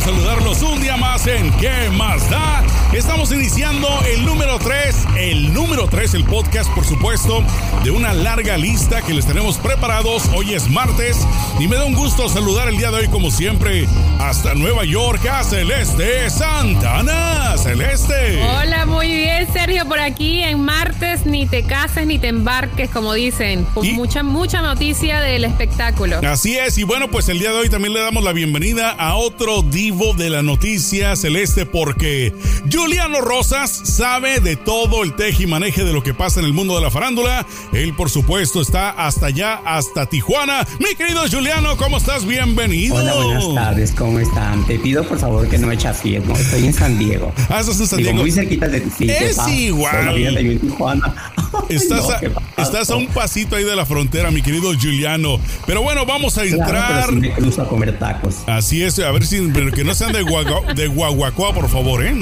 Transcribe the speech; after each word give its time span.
saludarlos 0.00 0.62
un 0.62 0.80
día 0.80 0.96
más 0.96 1.26
en 1.26 1.50
¿Qué 1.58 1.90
más 1.90 2.28
da? 2.30 2.62
Estamos 2.92 3.32
iniciando 3.32 3.88
el 4.06 4.26
número 4.26 4.58
3, 4.58 5.06
el 5.16 5.54
número 5.54 5.88
3, 5.88 6.12
el 6.12 6.24
podcast, 6.24 6.70
por 6.74 6.84
supuesto, 6.84 7.42
de 7.84 7.90
una 7.90 8.12
larga 8.12 8.58
lista 8.58 9.00
que 9.00 9.14
les 9.14 9.24
tenemos 9.24 9.56
preparados. 9.56 10.28
Hoy 10.34 10.52
es 10.52 10.68
martes 10.68 11.16
y 11.58 11.68
me 11.68 11.76
da 11.76 11.86
un 11.86 11.94
gusto 11.94 12.28
saludar 12.28 12.68
el 12.68 12.76
día 12.76 12.90
de 12.90 12.98
hoy, 12.98 13.08
como 13.08 13.30
siempre, 13.30 13.88
hasta 14.18 14.52
Nueva 14.52 14.84
York, 14.84 15.24
a 15.26 15.42
Celeste 15.42 16.28
Santana. 16.28 17.56
Celeste. 17.56 18.42
Hola, 18.42 18.84
muy 18.84 19.08
bien, 19.08 19.50
Sergio, 19.52 19.86
por 19.86 19.98
aquí 19.98 20.42
en 20.42 20.60
martes, 20.60 21.24
ni 21.24 21.46
te 21.46 21.62
cases 21.62 22.06
ni 22.06 22.18
te 22.18 22.28
embarques, 22.28 22.90
como 22.90 23.14
dicen. 23.14 23.66
mucha, 23.94 24.22
mucha 24.22 24.60
noticia 24.60 25.20
del 25.20 25.44
espectáculo. 25.44 26.20
Así 26.26 26.58
es, 26.58 26.76
y 26.76 26.82
bueno, 26.82 27.08
pues 27.10 27.30
el 27.30 27.38
día 27.38 27.52
de 27.52 27.58
hoy 27.58 27.70
también 27.70 27.94
le 27.94 28.00
damos 28.00 28.22
la 28.22 28.32
bienvenida 28.32 28.90
a 28.90 29.16
otro 29.16 29.62
divo 29.62 30.12
de 30.12 30.28
la 30.28 30.42
noticia 30.42 31.16
celeste 31.16 31.66
porque 31.66 32.34
Juliano 32.82 33.20
Rosas 33.20 33.70
sabe 33.70 34.40
de 34.40 34.56
todo 34.56 35.04
el 35.04 35.14
teje 35.14 35.44
y 35.44 35.46
maneje 35.46 35.84
de 35.84 35.92
lo 35.92 36.02
que 36.02 36.14
pasa 36.14 36.40
en 36.40 36.46
el 36.46 36.52
mundo 36.52 36.74
de 36.74 36.80
la 36.80 36.90
farándula. 36.90 37.46
Él, 37.72 37.94
por 37.94 38.10
supuesto, 38.10 38.60
está 38.60 38.90
hasta 38.90 39.26
allá, 39.26 39.60
hasta 39.64 40.06
Tijuana. 40.06 40.66
Mi 40.80 40.96
querido 40.96 41.22
Juliano, 41.30 41.76
¿cómo 41.76 41.98
estás? 41.98 42.26
Bienvenido. 42.26 42.96
Hola, 42.96 43.14
buenas 43.14 43.54
tardes, 43.54 43.92
¿cómo 43.92 44.18
están? 44.18 44.66
Te 44.66 44.80
pido 44.80 45.04
por 45.04 45.16
favor 45.16 45.48
que 45.48 45.58
no 45.58 45.68
me 45.68 45.74
eches 45.74 46.04
no 46.26 46.34
Estoy 46.34 46.66
en 46.66 46.74
San 46.74 46.98
Diego. 46.98 47.32
Ah, 47.50 47.60
estás 47.60 47.78
en 47.78 47.86
San 47.86 47.98
Diego. 48.00 48.18
muy 48.18 48.32
cerquita 48.32 48.66
de 48.66 48.80
ti. 48.80 49.08
Es 49.08 49.38
igual. 49.46 50.12
Estás, 51.68 52.08
a, 52.08 52.20
estás 52.60 52.90
a 52.90 52.96
un 52.96 53.06
pasito 53.08 53.56
ahí 53.56 53.64
de 53.64 53.76
la 53.76 53.84
frontera, 53.84 54.30
mi 54.30 54.42
querido 54.42 54.72
Juliano. 54.72 55.38
Pero 55.66 55.82
bueno, 55.82 56.04
vamos 56.06 56.36
a 56.38 56.44
entrar. 56.44 57.10
a 57.10 57.64
comer 57.68 57.98
tacos. 57.98 58.38
Así 58.46 58.82
es, 58.82 58.98
a 58.98 59.10
ver 59.12 59.26
si, 59.26 59.40
pero 59.52 59.70
que 59.70 59.84
no 59.84 59.94
sean 59.94 60.12
de, 60.12 60.24
de 60.74 60.86
Guaguacoa, 60.88 61.54
por 61.54 61.68
favor, 61.68 62.04
¿eh? 62.04 62.14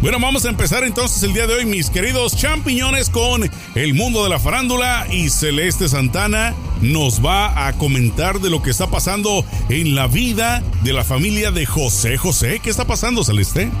Bueno, 0.00 0.20
vamos 0.20 0.44
a 0.44 0.48
empezar 0.48 0.84
entonces 0.84 1.20
el 1.24 1.32
día 1.32 1.48
de 1.48 1.54
hoy, 1.54 1.66
mis 1.66 1.90
queridos 1.90 2.36
champiñones, 2.36 3.10
con 3.10 3.50
el 3.74 3.94
mundo 3.94 4.22
de 4.22 4.30
la 4.30 4.38
farándula 4.38 5.08
y 5.10 5.28
Celeste 5.28 5.88
Santana 5.88 6.54
nos 6.80 7.24
va 7.24 7.66
a 7.66 7.72
comentar 7.72 8.38
de 8.38 8.48
lo 8.48 8.62
que 8.62 8.70
está 8.70 8.86
pasando 8.86 9.44
en 9.68 9.96
la 9.96 10.06
vida 10.06 10.62
de 10.84 10.92
la 10.92 11.02
familia 11.02 11.50
de 11.50 11.66
José 11.66 12.16
José. 12.16 12.60
¿Qué 12.62 12.70
está 12.70 12.86
pasando, 12.86 13.24
Celeste? 13.24 13.72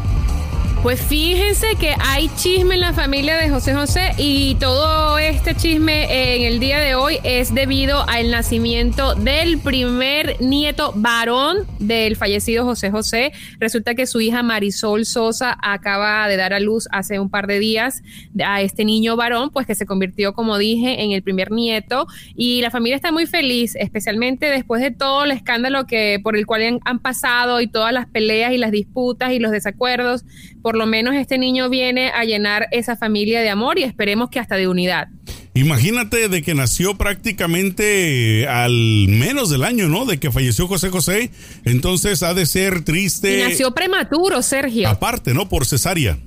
Pues 0.82 1.00
fíjense 1.02 1.66
que 1.80 1.92
hay 1.98 2.30
chisme 2.36 2.76
en 2.76 2.80
la 2.80 2.92
familia 2.92 3.36
de 3.36 3.50
José 3.50 3.74
José 3.74 4.12
y 4.16 4.54
todo 4.54 5.18
este 5.18 5.56
chisme 5.56 6.36
en 6.36 6.44
el 6.44 6.60
día 6.60 6.78
de 6.78 6.94
hoy 6.94 7.18
es 7.24 7.52
debido 7.52 8.08
al 8.08 8.30
nacimiento 8.30 9.16
del 9.16 9.58
primer 9.58 10.40
nieto 10.40 10.92
varón 10.94 11.66
del 11.80 12.14
fallecido 12.14 12.64
José 12.64 12.92
José. 12.92 13.32
Resulta 13.58 13.96
que 13.96 14.06
su 14.06 14.20
hija 14.20 14.44
Marisol 14.44 15.04
Sosa 15.04 15.58
acaba 15.60 16.28
de 16.28 16.36
dar 16.36 16.52
a 16.52 16.60
luz 16.60 16.88
hace 16.92 17.18
un 17.18 17.28
par 17.28 17.48
de 17.48 17.58
días 17.58 18.02
a 18.42 18.62
este 18.62 18.84
niño 18.84 19.16
varón, 19.16 19.50
pues 19.50 19.66
que 19.66 19.74
se 19.74 19.84
convirtió, 19.84 20.32
como 20.32 20.58
dije, 20.58 21.02
en 21.02 21.10
el 21.10 21.24
primer 21.24 21.50
nieto 21.50 22.06
y 22.36 22.62
la 22.62 22.70
familia 22.70 22.94
está 22.94 23.10
muy 23.10 23.26
feliz, 23.26 23.74
especialmente 23.74 24.46
después 24.46 24.80
de 24.80 24.92
todo 24.92 25.24
el 25.24 25.32
escándalo 25.32 25.86
que 25.86 26.20
por 26.22 26.36
el 26.36 26.46
cual 26.46 26.62
han, 26.62 26.80
han 26.84 27.00
pasado 27.00 27.60
y 27.60 27.66
todas 27.66 27.92
las 27.92 28.06
peleas 28.06 28.52
y 28.52 28.58
las 28.58 28.70
disputas 28.70 29.32
y 29.32 29.40
los 29.40 29.50
desacuerdos 29.50 30.24
por 30.68 30.76
lo 30.76 30.86
menos 30.86 31.14
este 31.14 31.38
niño 31.38 31.70
viene 31.70 32.10
a 32.10 32.24
llenar 32.24 32.68
esa 32.72 32.94
familia 32.94 33.40
de 33.40 33.48
amor 33.48 33.78
y 33.78 33.84
esperemos 33.84 34.28
que 34.28 34.38
hasta 34.38 34.56
de 34.56 34.68
unidad. 34.68 35.08
Imagínate 35.54 36.28
de 36.28 36.42
que 36.42 36.54
nació 36.54 36.94
prácticamente 36.98 38.46
al 38.46 39.06
menos 39.08 39.48
del 39.48 39.64
año, 39.64 39.88
¿no? 39.88 40.04
De 40.04 40.20
que 40.20 40.30
falleció 40.30 40.68
José 40.68 40.90
José. 40.90 41.30
Entonces 41.64 42.22
ha 42.22 42.34
de 42.34 42.44
ser 42.44 42.84
triste. 42.84 43.38
Y 43.38 43.48
nació 43.48 43.72
prematuro, 43.72 44.42
Sergio. 44.42 44.90
Aparte, 44.90 45.32
¿no? 45.32 45.48
Por 45.48 45.64
cesárea. 45.64 46.18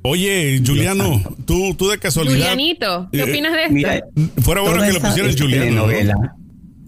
Oye, 0.00 0.62
Juliano, 0.66 1.22
tú, 1.44 1.74
tú 1.74 1.90
de 1.90 1.98
casualidad. 1.98 2.36
Julianito, 2.36 3.10
¿qué 3.12 3.18
eh, 3.18 3.24
opinas 3.24 3.52
de 3.52 3.64
esto? 3.64 4.40
fuera 4.40 4.62
bueno 4.62 4.82
que 4.82 4.92
le 4.94 5.00
pusieras 5.00 5.36
Juliano. 5.38 5.86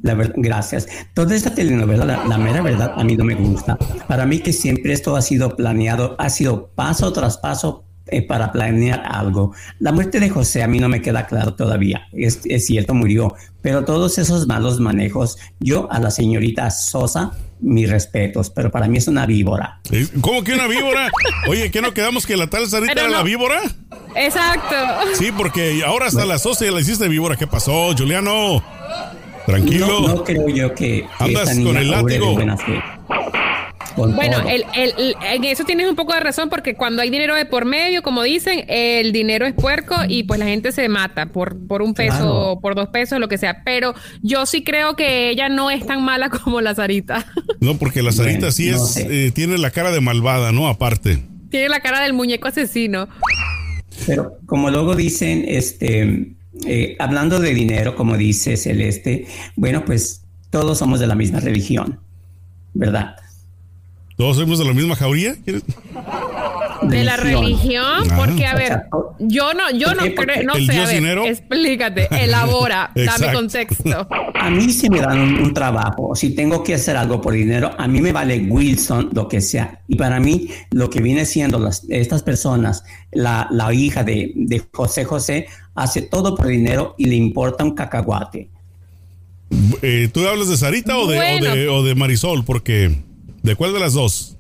La 0.03 0.15
verdad, 0.15 0.35
gracias. 0.37 0.89
Toda 1.15 1.35
esta 1.35 1.55
telenovela, 1.55 2.05
la, 2.05 2.39
mera 2.39 2.63
verdad, 2.63 2.93
a 2.97 3.05
mí 3.05 3.17
no 3.17 3.25
me 3.25 3.35
gusta. 3.35 3.77
Para 4.09 4.27
mí 4.27 4.39
que 4.39 4.53
siempre 4.53 4.93
esto 4.93 5.17
ha 5.17 5.23
sido 5.23 5.57
planeado, 5.57 6.17
ha 6.19 6.31
sido 6.31 6.69
paso 6.75 7.13
tras 7.13 7.37
paso 7.39 7.85
eh, 8.07 8.23
para 8.23 8.51
planear 8.51 9.03
algo. 9.07 9.53
La 9.79 9.93
muerte 9.93 10.19
de 10.19 10.31
José 10.31 10.63
a 10.63 10.69
mí 10.69 10.79
no 10.79 10.89
me 10.89 11.03
queda 11.03 11.27
claro 11.27 11.55
todavía. 11.55 12.09
Es, 12.13 12.41
es, 12.45 12.67
cierto, 12.67 12.95
murió. 12.95 13.35
Pero 13.61 13.85
todos 13.85 14.19
esos 14.19 14.47
malos 14.47 14.81
manejos, 14.81 15.39
yo 15.61 15.91
a 15.93 16.01
la 16.01 16.11
señorita 16.11 16.71
Sosa, 16.71 17.33
mis 17.61 17.91
respetos, 17.91 18.49
pero 18.49 18.71
para 18.71 18.89
mí 18.89 18.97
es 18.99 19.07
una 19.07 19.27
víbora. 19.27 19.81
¿Cómo 20.23 20.43
que 20.43 20.55
una 20.55 20.67
víbora? 20.67 21.11
Oye, 21.47 21.71
¿qué 21.71 21.83
no 21.83 21.93
quedamos 21.93 22.27
que 22.27 22.37
la 22.37 22.49
tal 22.49 22.67
Sarita 22.67 22.93
era 22.93 23.09
la 23.09 23.23
víbora? 23.23 23.61
Exacto. 24.17 24.75
Sí, 25.15 25.31
porque 25.37 25.83
ahora 25.85 26.07
hasta 26.07 26.25
la 26.25 26.39
Sosa 26.39 26.65
ya 26.65 26.73
la 26.73 26.81
hiciste 26.81 27.07
víbora. 27.07 27.37
¿Qué 27.37 27.47
pasó, 27.47 27.95
Juliano? 27.97 28.80
Tranquilo. 29.51 30.01
No, 30.07 30.25
creo 30.25 30.49
yo 30.49 30.75
que. 30.75 31.05
Andas 31.19 31.59
con 31.59 31.77
el 31.77 31.91
látigo. 31.91 32.39
bueno, 33.97 34.39
el, 34.49 34.65
el, 34.75 35.17
en 35.33 35.45
eso 35.45 35.65
tienes 35.65 35.89
un 35.89 35.97
poco 35.97 36.15
de 36.15 36.21
razón 36.21 36.49
porque 36.49 36.75
cuando 36.75 37.03
hay 37.03 37.11
dinero 37.11 37.35
de 37.35 37.47
por 37.47 37.65
medio, 37.65 38.03
como 38.03 38.23
dicen, 38.23 38.65
el 38.69 39.13
dinero 39.13 39.47
es 39.47 39.55
puerco 39.55 39.97
y 40.09 40.23
pues 40.23 40.39
la 40.39 40.47
gente 40.47 40.71
se 40.71 40.89
mata 40.89 41.27
por, 41.27 41.59
por 41.67 41.83
un 41.83 41.95
peso, 41.95 42.61
por 42.63 42.77
dos 42.77 42.89
pesos, 42.91 43.19
lo 43.19 43.29
que 43.29 43.39
sea. 43.39 43.63
Pero 43.65 43.95
yo 44.23 44.47
sí 44.47 44.63
creo 44.63 44.95
que 44.95 45.31
ella 45.31 45.49
no 45.49 45.71
es 45.71 45.85
tan 45.85 46.05
mala 46.05 46.31
como 46.45 46.61
la 46.61 46.75
Sarita. 46.75 47.27
No, 47.61 47.77
porque 47.77 48.03
la 48.03 48.13
Sarita 48.13 48.53
sí 48.53 48.69
es, 48.69 48.97
eh, 48.99 49.33
tiene 49.35 49.59
la 49.59 49.71
cara 49.71 49.91
de 49.91 50.01
malvada, 50.01 50.53
¿no? 50.53 50.69
Aparte. 50.69 51.25
Tiene 51.51 51.69
la 51.69 51.81
cara 51.81 52.01
del 52.03 52.13
muñeco 52.13 52.47
asesino. 52.47 53.09
Pero 54.07 54.39
como 54.47 54.71
luego 54.71 54.95
dicen, 54.95 55.45
este 55.49 56.37
eh, 56.67 56.97
hablando 56.99 57.41
de 57.41 57.55
dinero, 57.55 57.95
como 57.95 58.17
dice 58.17 58.57
Celeste, 58.57 59.27
bueno, 59.57 59.85
pues 59.85 60.23
todos 60.51 60.79
somos 60.79 61.01
de 61.01 61.07
la 61.07 61.15
misma 61.15 61.41
religión, 61.41 62.01
¿verdad? 62.75 63.17
¿Todos 64.21 64.37
somos 64.37 64.59
de 64.59 64.67
la 64.67 64.75
misma 64.75 64.97
jauría? 64.97 65.35
De 66.83 67.05
la 67.05 67.17
religión, 67.17 68.07
porque 68.17 68.45
a 68.45 68.55
ver, 68.55 68.83
yo 69.19 69.55
no, 69.55 69.71
yo 69.71 69.95
no 69.95 70.03
creo, 70.15 70.43
no 70.45 70.55
sé, 70.57 70.79
a 70.79 70.87
ver, 70.87 71.19
explícate, 71.27 72.07
elabora, 72.25 72.91
dame 72.95 73.33
contexto. 73.33 74.07
A 74.35 74.51
mí 74.51 74.71
si 74.73 74.91
me 74.91 75.01
dan 75.01 75.21
un, 75.21 75.55
trabajo, 75.55 76.15
si 76.15 76.35
tengo 76.35 76.63
que 76.63 76.75
hacer 76.75 76.99
algo 76.99 77.21
por 77.21 77.33
dinero, 77.33 77.71
a 77.79 77.89
mí 77.89 78.03
me 78.03 78.13
vale 78.13 78.47
Wilson, 78.47 79.09
lo 79.15 79.27
que 79.27 79.41
sea. 79.41 79.81
Y 79.89 79.97
para 79.97 80.21
mí, 80.21 80.49
lo 80.71 80.91
que 80.91 81.01
viene 81.01 81.25
siendo 81.25 81.59
las, 81.59 81.85
estas 81.89 82.23
personas, 82.23 82.85
la, 83.13 83.49
la 83.51 83.73
hija 83.73 84.05
de, 84.05 84.33
de 84.35 84.63
José 84.71 85.05
José, 85.05 85.47
hace 85.83 86.03
todo 86.03 86.37
por 86.37 86.47
dinero 86.47 86.95
y 86.99 87.07
le 87.07 87.17
importa 87.17 87.65
un 87.65 87.75
cacahuate. 87.75 88.51
Eh, 89.83 90.09
¿Tú 90.13 90.27
hablas 90.27 90.49
de 90.49 90.57
Sarita 90.57 90.97
o, 90.97 91.07
de, 91.07 91.69
o, 91.69 91.83
de, 91.83 91.95
Marisol? 91.95 92.45
Porque, 92.45 93.03
¿de 93.43 93.57
cuál 93.57 93.73
de 93.73 93.81
las 93.81 93.95
dos? 93.95 94.37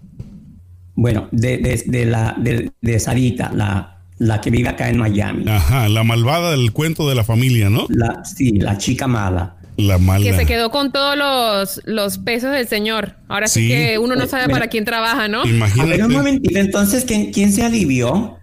Bueno, 0.95 1.29
de, 1.33 1.83
de 1.87 2.07
la, 2.07 2.37
de, 2.39 3.01
Sarita, 3.01 3.51
la, 3.55 4.03
la 4.19 4.41
que 4.41 4.51
vive 4.51 4.69
acá 4.69 4.89
en 4.89 4.99
Miami. 4.99 5.45
Ajá, 5.49 5.89
la 5.89 6.05
malvada 6.05 6.53
del 6.53 6.73
cuento 6.73 7.09
de 7.09 7.15
la 7.15 7.25
familia, 7.25 7.71
¿no? 7.71 7.87
La, 7.89 8.23
sí, 8.25 8.53
la 8.53 8.79
chica 8.79 9.07
mala. 9.07 9.57
La 9.77 9.99
mala. 9.99 10.25
Que 10.25 10.37
se 10.37 10.45
quedó 10.45 10.71
con 10.71 10.93
todos 10.93 11.17
los, 11.17 11.81
los 11.87 12.19
pesos 12.19 12.53
del 12.53 12.69
señor. 12.69 13.17
Ahora 13.29 13.49
sí, 13.49 13.67
que 13.67 13.99
uno 13.99 14.15
no 14.15 14.27
sabe 14.27 14.53
para 14.53 14.69
quién 14.69 14.85
trabaja, 14.85 15.27
¿no? 15.27 15.45
Imagínate. 15.47 15.95
A 15.95 15.97
ver, 15.97 16.05
un 16.05 16.13
momentito, 16.13 16.59
entonces, 16.59 17.05
¿quién, 17.07 17.33
quién 17.33 17.53
se 17.53 17.65
alivió? 17.65 18.40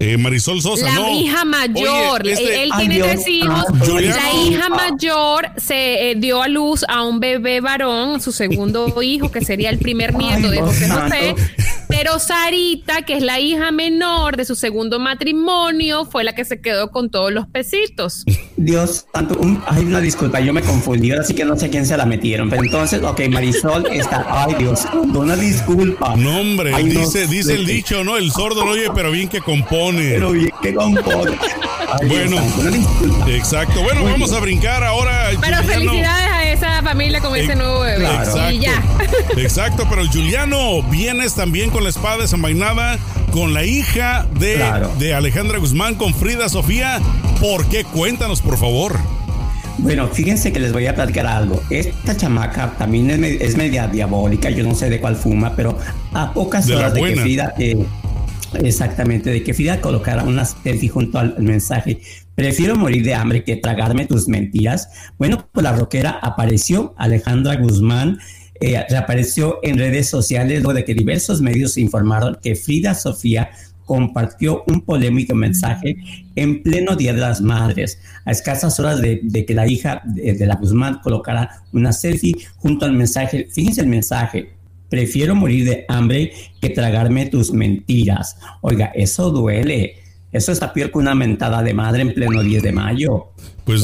Eh, 0.00 0.16
Marisol 0.18 0.60
Sosa, 0.60 0.86
la 0.92 1.10
hija 1.10 1.44
mayor. 1.44 2.26
Este- 2.26 2.64
él, 2.64 2.70
tiene 2.78 2.98
tres 2.98 3.28
hijos. 3.28 3.64
la 3.70 4.32
hija 4.32 4.68
mayor 4.68 5.50
se 5.56 6.10
eh, 6.10 6.14
dio 6.16 6.42
a 6.42 6.48
luz 6.48 6.84
a 6.88 7.04
un 7.04 7.20
bebé 7.20 7.60
varón, 7.60 8.20
su 8.20 8.32
segundo 8.32 8.92
hijo, 9.02 9.30
que 9.30 9.44
sería 9.44 9.70
el 9.70 9.78
primer 9.78 10.14
nieto 10.14 10.50
de 10.50 10.60
José 10.60 10.88
José. 10.88 11.34
Pero 11.88 12.18
Sarita, 12.18 13.02
que 13.02 13.16
es 13.16 13.22
la 13.22 13.40
hija 13.40 13.70
menor 13.70 14.36
de 14.36 14.44
su 14.44 14.54
segundo 14.54 14.98
matrimonio, 14.98 16.04
fue 16.04 16.24
la 16.24 16.34
que 16.34 16.44
se 16.44 16.60
quedó 16.60 16.90
con 16.90 17.10
todos 17.10 17.32
los 17.32 17.46
pesitos. 17.46 18.24
Dios, 18.56 19.06
tanto, 19.12 19.38
ay, 19.66 19.84
una 19.84 20.00
disculpa, 20.00 20.40
yo 20.40 20.52
me 20.52 20.62
confundí, 20.62 21.10
ahora 21.10 21.24
sí 21.24 21.34
que 21.34 21.44
no 21.44 21.56
sé 21.56 21.70
quién 21.70 21.86
se 21.86 21.96
la 21.96 22.06
metieron. 22.06 22.50
Pero 22.50 22.62
entonces, 22.62 23.02
ok, 23.02 23.28
Marisol 23.30 23.86
está, 23.92 24.26
ay 24.28 24.54
Dios, 24.58 24.86
una 24.92 25.36
disculpa. 25.36 26.16
No, 26.16 26.40
hombre, 26.40 26.72
dice, 26.84 27.26
dice 27.26 27.54
el 27.54 27.66
dicho, 27.66 28.04
¿no? 28.04 28.16
El 28.16 28.30
sordo 28.30 28.64
no 28.64 28.72
oye, 28.72 28.88
pero 28.94 29.10
bien 29.10 29.28
que 29.28 29.40
compone. 29.40 30.10
Pero 30.10 30.32
bien 30.32 30.50
que 30.62 30.74
compone. 30.74 31.38
bueno, 32.06 32.36
exacto. 33.28 33.82
Bueno, 33.82 34.04
vamos 34.04 34.32
a 34.32 34.40
brincar 34.40 34.82
ahora. 34.82 35.30
Pero 35.40 35.56
felicidades 35.62 36.33
esa 36.54 36.82
familia 36.82 37.20
con 37.20 37.36
ese 37.36 37.54
nuevo 37.54 37.80
bebé. 37.80 38.04
Exacto, 38.04 38.50
y 38.50 38.58
ya. 38.60 38.82
exacto, 39.36 39.86
pero 39.88 40.06
Juliano, 40.06 40.82
vienes 40.84 41.34
también 41.34 41.70
con 41.70 41.84
la 41.84 41.90
espada 41.90 42.18
desenvainada, 42.18 42.98
con 43.30 43.52
la 43.52 43.64
hija 43.64 44.26
de, 44.38 44.64
de 44.98 45.14
Alejandra 45.14 45.58
Guzmán, 45.58 45.94
con 45.96 46.14
Frida 46.14 46.48
Sofía. 46.48 47.00
¿Por 47.40 47.66
qué? 47.66 47.84
Cuéntanos, 47.84 48.40
por 48.40 48.56
favor. 48.56 48.98
Bueno, 49.78 50.08
fíjense 50.08 50.52
que 50.52 50.60
les 50.60 50.72
voy 50.72 50.86
a 50.86 50.94
platicar 50.94 51.26
algo. 51.26 51.60
Esta 51.68 52.16
chamaca 52.16 52.72
también 52.78 53.10
es, 53.24 53.56
media 53.56 53.88
diabólica, 53.88 54.50
yo 54.50 54.64
no 54.64 54.74
sé 54.74 54.88
de 54.88 55.00
cuál 55.00 55.16
fuma, 55.16 55.54
pero 55.56 55.78
a 56.12 56.32
pocas 56.32 56.70
horas 56.70 56.94
de 56.94 57.02
que 57.02 57.16
Frida, 57.16 57.54
eh, 57.58 57.84
exactamente, 58.62 59.30
de 59.30 59.42
que 59.42 59.52
Frida 59.52 59.80
colocara 59.80 60.22
una 60.22 60.44
selfie 60.44 60.88
junto 60.88 61.18
al 61.18 61.36
mensaje, 61.38 61.98
prefiero 62.34 62.76
morir 62.76 63.04
de 63.04 63.14
hambre 63.14 63.44
que 63.44 63.56
tragarme 63.56 64.06
tus 64.06 64.28
mentiras. 64.28 64.88
Bueno, 65.18 65.48
pues 65.52 65.64
la 65.64 65.72
rockera 65.72 66.18
apareció, 66.22 66.94
Alejandra 66.96 67.56
Guzmán, 67.56 68.18
eh, 68.60 68.84
reapareció 68.88 69.58
en 69.62 69.78
redes 69.78 70.08
sociales 70.08 70.62
luego 70.62 70.74
de 70.74 70.84
que 70.84 70.94
diversos 70.94 71.40
medios 71.40 71.76
informaron 71.76 72.38
que 72.40 72.54
Frida 72.54 72.94
Sofía 72.94 73.50
compartió 73.84 74.64
un 74.66 74.80
polémico 74.80 75.34
mensaje 75.34 75.96
en 76.36 76.62
pleno 76.62 76.96
Día 76.96 77.12
de 77.12 77.20
las 77.20 77.40
Madres, 77.40 77.98
a 78.24 78.30
escasas 78.30 78.78
horas 78.80 79.00
de, 79.00 79.44
que 79.46 79.54
la 79.54 79.66
hija 79.66 80.02
de, 80.04 80.46
la 80.46 80.56
Guzmán 80.56 81.00
colocara 81.02 81.62
una 81.72 81.92
selfie 81.92 82.34
junto 82.56 82.86
al 82.86 82.92
mensaje. 82.92 83.48
Fíjense 83.50 83.82
el 83.82 83.88
mensaje. 83.88 84.52
Prefiero 84.88 85.34
morir 85.34 85.64
de 85.64 85.84
hambre 85.88 86.32
que 86.60 86.70
tragarme 86.70 87.26
tus 87.26 87.52
mentiras. 87.52 88.38
Oiga, 88.60 88.92
eso 88.94 89.30
duele. 89.30 89.96
Eso 90.34 90.50
está 90.50 90.72
peor 90.72 90.90
que 90.90 90.98
una 90.98 91.14
mentada 91.14 91.62
de 91.62 91.72
madre 91.74 92.02
en 92.02 92.12
pleno 92.12 92.42
10 92.42 92.60
de 92.64 92.72
mayo. 92.72 93.28
Pues 93.64 93.82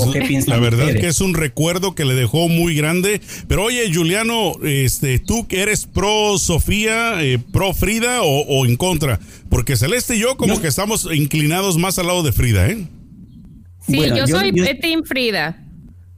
la 0.49 0.59
verdad 0.59 0.93
que 0.95 1.07
es 1.07 1.21
un 1.21 1.35
recuerdo 1.35 1.95
que 1.95 2.05
le 2.05 2.15
dejó 2.15 2.49
muy 2.49 2.75
grande. 2.75 3.21
Pero 3.47 3.63
oye, 3.67 3.89
Juliano, 3.95 4.55
este, 4.65 5.21
tú 5.21 5.47
que 5.47 5.63
eres 5.63 5.87
pro 5.87 6.39
Sofía, 6.39 7.23
eh, 7.23 7.39
pro 7.39 7.73
Frida 7.73 8.23
o, 8.23 8.67
en 8.67 8.77
contra, 8.77 9.21
porque 9.49 9.77
Celeste 9.77 10.17
y 10.17 10.23
yo 10.23 10.37
como 10.37 10.61
que 10.61 10.67
estamos 10.67 11.09
inclinados 11.15 11.79
más 11.79 12.01
al 12.01 12.09
lado 12.09 12.25
de 12.25 12.33
Frida, 12.33 12.69
¿eh? 12.69 12.85
Sí, 13.87 14.03
yo, 14.17 14.27
soy 14.27 14.53
Team 14.53 15.05
Frida. 15.05 15.57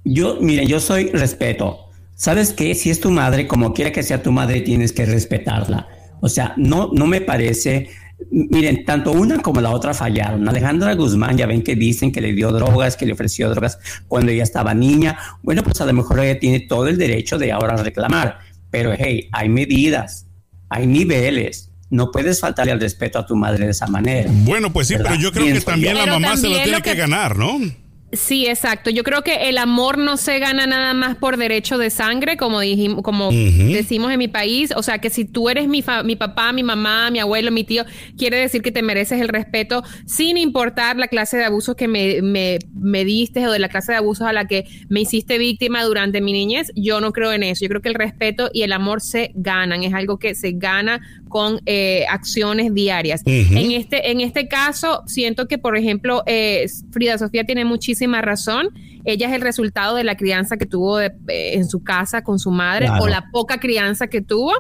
Yo, 0.03 0.39
mire, 0.41 0.67
yo 0.67 0.81
soy 0.81 1.11
respeto. 1.11 1.91
¿Sabes 2.15 2.55
qué? 2.55 2.75
Si 2.75 2.89
es 2.89 3.01
tu 3.01 3.11
madre, 3.11 3.47
como 3.47 3.75
quiera 3.75 3.93
que 3.93 4.03
sea 4.03 4.23
tu 4.23 4.33
madre, 4.33 4.63
tienes 4.63 4.93
que 4.93 5.05
respetarla. 5.05 5.89
O 6.23 6.31
sea, 6.31 6.55
no, 6.57 6.91
no 6.95 7.07
me 7.07 7.21
parece 7.21 7.91
Miren, 8.31 8.85
tanto 8.85 9.13
una 9.13 9.41
como 9.41 9.61
la 9.61 9.71
otra 9.71 9.95
fallaron. 9.95 10.49
Alejandra 10.49 10.95
Guzmán, 10.95 11.37
ya 11.37 11.47
ven 11.47 11.63
que 11.63 11.75
dicen 11.75 12.13
que 12.13 12.21
le 12.21 12.33
dio 12.33 12.53
drogas, 12.53 12.97
que 12.97 13.07
le 13.07 13.13
ofreció 13.13 13.51
drogas 13.51 13.79
cuando 14.09 14.33
ella 14.33 14.43
estaba 14.43 14.75
niña. 14.75 15.19
Bueno, 15.43 15.63
pues 15.63 15.81
a 15.81 15.87
lo 15.87 15.93
mejor 15.93 16.21
ella 16.21 16.39
tiene 16.39 16.61
todo 16.61 16.89
el 16.89 16.99
derecho 16.99 17.39
de 17.39 17.53
ahora 17.53 17.77
reclamar. 17.77 18.39
Pero 18.71 18.93
hey, 18.97 19.29
hay 19.33 19.49
medidas, 19.49 20.27
hay 20.69 20.87
niveles. 20.87 21.71
No 21.91 22.11
puedes 22.11 22.41
faltarle 22.41 22.73
al 22.73 22.81
respeto 22.81 23.19
a 23.19 23.27
tu 23.27 23.37
madre 23.37 23.67
de 23.67 23.73
esa 23.73 23.87
manera. 23.87 24.31
Bueno, 24.33 24.73
pues 24.73 24.89
sí, 24.89 24.95
pero 24.97 25.15
yo 25.15 25.31
creo 25.31 25.53
que 25.53 25.61
también 25.61 25.95
la 25.95 26.07
mamá 26.07 26.37
se 26.37 26.49
lo 26.49 26.63
tiene 26.63 26.81
que 26.81 26.95
ganar, 26.95 27.37
¿no? 27.37 27.59
Sí, 28.13 28.47
exacto. 28.47 28.91
Yo 28.91 29.05
creo 29.05 29.23
que 29.23 29.49
el 29.49 29.57
amor 29.57 29.97
no 29.97 30.19
se 30.19 30.39
gana 30.39 30.67
nada 30.67 30.93
más 30.93 31.17
por 31.17 31.39
derecho 31.39 31.79
de 31.79 31.89
sangre, 31.89 32.37
como 32.37 32.61
dijimos, 32.61 33.03
como 33.03 33.31
decimos 33.33 34.13
en 34.13 34.19
mi 34.19 34.29
país. 34.29 34.73
O 34.77 34.83
sea, 34.83 34.99
que 34.99 35.09
si 35.09 35.25
tú 35.25 35.49
eres 35.49 35.67
mi, 35.67 35.83
mi 36.05 36.17
papá, 36.17 36.53
mi 36.53 36.63
mamá, 36.63 37.11
mi 37.11 37.21
abuelo, 37.21 37.51
mi 37.51 37.65
tío, 37.65 37.85
quiere 38.19 38.37
decir 38.37 38.61
que 38.61 38.71
te 38.71 38.83
mereces 38.83 39.19
el 39.21 39.29
respeto 39.29 39.83
sin 40.05 40.37
importar 40.37 40.97
la 40.97 41.09
clase 41.09 41.39
de 41.39 41.45
abusos 41.45 41.75
que 41.75 41.89
me, 41.89 42.21
me, 42.21 42.59
me 42.75 43.07
diste 43.07 43.47
o 43.49 43.51
de 43.51 43.59
la 43.59 43.71
clase 43.71 43.93
de 43.93 43.99
abusos 43.99 44.27
a 44.27 44.35
la 44.35 44.47
que 44.47 44.67
me 44.91 45.01
hiciste 45.01 45.39
víctima 45.39 45.83
durante 45.83 46.21
mi 46.21 46.33
niñez. 46.33 46.71
Yo 46.77 47.01
no 47.01 47.13
creo 47.13 47.33
en 47.33 47.45
eso. 47.45 47.65
Yo 47.65 47.71
creo 47.71 47.81
que 47.81 47.89
el 47.89 47.95
respeto 47.95 48.51
y 48.53 48.61
el 48.63 48.73
amor 48.73 49.01
se 49.01 49.33
ganan. 49.35 49.85
Es 49.85 49.95
algo 49.95 50.19
que 50.19 50.35
se 50.35 50.53
gana 50.53 51.01
con 51.33 51.61
eh, 51.65 52.05
acciones 52.11 52.75
diarias. 52.75 53.23
en, 53.25 53.73
este, 53.73 54.11
en 54.11 54.21
este 54.21 54.49
caso, 54.49 55.03
siento 55.07 55.49
que, 55.49 55.57
por 55.57 55.79
ejemplo, 55.79 56.23
eh, 56.27 56.67
Frida 56.91 57.17
Sofía 57.17 57.45
tiene 57.45 57.65
muchísima 57.65 58.21
razón. 58.21 58.69
Ella 59.07 59.29
es 59.29 59.33
el 59.33 59.41
resultado 59.41 59.97
de 59.97 60.05
la 60.05 60.17
crianza 60.17 60.59
que 60.59 60.67
tuvo 60.67 61.01
eh, 61.01 61.11
en 61.27 61.67
su 61.67 61.83
casa 61.83 62.23
con 62.23 62.39
su 62.39 62.51
madre 62.51 62.89
o 63.01 63.09
la 63.09 63.31
poca 63.33 63.59
crianza 63.59 64.09
que 64.09 64.21
tuvo. 64.21 64.53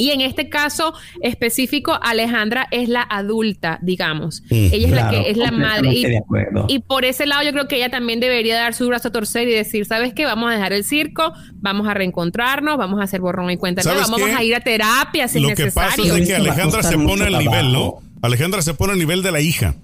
Y 0.00 0.12
en 0.12 0.22
este 0.22 0.48
caso 0.48 0.94
específico, 1.20 1.98
Alejandra 2.00 2.66
es 2.70 2.88
la 2.88 3.02
adulta, 3.02 3.78
digamos. 3.82 4.42
ella 4.48 4.88
es 4.88 4.92
la 4.94 5.10
que 5.10 5.30
es 5.30 5.36
la 5.36 5.50
madre. 5.50 5.92
Y, 6.68 6.78
por 6.78 7.04
ese 7.04 7.26
lado 7.26 7.42
yo 7.42 7.52
creo 7.52 7.68
que 7.68 7.76
ella 7.76 7.90
también 7.90 8.18
debería 8.18 8.56
dar 8.56 8.72
su 8.72 8.88
brazo 8.88 9.08
a 9.08 9.12
torcer 9.12 9.46
y 9.46 9.52
decir, 9.52 9.84
¿sabes 9.84 10.14
qué? 10.14 10.24
Vamos 10.24 10.50
a 10.50 10.54
dejar 10.54 10.72
el 10.72 10.84
circo, 10.84 11.34
vamos 11.56 11.86
a 11.86 11.92
reencontrarnos, 11.92 12.78
vamos 12.78 12.98
a 12.98 13.04
hacer 13.04 13.20
borrón 13.20 13.50
y 13.50 13.58
cuenta. 13.58 13.82
vamos 13.84 14.22
a 14.22 14.42
ir 14.42 14.54
a 14.54 14.60
terapia 14.60 15.28
si 15.28 15.38
Lo 15.38 15.50
que 15.50 15.70
pasa 15.70 16.02
es 16.02 16.26
que 16.26 16.34
Alejandra 16.34 16.82
se 16.82 16.96
pone 16.96 17.26
al 17.26 17.38
nivel, 17.38 17.70
¿no? 17.70 17.98
Alejandra 18.22 18.62
se 18.62 18.72
pone 18.72 18.94
al 18.94 18.98
nivel 18.98 19.22
de 19.22 19.32
la 19.32 19.40
hija. 19.42 19.74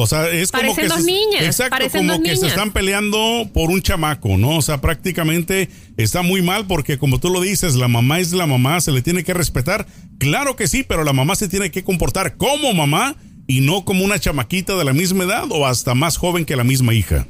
O 0.00 0.06
sea, 0.06 0.28
es 0.30 0.50
como 0.50 0.74
que 0.74 0.88
dos 0.88 1.04
niñas, 1.04 1.42
exacto, 1.42 1.76
como 1.92 2.22
que 2.22 2.34
se 2.34 2.46
están 2.46 2.72
peleando 2.72 3.50
por 3.52 3.70
un 3.70 3.82
chamaco, 3.82 4.38
¿no? 4.38 4.56
O 4.56 4.62
sea, 4.62 4.80
prácticamente 4.80 5.68
está 5.98 6.22
muy 6.22 6.40
mal 6.40 6.66
porque 6.66 6.96
como 6.96 7.20
tú 7.20 7.28
lo 7.28 7.42
dices, 7.42 7.74
la 7.74 7.86
mamá 7.86 8.18
es 8.18 8.32
la 8.32 8.46
mamá, 8.46 8.80
se 8.80 8.92
le 8.92 9.02
tiene 9.02 9.24
que 9.24 9.34
respetar. 9.34 9.86
Claro 10.18 10.56
que 10.56 10.68
sí, 10.68 10.84
pero 10.86 11.04
la 11.04 11.12
mamá 11.12 11.34
se 11.34 11.48
tiene 11.48 11.70
que 11.70 11.84
comportar 11.84 12.36
como 12.38 12.72
mamá 12.72 13.14
y 13.46 13.60
no 13.60 13.84
como 13.84 14.02
una 14.02 14.18
chamaquita 14.18 14.74
de 14.76 14.84
la 14.84 14.94
misma 14.94 15.24
edad 15.24 15.44
o 15.50 15.66
hasta 15.66 15.94
más 15.94 16.16
joven 16.16 16.46
que 16.46 16.56
la 16.56 16.64
misma 16.64 16.94
hija. 16.94 17.26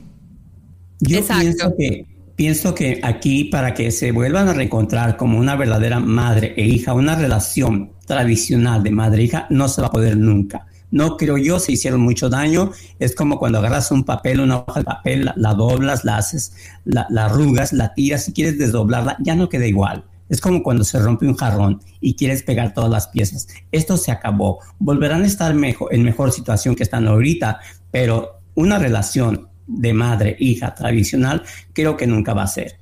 Yo 1.00 1.26
pienso 1.26 1.74
que 1.76 2.06
pienso 2.36 2.74
que 2.74 3.00
aquí 3.02 3.44
para 3.44 3.74
que 3.74 3.90
se 3.90 4.12
vuelvan 4.12 4.48
a 4.48 4.52
reencontrar 4.52 5.16
como 5.16 5.38
una 5.38 5.56
verdadera 5.56 5.98
madre 5.98 6.54
e 6.56 6.66
hija, 6.66 6.94
una 6.94 7.16
relación 7.16 7.94
tradicional 8.06 8.84
de 8.84 8.92
madre 8.92 9.22
e 9.22 9.24
hija 9.24 9.46
no 9.50 9.68
se 9.68 9.80
va 9.80 9.88
a 9.88 9.90
poder 9.90 10.16
nunca 10.16 10.66
no 10.90 11.16
creo 11.16 11.38
yo, 11.38 11.58
se 11.58 11.72
hicieron 11.72 12.00
mucho 12.00 12.28
daño. 12.28 12.72
Es 12.98 13.14
como 13.14 13.38
cuando 13.38 13.58
agarras 13.58 13.90
un 13.92 14.04
papel, 14.04 14.40
una 14.40 14.58
hoja 14.58 14.80
de 14.80 14.84
papel, 14.84 15.32
la, 15.36 15.54
doblas, 15.54 16.04
la 16.04 16.16
haces, 16.16 16.52
la, 16.84 17.06
arrugas, 17.24 17.72
la 17.72 17.94
tiras, 17.94 18.24
si 18.24 18.32
quieres 18.32 18.58
desdoblarla, 18.58 19.16
ya 19.20 19.34
no 19.34 19.48
queda 19.48 19.66
igual. 19.66 20.04
Es 20.28 20.40
como 20.40 20.62
cuando 20.62 20.84
se 20.84 20.98
rompe 20.98 21.26
un 21.26 21.36
jarrón 21.36 21.80
y 22.00 22.14
quieres 22.14 22.42
pegar 22.42 22.72
todas 22.72 22.90
las 22.90 23.08
piezas. 23.08 23.48
Esto 23.72 23.96
se 23.96 24.12
acabó. 24.12 24.60
Volverán 24.78 25.22
a 25.22 25.26
estar 25.26 25.54
mejor, 25.54 25.92
en 25.92 26.04
mejor 26.04 26.32
situación 26.32 26.76
que 26.76 26.84
están 26.84 27.08
ahorita, 27.08 27.60
pero 27.90 28.40
una 28.54 28.78
relación 28.78 29.48
de 29.66 29.92
madre-hija 29.92 30.74
tradicional 30.74 31.42
creo 31.72 31.96
que 31.96 32.06
nunca 32.06 32.34
va 32.34 32.44
a 32.44 32.48
ser. 32.48 32.79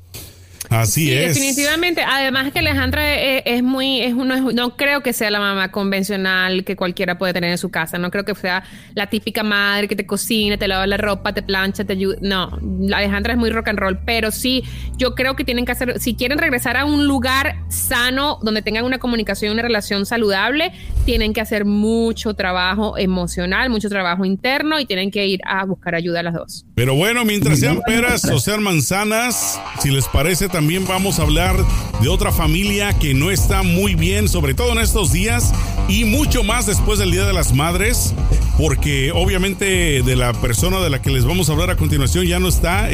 Así 0.70 1.12
es. 1.12 1.34
Definitivamente. 1.34 2.02
Además 2.02 2.52
que 2.52 2.58
Alejandra 2.58 3.14
es, 3.14 3.62
muy, 3.62 4.00
es 4.00 4.14
uno, 4.14 4.52
no 4.52 4.76
creo 4.76 5.02
que 5.02 5.12
sea 5.12 5.30
la 5.30 5.40
mamá 5.40 5.70
convencional 5.70 6.64
que 6.64 6.76
cualquiera 6.76 7.18
puede 7.18 7.32
tener 7.32 7.50
en 7.50 7.58
su 7.58 7.70
casa. 7.70 7.98
No 7.98 8.10
creo 8.10 8.24
que 8.24 8.34
sea 8.34 8.64
la 8.94 9.08
típica 9.08 9.42
madre 9.42 9.88
que 9.88 9.96
te 9.96 10.06
cocina, 10.06 10.56
te 10.56 10.68
lava 10.68 10.86
la 10.86 10.96
ropa, 10.96 11.32
te 11.32 11.42
plancha, 11.42 11.84
te 11.84 11.94
ayuda. 11.94 12.18
No, 12.20 12.58
Alejandra 12.94 13.32
es 13.32 13.38
muy 13.38 13.50
rock 13.50 13.68
and 13.68 13.78
roll. 13.78 13.98
Pero 14.04 14.30
sí, 14.30 14.64
yo 14.96 15.14
creo 15.14 15.36
que 15.36 15.44
tienen 15.44 15.64
que 15.64 15.72
hacer, 15.72 15.98
si 16.00 16.14
quieren 16.14 16.38
regresar 16.38 16.76
a 16.76 16.84
un 16.84 17.06
lugar 17.06 17.56
sano 17.68 18.38
donde 18.42 18.62
tengan 18.62 18.84
una 18.84 18.98
comunicación, 18.98 19.52
una 19.52 19.62
relación 19.62 20.06
saludable, 20.06 20.72
tienen 21.04 21.32
que 21.32 21.40
hacer 21.40 21.64
mucho 21.64 22.34
trabajo 22.34 22.98
emocional, 22.98 23.70
mucho 23.70 23.88
trabajo 23.88 24.24
interno 24.24 24.78
y 24.80 24.86
tienen 24.86 25.10
que 25.10 25.26
ir 25.26 25.40
a 25.44 25.64
buscar 25.64 25.94
ayuda 25.94 26.20
a 26.20 26.22
las 26.22 26.34
dos. 26.34 26.66
Pero 26.74 26.94
bueno, 26.94 27.24
mientras 27.24 27.60
sean 27.60 27.80
peras 27.86 28.24
o 28.26 28.38
sean 28.38 28.62
manzanas, 28.62 29.60
si 29.80 29.90
les 29.90 30.06
parece 30.06 30.48
también 30.58 30.88
vamos 30.88 31.20
a 31.20 31.22
hablar 31.22 31.54
de 32.00 32.08
otra 32.08 32.32
familia 32.32 32.92
que 32.92 33.14
no 33.14 33.30
está 33.30 33.62
muy 33.62 33.94
bien, 33.94 34.28
sobre 34.28 34.54
todo 34.54 34.72
en 34.72 34.78
estos 34.78 35.12
días 35.12 35.54
y 35.88 36.02
mucho 36.04 36.42
más 36.42 36.66
después 36.66 36.98
del 36.98 37.12
Día 37.12 37.24
de 37.24 37.32
las 37.32 37.52
Madres, 37.52 38.12
porque 38.58 39.12
obviamente 39.12 40.02
de 40.02 40.16
la 40.16 40.32
persona 40.32 40.80
de 40.80 40.90
la 40.90 41.00
que 41.00 41.10
les 41.10 41.24
vamos 41.24 41.48
a 41.48 41.52
hablar 41.52 41.70
a 41.70 41.76
continuación 41.76 42.26
ya 42.26 42.40
no 42.40 42.48
está 42.48 42.88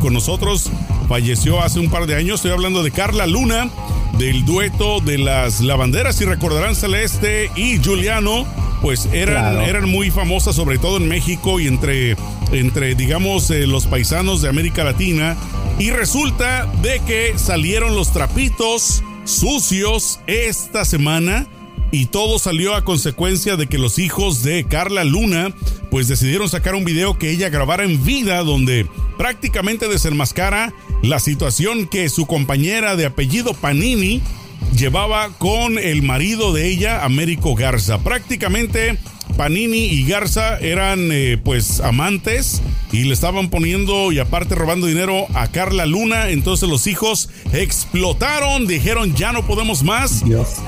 con 0.00 0.14
nosotros, 0.14 0.68
falleció 1.08 1.62
hace 1.62 1.78
un 1.78 1.90
par 1.90 2.08
de 2.08 2.16
años, 2.16 2.40
estoy 2.40 2.50
hablando 2.50 2.82
de 2.82 2.90
Carla 2.90 3.28
Luna, 3.28 3.70
del 4.18 4.44
dueto 4.44 4.98
de 4.98 5.18
las 5.18 5.60
lavanderas, 5.60 6.20
y 6.20 6.24
recordarán 6.24 6.74
Celeste 6.74 7.52
y 7.54 7.78
Juliano, 7.78 8.48
pues 8.82 9.08
eran, 9.12 9.60
eran 9.60 9.88
muy 9.88 10.10
famosas 10.10 10.56
sobre 10.56 10.78
todo 10.78 10.96
en 10.96 11.06
México 11.06 11.60
y 11.60 11.68
entre, 11.68 12.16
entre 12.50 12.96
digamos, 12.96 13.48
eh, 13.52 13.68
los 13.68 13.86
paisanos 13.86 14.42
de 14.42 14.48
América 14.48 14.82
Latina 14.82 15.36
y 15.78 15.90
resulta 15.90 16.66
de 16.82 17.00
que 17.00 17.38
salieron 17.38 17.94
los 17.94 18.12
trapitos 18.12 19.02
sucios 19.24 20.20
esta 20.26 20.84
semana 20.84 21.46
y 21.90 22.06
todo 22.06 22.38
salió 22.38 22.74
a 22.74 22.84
consecuencia 22.84 23.56
de 23.56 23.66
que 23.66 23.78
los 23.78 23.98
hijos 23.98 24.42
de 24.42 24.64
Carla 24.64 25.04
Luna 25.04 25.54
pues 25.90 26.08
decidieron 26.08 26.48
sacar 26.48 26.74
un 26.74 26.84
video 26.84 27.18
que 27.18 27.30
ella 27.30 27.48
grabara 27.48 27.84
en 27.84 28.04
vida 28.04 28.42
donde 28.42 28.86
prácticamente 29.18 29.88
desenmascara 29.88 30.72
la 31.02 31.20
situación 31.20 31.86
que 31.86 32.08
su 32.08 32.26
compañera 32.26 32.96
de 32.96 33.06
apellido 33.06 33.54
Panini 33.54 34.22
llevaba 34.76 35.30
con 35.38 35.78
el 35.78 36.02
marido 36.02 36.52
de 36.52 36.68
ella, 36.68 37.04
Américo 37.04 37.54
Garza. 37.54 37.98
Prácticamente 37.98 38.98
Panini 39.36 39.84
y 39.84 40.04
Garza 40.06 40.58
eran 40.58 41.10
eh, 41.12 41.38
pues 41.42 41.80
amantes 41.80 42.62
y 42.92 43.04
le 43.04 43.14
estaban 43.14 43.50
poniendo 43.50 44.10
y 44.12 44.18
aparte 44.18 44.54
robando 44.54 44.86
dinero 44.86 45.26
a 45.34 45.48
Carla 45.48 45.86
Luna. 45.86 46.30
Entonces 46.30 46.68
los 46.68 46.86
hijos 46.86 47.28
explotaron, 47.52 48.66
dijeron 48.66 49.14
ya 49.14 49.32
no 49.32 49.46
podemos 49.46 49.82
más. 49.82 50.22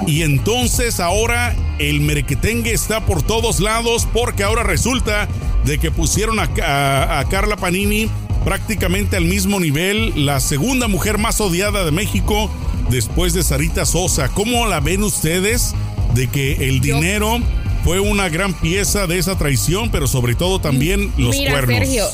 Y 0.07 0.23
entonces 0.23 1.01
ahora 1.01 1.57
el 1.79 2.01
merequetengue 2.01 2.73
está 2.73 3.07
por 3.07 3.23
todos 3.23 3.61
lados 3.61 4.07
porque 4.13 4.45
ahora 4.45 4.63
resulta 4.63 5.29
de 5.65 5.79
que 5.79 5.91
pusieron 5.91 6.39
a, 6.39 7.19
a 7.19 7.29
Carla 7.29 7.57
Panini 7.57 8.09
prácticamente 8.45 9.17
al 9.17 9.25
mismo 9.25 9.61
nivel, 9.61 10.25
la 10.27 10.41
segunda 10.41 10.89
mujer 10.89 11.19
más 11.19 11.41
odiada 11.41 11.85
de 11.85 11.91
México 11.91 12.51
después 12.91 13.35
de 13.35 13.43
Sarita 13.43 13.85
Sosa. 13.85 14.29
¿Cómo 14.29 14.67
la 14.67 14.81
ven 14.81 15.03
ustedes 15.03 15.75
de 16.15 16.29
que 16.29 16.69
el 16.69 16.81
dinero 16.81 17.41
fue 17.89 18.01
una 18.01 18.29
gran 18.29 18.53
pieza 18.53 19.07
de 19.07 19.17
esa 19.17 19.39
traición, 19.39 19.91
pero 19.91 20.07
sobre 20.07 20.35
todo 20.35 20.61
también 20.61 21.11
los 21.17 21.35
Mira, 21.35 21.53
cuernos? 21.53 21.79
Sergio, 21.79 22.05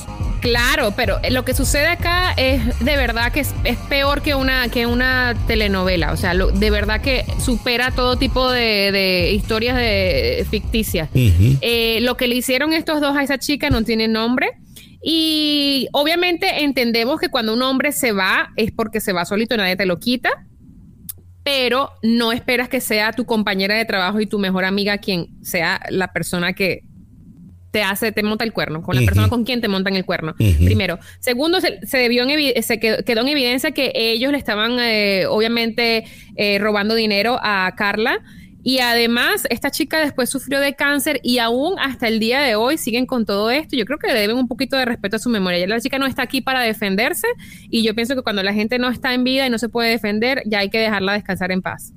Claro, 0.40 0.92
pero 0.94 1.18
lo 1.30 1.44
que 1.44 1.52
sucede 1.52 1.88
acá 1.88 2.32
es 2.36 2.78
de 2.78 2.96
verdad 2.96 3.32
que 3.32 3.40
es, 3.40 3.52
peor 3.88 4.22
que 4.22 4.36
una, 4.36 4.68
que 4.68 4.86
una 4.86 5.34
telenovela. 5.48 6.12
O 6.12 6.16
sea, 6.16 6.32
de 6.32 6.70
verdad 6.70 7.00
que 7.00 7.24
supera 7.44 7.90
todo 7.90 8.16
tipo 8.16 8.48
de, 8.52 9.32
historias 9.34 9.76
de, 9.76 10.46
ficticias. 10.48 11.08
Eh, 11.12 11.98
lo 12.02 12.16
que 12.16 12.28
le 12.28 12.36
hicieron 12.36 12.72
estos 12.72 13.00
dos 13.00 13.16
a 13.16 13.24
esa 13.24 13.38
chica 13.38 13.68
no 13.68 13.82
tiene 13.82 14.06
nombre. 14.06 14.52
Y 15.02 15.88
obviamente 15.90 16.62
entendemos 16.62 17.18
que 17.18 17.30
cuando 17.30 17.52
un 17.52 17.62
hombre 17.62 17.90
se 17.90 18.12
va 18.12 18.50
es 18.54 18.70
porque 18.70 19.00
se 19.00 19.12
va 19.12 19.24
solito 19.24 19.56
y 19.56 19.58
nadie 19.58 19.74
te 19.74 19.86
lo 19.86 19.98
quita. 19.98 20.30
Pero 21.44 21.90
no 22.02 22.32
esperas 22.32 22.68
que 22.68 22.80
sea 22.80 23.12
tu 23.12 23.26
compañera 23.26 23.76
de 23.76 23.84
trabajo 23.84 24.20
y 24.20 24.26
tu 24.26 24.38
mejor 24.38 24.64
amiga 24.64 24.98
quien 24.98 25.28
sea 25.42 25.80
la 25.90 26.12
persona 26.12 26.54
que 26.54 26.84
te 27.74 27.82
hace, 27.82 28.12
te 28.12 28.22
monta 28.22 28.44
el 28.44 28.52
cuerno, 28.52 28.82
con 28.82 28.94
la 28.94 29.02
persona 29.02 29.28
con 29.28 29.42
quien 29.42 29.60
te 29.60 29.66
montan 29.66 29.96
el 29.96 30.04
cuerno. 30.04 30.36
Primero. 30.36 31.00
Segundo, 31.18 31.60
se, 31.60 31.98
debió 31.98 32.22
en 32.22 32.62
se 32.62 32.78
quedó, 32.78 33.20
en 33.20 33.28
evidencia 33.28 33.72
que 33.72 33.90
ellos 33.96 34.30
le 34.30 34.38
estaban, 34.38 34.78
eh, 34.78 35.26
obviamente, 35.26 36.04
eh, 36.36 36.58
robando 36.60 36.94
dinero 36.94 37.36
a 37.42 37.74
Carla. 37.76 38.22
Y 38.66 38.78
además, 38.78 39.46
esta 39.50 39.70
chica 39.70 40.00
después 40.00 40.30
sufrió 40.30 40.58
de 40.58 40.74
cáncer 40.74 41.20
y 41.22 41.38
aún 41.38 41.74
hasta 41.78 42.08
el 42.08 42.18
día 42.18 42.40
de 42.40 42.54
hoy 42.54 42.78
siguen 42.78 43.04
con 43.04 43.26
todo 43.26 43.50
esto. 43.50 43.76
Yo 43.76 43.84
creo 43.84 43.98
que 43.98 44.06
le 44.06 44.18
deben 44.18 44.38
un 44.38 44.48
poquito 44.48 44.74
de 44.76 44.86
respeto 44.86 45.16
a 45.16 45.18
su 45.18 45.28
memoria. 45.28 45.58
Ya 45.58 45.66
la 45.66 45.80
chica 45.80 45.98
no 45.98 46.06
está 46.06 46.22
aquí 46.22 46.40
para 46.40 46.62
defenderse 46.62 47.26
y 47.68 47.84
yo 47.84 47.94
pienso 47.94 48.16
que 48.16 48.22
cuando 48.22 48.42
la 48.42 48.54
gente 48.54 48.78
no 48.78 48.88
está 48.88 49.12
en 49.12 49.22
vida 49.22 49.46
y 49.46 49.50
no 49.50 49.58
se 49.58 49.68
puede 49.68 49.90
defender, 49.90 50.42
ya 50.46 50.60
hay 50.60 50.70
que 50.70 50.78
dejarla 50.78 51.12
descansar 51.12 51.52
en 51.52 51.60
paz. 51.60 51.92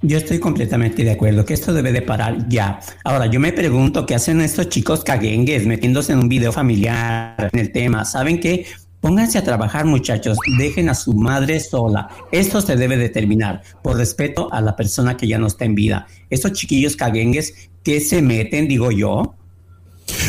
Yo 0.00 0.16
estoy 0.16 0.38
completamente 0.38 1.04
de 1.04 1.10
acuerdo 1.10 1.44
que 1.44 1.52
esto 1.52 1.74
debe 1.74 1.92
de 1.92 2.00
parar 2.00 2.48
ya. 2.48 2.80
Ahora, 3.04 3.26
yo 3.26 3.38
me 3.38 3.52
pregunto 3.52 4.06
qué 4.06 4.14
hacen 4.14 4.40
estos 4.40 4.70
chicos 4.70 5.04
caguengues 5.04 5.66
metiéndose 5.66 6.12
en 6.12 6.20
un 6.20 6.28
video 6.28 6.50
familiar 6.50 7.50
en 7.52 7.58
el 7.58 7.72
tema. 7.72 8.06
¿Saben 8.06 8.40
qué? 8.40 8.66
Pónganse 9.06 9.38
a 9.38 9.44
trabajar, 9.44 9.84
muchachos. 9.84 10.36
Dejen 10.58 10.88
a 10.88 10.94
su 10.96 11.14
madre 11.14 11.60
sola. 11.60 12.08
Esto 12.32 12.60
se 12.60 12.74
debe 12.74 12.96
determinar 12.96 13.62
por 13.80 13.96
respeto 13.96 14.52
a 14.52 14.60
la 14.60 14.74
persona 14.74 15.16
que 15.16 15.28
ya 15.28 15.38
no 15.38 15.46
está 15.46 15.64
en 15.64 15.76
vida. 15.76 16.08
Estos 16.28 16.54
chiquillos 16.54 16.96
caguengues 16.96 17.70
que 17.84 18.00
se 18.00 18.20
meten, 18.20 18.66
digo 18.66 18.90
yo, 18.90 19.36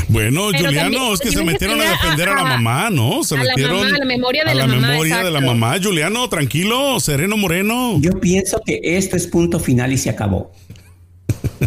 bueno, 0.10 0.52
Juliano, 0.56 1.14
es 1.14 1.20
que 1.20 1.32
se 1.32 1.44
metieron 1.44 1.82
a 1.82 1.90
defender 1.90 2.30
a, 2.30 2.36
la 2.36 2.44
mamá, 2.44 2.90
¿no? 2.92 3.24
Se 3.24 3.36
metieron 3.36 3.84
a 3.94 3.98
la 3.98 4.06
memoria 4.06 4.44
de 4.44 4.54
la, 4.54 4.68
mamá. 4.68 4.88
memoria 4.90 5.24
de 5.24 5.32
la 5.32 5.42
mamá. 5.42 5.78
Juliano, 5.82 6.30
tranquilo, 6.30 7.00
sereno 7.00 7.36
moreno. 7.36 7.98
Yo 8.00 8.12
pienso 8.20 8.62
que 8.64 8.80
esto 8.84 9.16
es 9.16 9.26
punto 9.26 9.60
final 9.60 9.92
y 9.92 9.98
se 9.98 10.12
acabó. 10.12 10.52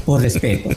Por 0.05 0.23
respeto. 0.23 0.71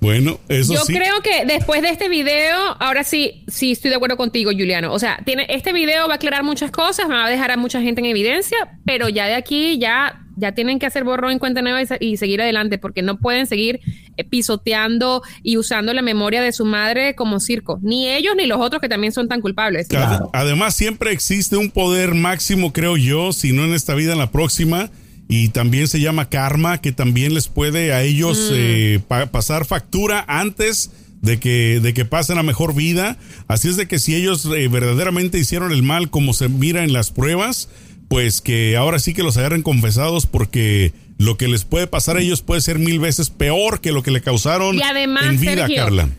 Bueno, 0.00 0.38
eso 0.48 0.72
sí. 0.84 0.92
Yo 0.92 0.98
creo 0.98 1.20
que 1.22 1.44
después 1.46 1.82
de 1.82 1.90
este 1.90 2.08
video, 2.08 2.56
ahora 2.80 3.04
sí, 3.04 3.44
sí 3.48 3.72
estoy 3.72 3.90
de 3.90 3.96
acuerdo 3.96 4.16
contigo, 4.16 4.50
Juliano. 4.50 4.92
O 4.92 4.98
sea, 4.98 5.20
tiene, 5.24 5.46
este 5.48 5.72
video 5.72 6.06
va 6.08 6.14
a 6.14 6.16
aclarar 6.16 6.42
muchas 6.42 6.70
cosas, 6.70 7.08
va 7.08 7.26
a 7.26 7.30
dejar 7.30 7.50
a 7.50 7.56
mucha 7.56 7.80
gente 7.80 8.00
en 8.00 8.06
evidencia, 8.06 8.58
pero 8.84 9.08
ya 9.08 9.26
de 9.26 9.34
aquí 9.34 9.78
ya 9.78 10.22
ya 10.36 10.52
tienen 10.52 10.78
que 10.78 10.86
hacer 10.86 11.04
borrón 11.04 11.32
en 11.32 11.38
cuenta 11.38 11.62
nueva 11.62 11.80
y, 12.00 12.16
seguir 12.16 12.40
adelante 12.40 12.78
porque 12.78 13.02
no 13.02 13.18
pueden 13.18 13.46
seguir 13.46 13.80
eh, 14.16 14.24
pisoteando 14.24 15.22
y 15.42 15.56
usando 15.56 15.92
la 15.92 16.02
memoria 16.02 16.42
de 16.42 16.52
su 16.52 16.64
madre 16.64 17.14
como 17.14 17.40
circo, 17.40 17.78
ni 17.82 18.08
ellos 18.08 18.34
ni 18.36 18.46
los 18.46 18.58
otros 18.60 18.80
que 18.80 18.88
también 18.88 19.12
son 19.12 19.28
tan 19.28 19.40
culpables. 19.40 19.88
Además, 20.32 20.74
siempre 20.74 21.12
existe 21.12 21.56
un 21.56 21.70
poder 21.70 22.14
máximo, 22.14 22.72
creo 22.72 22.96
yo, 22.96 23.32
si 23.32 23.52
no 23.52 23.64
en 23.64 23.74
esta 23.74 23.94
vida, 23.94 24.12
en 24.12 24.18
la 24.18 24.30
próxima, 24.30 24.90
y 25.34 25.48
también 25.48 25.88
se 25.88 25.98
llama 25.98 26.28
karma, 26.28 26.82
que 26.82 26.92
también 26.92 27.32
les 27.32 27.48
puede 27.48 27.94
a 27.94 28.02
ellos 28.02 28.50
mm. 28.50 28.54
eh, 28.54 29.00
pasar 29.30 29.64
factura 29.64 30.22
antes 30.28 30.90
de 31.22 31.40
que, 31.40 31.80
de 31.80 31.94
que 31.94 32.04
pasen 32.04 32.36
a 32.36 32.42
mejor 32.42 32.74
vida. 32.74 33.16
Así 33.48 33.70
es 33.70 33.78
de 33.78 33.88
que 33.88 33.98
si 33.98 34.14
ellos 34.14 34.44
eh, 34.54 34.68
verdaderamente 34.68 35.38
hicieron 35.38 35.72
el 35.72 35.82
mal 35.82 36.10
como 36.10 36.34
se 36.34 36.50
mira 36.50 36.84
en 36.84 36.92
las 36.92 37.12
pruebas, 37.12 37.70
pues 38.08 38.42
que 38.42 38.76
ahora 38.76 38.98
sí 38.98 39.14
que 39.14 39.22
los 39.22 39.38
agarren 39.38 39.62
confesados 39.62 40.26
porque 40.26 40.92
lo 41.16 41.38
que 41.38 41.48
les 41.48 41.64
puede 41.64 41.86
pasar 41.86 42.18
a 42.18 42.20
ellos 42.20 42.42
puede 42.42 42.60
ser 42.60 42.78
mil 42.78 43.00
veces 43.00 43.30
peor 43.30 43.80
que 43.80 43.90
lo 43.90 44.02
que 44.02 44.10
le 44.10 44.20
causaron 44.20 44.78
en 44.78 45.40
vida, 45.40 45.66
Carla. 45.74 46.10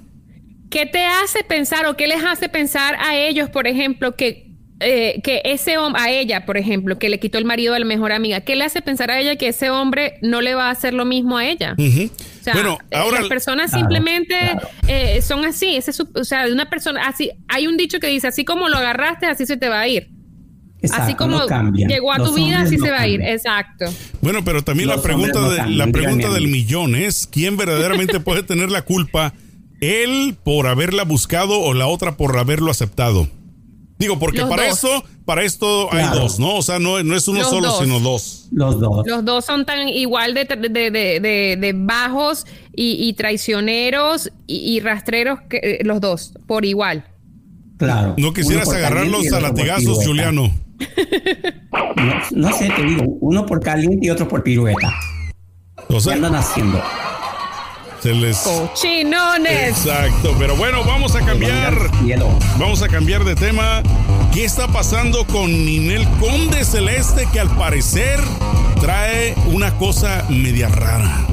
¿Qué 0.71 0.87
te 0.87 1.05
hace 1.05 1.43
pensar 1.43 1.85
o 1.85 1.95
qué 1.95 2.07
les 2.07 2.23
hace 2.25 2.49
pensar 2.49 2.95
a 2.95 3.15
ellos, 3.15 3.51
por 3.51 3.67
ejemplo, 3.67 4.15
que 4.15 4.52
eh, 4.83 5.21
que 5.23 5.41
ese 5.45 5.77
hombre, 5.77 6.01
a 6.01 6.11
ella, 6.11 6.45
por 6.45 6.57
ejemplo, 6.57 6.99
que 6.99 7.09
le 7.09 7.19
quitó 7.19 7.37
el 7.37 7.45
marido 7.45 7.73
a 7.73 7.79
la 7.79 7.85
mejor 7.85 8.11
amiga, 8.11 8.41
¿qué 8.41 8.55
le 8.55 8.65
hace 8.65 8.81
pensar 8.81 9.11
a 9.11 9.19
ella 9.19 9.35
que 9.35 9.47
ese 9.47 9.69
hombre 9.69 10.15
no 10.21 10.41
le 10.41 10.55
va 10.55 10.67
a 10.67 10.71
hacer 10.71 10.93
lo 10.93 11.05
mismo 11.05 11.37
a 11.37 11.45
ella? 11.45 11.75
O 11.77 12.43
sea, 12.43 12.53
bueno, 12.53 12.77
ahora, 12.93 13.21
las 13.21 13.29
personas 13.29 13.71
simplemente 13.71 14.35
eh, 14.87 15.21
son 15.21 15.45
así. 15.45 15.75
Ese, 15.75 15.91
o 16.13 16.23
sea, 16.23 16.45
de 16.45 16.51
una 16.51 16.69
persona 16.69 17.07
así, 17.07 17.31
hay 17.47 17.67
un 17.67 17.77
dicho 17.77 17.99
que 17.99 18.07
dice, 18.07 18.27
así 18.27 18.45
como 18.45 18.69
lo 18.69 18.77
agarraste, 18.77 19.25
así 19.25 19.45
se 19.45 19.57
te 19.57 19.69
va 19.69 19.79
a 19.79 19.87
ir 19.87 20.09
así 20.91 21.15
como 21.15 21.39
llegó 21.73 22.11
a 22.11 22.17
tu 22.17 22.33
vida, 22.33 22.61
así 22.61 22.77
se 22.77 22.89
va 22.89 23.01
a 23.01 23.07
ir. 23.07 23.21
Exacto. 23.21 23.85
Bueno, 24.21 24.43
pero 24.43 24.63
también 24.63 24.89
la 24.89 25.01
pregunta, 25.01 25.39
de, 25.49 25.69
la 25.69 25.87
pregunta 25.87 26.29
del 26.31 26.47
millón 26.47 26.95
es, 26.95 27.27
¿quién 27.31 27.57
verdaderamente 27.57 28.19
puede 28.19 28.43
tener 28.43 28.69
la 28.69 28.81
culpa? 28.81 29.33
¿Él 29.81 30.35
por 30.43 30.67
haberla 30.67 31.03
buscado 31.03 31.59
o 31.59 31.73
la 31.73 31.87
otra 31.87 32.17
por 32.17 32.37
haberlo 32.37 32.71
aceptado? 32.71 33.29
Digo, 34.03 34.19
porque 34.19 34.45
para 34.45 34.67
esto, 34.67 35.01
para 35.23 35.43
esto 35.43 35.87
hay 35.93 36.05
dos, 36.13 36.37
¿no? 36.37 36.55
O 36.55 36.61
sea, 36.61 36.77
no, 36.77 37.01
no 37.03 37.15
es 37.15 37.25
uno 37.29 37.41
solo, 37.45 37.71
sino 37.79 38.01
dos. 38.01 38.49
Los 38.51 38.81
dos. 38.81 39.07
Los 39.07 39.23
dos 39.23 39.45
son 39.45 39.65
tan 39.65 39.87
igual 39.87 40.33
de, 40.33 40.43
de, 40.43 41.73
bajos 41.73 42.45
y, 42.75 43.13
traicioneros 43.13 44.29
y, 44.45 44.81
rastreros 44.81 45.39
que 45.49 45.57
eh, 45.57 45.79
los 45.85 46.01
dos, 46.01 46.33
por 46.47 46.65
igual. 46.65 47.05
Claro. 47.77 48.15
No 48.17 48.33
quisieras 48.33 48.67
agarrarlos 48.67 49.31
a 49.31 49.39
latigazos, 49.39 50.05
Juliano. 50.05 50.53
No, 52.31 52.51
sé, 52.51 52.69
te 52.75 52.83
digo, 52.83 53.05
uno 53.21 53.45
por 53.45 53.61
caliente 53.61 54.07
y 54.07 54.09
otro 54.09 54.27
por 54.27 54.43
pirueta. 54.43 54.93
¿Qué 55.87 56.11
andan 56.11 56.35
haciendo? 56.35 56.83
Se 58.03 58.13
les... 58.13 58.35
Cochinones. 58.39 59.69
Exacto, 59.69 60.35
pero 60.37 60.57
bueno, 60.57 60.83
vamos 60.83 61.15
a 61.15 61.25
cambiar. 61.25 61.73
Vamos 62.59 62.81
a 62.81 62.89
cambiar 62.89 63.23
de 63.23 63.33
tema. 63.33 63.81
¿Qué 64.33 64.43
está 64.43 64.67
pasando 64.67 65.25
con 65.25 65.49
Ninel 65.49 66.05
Conde 66.19 66.65
Celeste 66.65 67.25
que 67.31 67.39
al 67.39 67.49
parecer 67.55 68.19
trae 68.81 69.33
una 69.45 69.77
cosa 69.77 70.25
media 70.27 70.67
rara? 70.67 71.25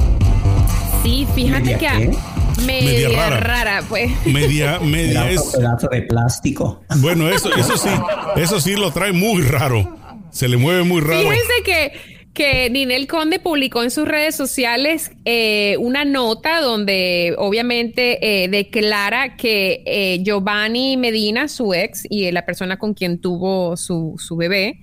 Sí, 1.03 1.27
fíjate 1.35 1.77
que 1.77 2.17
media, 2.65 3.29
rara. 3.31 3.83
pues. 3.89 4.09
Media, 4.25 4.79
media 4.81 5.29
es. 5.29 5.41
pedazo 5.41 5.89
de 5.89 6.03
plástico. 6.03 6.81
Bueno, 6.99 7.27
eso, 7.27 7.53
eso 7.53 7.75
sí, 7.75 7.89
eso 8.37 8.61
sí 8.61 8.77
lo 8.77 8.91
trae 8.91 9.11
muy 9.11 9.41
raro. 9.41 9.97
Se 10.29 10.47
le 10.47 10.55
mueve 10.55 10.83
muy 10.83 11.01
raro. 11.01 11.19
Fíjense 11.19 11.63
que, 11.65 12.20
que 12.33 12.69
Ninel 12.69 13.07
Conde 13.07 13.39
publicó 13.39 13.83
en 13.83 13.91
sus 13.91 14.07
redes 14.07 14.35
sociales 14.35 15.11
eh, 15.25 15.75
una 15.79 16.05
nota 16.05 16.61
donde 16.61 17.35
obviamente 17.37 18.43
eh, 18.43 18.47
declara 18.47 19.35
que 19.35 19.83
eh, 19.85 20.23
Giovanni 20.23 20.95
Medina, 20.95 21.47
su 21.47 21.73
ex, 21.73 22.05
y 22.09 22.31
la 22.31 22.45
persona 22.45 22.77
con 22.77 22.93
quien 22.93 23.19
tuvo 23.19 23.75
su, 23.75 24.15
su 24.17 24.37
bebé, 24.37 24.79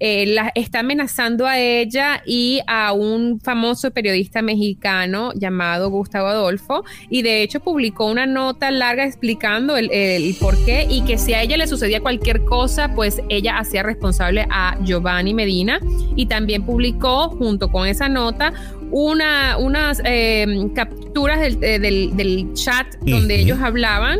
eh, 0.00 0.26
la, 0.26 0.50
está 0.54 0.80
amenazando 0.80 1.46
a 1.46 1.58
ella 1.58 2.22
y 2.24 2.60
a 2.66 2.92
un 2.92 3.38
famoso 3.38 3.90
periodista 3.90 4.40
mexicano 4.40 5.32
llamado 5.34 5.90
Gustavo 5.90 6.28
Adolfo. 6.28 6.84
Y 7.10 7.22
de 7.22 7.42
hecho 7.42 7.60
publicó 7.60 8.06
una 8.06 8.26
nota 8.26 8.70
larga 8.70 9.04
explicando 9.04 9.76
el, 9.76 9.90
el, 9.92 10.34
por 10.40 10.56
qué. 10.64 10.86
Y 10.88 11.02
que 11.04 11.18
si 11.18 11.34
a 11.34 11.42
ella 11.42 11.58
le 11.58 11.66
sucedía 11.66 12.00
cualquier 12.00 12.44
cosa 12.44 12.94
pues 12.94 13.20
ella 13.28 13.58
hacía 13.58 13.82
responsable 13.82 14.46
a 14.50 14.78
Giovanni 14.82 15.34
Medina. 15.34 15.80
Y 16.16 16.26
también 16.26 16.64
publicó 16.64 17.28
junto 17.28 17.70
con 17.70 17.86
esa 17.86 18.08
nota 18.08 18.54
una, 18.90 19.56
unas 19.58 20.00
eh, 20.04 20.46
capturas 20.74 21.40
del, 21.40 21.62
eh, 21.62 21.78
del, 21.78 22.16
del, 22.16 22.52
chat 22.54 22.86
donde 23.02 23.38
ellos 23.38 23.58
hablaban 23.60 24.18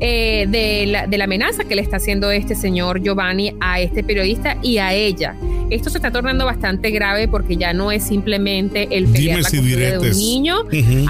eh, 0.00 0.46
de, 0.48 0.86
la, 0.86 1.06
de, 1.06 1.18
la, 1.18 1.24
amenaza 1.24 1.64
que 1.64 1.74
le 1.74 1.82
está 1.82 1.98
haciendo 1.98 2.30
este 2.30 2.54
señor 2.54 3.02
Giovanni 3.02 3.54
a 3.60 3.80
este 3.80 4.02
periodista 4.02 4.56
y 4.62 4.78
a 4.78 4.94
ella. 4.94 5.36
Esto 5.68 5.90
se 5.90 5.98
está 5.98 6.10
tornando 6.10 6.46
bastante 6.46 6.90
grave 6.90 7.28
porque 7.28 7.56
ya 7.56 7.72
no 7.72 7.92
es 7.92 8.04
simplemente 8.04 8.88
el 8.90 9.06
pelear 9.06 9.40
la 9.42 9.50
de 9.50 9.98
un 9.98 10.10
niño, 10.10 10.56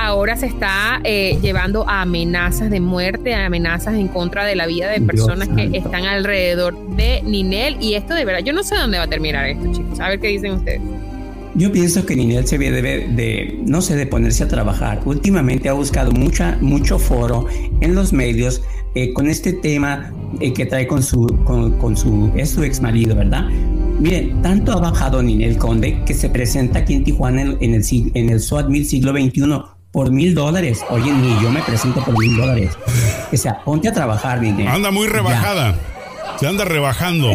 ahora 0.00 0.36
se 0.36 0.46
está 0.46 1.00
eh, 1.04 1.38
llevando 1.40 1.88
a 1.88 2.02
amenazas 2.02 2.68
de 2.70 2.80
muerte, 2.80 3.34
a 3.34 3.46
amenazas 3.46 3.94
en 3.94 4.08
contra 4.08 4.44
de 4.44 4.56
la 4.56 4.66
vida 4.66 4.90
de 4.90 5.00
personas 5.00 5.48
que 5.48 5.70
están 5.72 6.04
alrededor 6.04 6.76
de 6.96 7.22
Ninel 7.22 7.76
y 7.80 7.94
esto 7.94 8.14
de 8.14 8.24
verdad, 8.24 8.40
yo 8.44 8.52
no 8.52 8.62
sé 8.62 8.74
dónde 8.74 8.98
va 8.98 9.04
a 9.04 9.08
terminar 9.08 9.46
esto, 9.46 9.72
chicos. 9.72 10.00
A 10.00 10.08
ver 10.08 10.20
qué 10.20 10.28
dicen 10.28 10.52
ustedes. 10.52 10.80
Yo 11.54 11.72
pienso 11.72 12.06
que 12.06 12.14
Ninel 12.14 12.46
se 12.46 12.58
debe 12.58 13.08
de, 13.08 13.58
no 13.66 13.82
sé, 13.82 13.96
de 13.96 14.06
ponerse 14.06 14.44
a 14.44 14.48
trabajar. 14.48 15.00
Últimamente 15.04 15.68
ha 15.68 15.72
buscado 15.72 16.12
mucha, 16.12 16.56
mucho 16.60 16.98
foro 16.98 17.46
en 17.80 17.94
los 17.94 18.12
medios 18.12 18.62
eh, 18.94 19.12
con 19.12 19.28
este 19.28 19.52
tema 19.52 20.12
eh, 20.40 20.52
que 20.52 20.66
trae 20.66 20.86
con 20.86 21.02
su, 21.02 21.26
con, 21.44 21.96
su, 21.96 22.32
es 22.36 22.50
su 22.50 22.62
ex 22.64 22.80
marido, 22.80 23.14
¿verdad? 23.14 23.48
Miren, 24.00 24.40
tanto 24.42 24.72
ha 24.72 24.80
bajado 24.80 25.22
Ninel 25.22 25.58
Conde 25.58 26.02
que 26.04 26.14
se 26.14 26.30
presenta 26.30 26.80
aquí 26.80 26.94
en 26.94 27.04
Tijuana 27.04 27.42
en, 27.42 27.74
el, 27.74 27.84
en 28.14 28.30
el 28.30 28.40
SWAT 28.40 28.68
mil 28.68 28.86
siglo 28.86 29.12
XXI 29.12 29.62
por 29.92 30.10
mil 30.10 30.34
dólares. 30.34 30.80
Oye, 30.90 31.12
ni 31.12 31.40
yo 31.42 31.50
me 31.50 31.60
presento 31.62 32.02
por 32.04 32.18
mil 32.18 32.36
dólares. 32.36 32.70
O 33.32 33.36
sea, 33.36 33.62
ponte 33.64 33.88
a 33.88 33.92
trabajar, 33.92 34.40
Ninel. 34.40 34.68
Anda 34.68 34.90
muy 34.90 35.06
rebajada. 35.06 35.76
Se 36.38 36.46
anda 36.46 36.64
rebajando. 36.64 37.30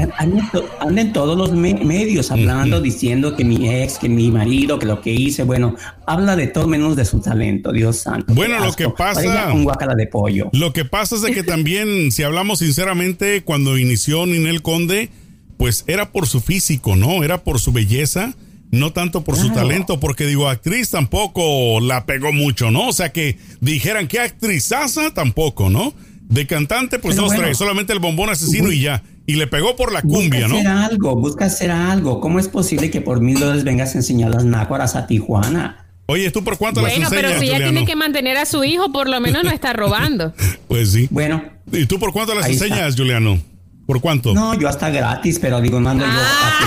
Anda 0.80 1.02
en 1.02 1.14
todos 1.14 1.38
los 1.38 1.52
medios 1.52 2.32
hablando, 2.32 2.82
diciendo 2.82 3.36
que 3.36 3.44
mi 3.44 3.70
ex, 3.70 3.98
que 4.00 4.10
mi 4.10 4.32
marido, 4.32 4.80
que 4.80 4.86
lo 4.86 5.02
que 5.02 5.12
hice. 5.12 5.44
Bueno, 5.44 5.76
habla 6.06 6.36
de 6.36 6.48
todo 6.48 6.68
menos 6.68 6.96
de 6.96 7.06
su 7.06 7.20
talento, 7.20 7.72
Dios 7.72 7.98
santo. 7.98 8.34
Bueno, 8.34 8.60
lo 8.64 8.74
que 8.74 8.90
pasa. 8.90 9.54
Un 9.54 9.64
guacala 9.64 9.96
de 9.96 10.08
pollo. 10.08 10.50
Lo 10.54 10.74
que 10.74 10.86
pasa 10.86 11.16
es 11.16 11.22
de 11.22 11.32
que 11.32 11.44
también, 11.44 12.12
si 12.12 12.24
hablamos 12.24 12.60
sinceramente, 12.60 13.44
cuando 13.44 13.78
inició 13.78 14.26
Ninel 14.26 14.62
Conde, 14.62 15.10
pues 15.58 15.84
era 15.88 16.12
por 16.12 16.28
su 16.28 16.42
físico, 16.42 16.96
¿no? 16.96 17.24
Era 17.24 17.44
por 17.44 17.60
su 17.60 17.72
belleza 17.72 18.36
no 18.72 18.92
tanto 18.92 19.24
por 19.24 19.38
su 19.38 19.52
talento, 19.52 20.00
porque 20.00 20.26
digo, 20.26 20.50
actriz 20.50 20.90
tampoco 20.90 21.80
la 21.80 22.06
pegó 22.06 22.34
mucho, 22.34 22.72
¿no? 22.72 22.90
O 22.90 22.94
sea 22.94 23.12
que 23.12 23.38
dijeran 23.62 24.08
que 24.08 24.20
actrizaza 24.20 25.14
tampoco, 25.14 25.70
¿no? 25.70 25.94
De 26.28 26.48
cantante, 26.48 27.00
pues 27.00 27.16
dos, 27.16 27.32
tres, 27.36 27.58
solamente 27.58 27.94
el 27.94 28.00
bombón 28.00 28.30
asesino 28.30 28.72
y 28.72 28.82
ya. 28.82 29.04
Y 29.28 29.36
le 29.36 29.48
pegó 29.48 29.76
por 29.76 29.92
la 29.92 30.02
cumbia, 30.02 30.48
busca 30.48 30.48
¿no? 30.48 30.56
Hacer 30.58 30.68
algo, 30.68 31.16
busca 31.16 31.46
hacer 31.46 31.72
algo. 31.72 32.20
¿Cómo 32.20 32.40
es 32.40 32.48
posible 32.48 32.92
que 32.92 33.02
por 33.02 33.22
mil 33.22 33.40
dólares 33.40 33.64
vengas 33.64 33.96
a 33.96 34.00
enseñar 34.00 34.32
las 34.32 34.44
nácuaras 34.46 34.96
a 34.96 35.08
Tijuana? 35.08 35.86
Oye, 36.08 36.30
¿tú 36.30 36.44
por 36.44 36.58
cuánto 36.58 36.82
las 36.82 36.92
enseñas, 36.92 37.10
Bueno, 37.10 37.28
pero 37.30 37.40
si 37.40 37.48
ella 37.48 37.64
tiene 37.64 37.86
que 37.86 37.96
mantener 37.96 38.38
a 38.38 38.46
su 38.46 38.64
hijo, 38.64 38.92
por 38.92 39.10
lo 39.10 39.20
menos 39.20 39.44
no 39.44 39.52
está 39.52 39.74
robando. 39.74 40.34
pues 40.68 40.92
sí. 40.92 41.08
Bueno. 41.10 41.44
¿Y 41.72 41.86
tú 41.88 41.98
por 42.00 42.14
cuánto 42.14 42.36
las 42.36 42.48
enseñas, 42.48 42.96
Juliano? 42.96 43.40
¿Por 43.88 44.02
cuánto? 44.02 44.34
No, 44.34 44.60
yo 44.60 44.68
hasta 44.68 44.90
gratis, 44.90 45.40
pero 45.40 45.62
digo, 45.62 45.80
no 45.80 45.90
ando 45.90 46.06
yo 46.06 46.12
ah. 46.12 46.60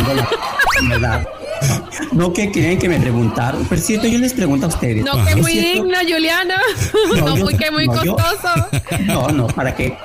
haciendo 0.73 0.99
la. 0.99 1.29
No 2.13 2.33
que 2.33 2.51
creen 2.51 2.79
que 2.79 2.89
me 2.89 2.99
preguntaron. 2.99 3.65
Por 3.65 3.79
cierto, 3.79 4.07
yo 4.07 4.19
les 4.19 4.33
pregunto 4.33 4.67
a 4.67 4.69
ustedes. 4.69 5.05
No, 5.05 5.25
que 5.25 5.37
muy 5.37 5.55
digno, 5.55 5.97
Juliana. 6.09 6.57
No, 7.19 7.37
muy 7.37 7.55
que 7.57 7.71
muy 7.71 7.87
costoso. 7.87 8.49
no, 9.07 9.29
no, 9.29 9.47
para 9.49 9.75
qué. 9.75 9.97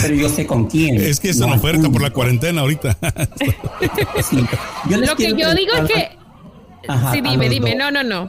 Pero 0.00 0.14
yo 0.14 0.28
sé 0.28 0.46
con 0.46 0.66
quién. 0.66 0.96
Es 1.00 1.20
que 1.20 1.30
es 1.30 1.40
una 1.40 1.54
oferta 1.54 1.88
por 1.88 2.02
la 2.02 2.10
cuarentena 2.10 2.62
ahorita. 2.62 2.96
Lo 4.88 5.16
que 5.16 5.34
yo 5.36 5.54
digo 5.54 5.72
es 5.74 5.90
que. 5.90 6.10
sí, 7.12 7.20
dime, 7.20 7.48
dime. 7.48 7.74
No, 7.74 7.90
no, 7.90 8.02
no. 8.02 8.28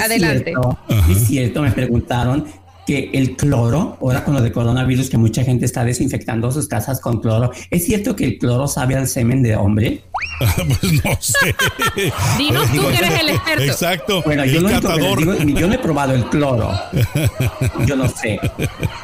adelante. 0.00 0.54
es 1.10 1.26
cierto, 1.26 1.62
me 1.62 1.70
preguntaron 1.72 2.61
que 2.86 3.10
el 3.12 3.36
cloro, 3.36 3.96
ahora 4.00 4.24
con 4.24 4.34
lo 4.34 4.40
de 4.40 4.52
coronavirus, 4.52 5.10
que 5.10 5.18
mucha 5.18 5.44
gente 5.44 5.64
está 5.64 5.84
desinfectando 5.84 6.50
sus 6.50 6.68
casas 6.68 7.00
con 7.00 7.20
cloro, 7.20 7.50
¿es 7.70 7.84
cierto 7.84 8.16
que 8.16 8.24
el 8.24 8.38
cloro 8.38 8.66
sabe 8.66 8.96
al 8.96 9.06
semen 9.06 9.42
de 9.42 9.56
hombre? 9.56 10.02
pues 10.56 11.04
no 11.04 11.16
sé. 11.20 11.54
Dinos 12.38 12.70
tú 12.72 12.88
que 12.88 12.96
eres 12.96 13.20
el 13.20 13.28
experto. 13.30 13.62
Exacto. 13.62 14.22
Bueno, 14.22 14.44
yo, 14.44 14.60
yo 14.60 15.68
no 15.68 15.74
he 15.74 15.78
probado 15.78 16.14
el 16.14 16.24
cloro. 16.26 16.72
Yo 17.86 17.96
no 17.96 18.08
sé. 18.08 18.38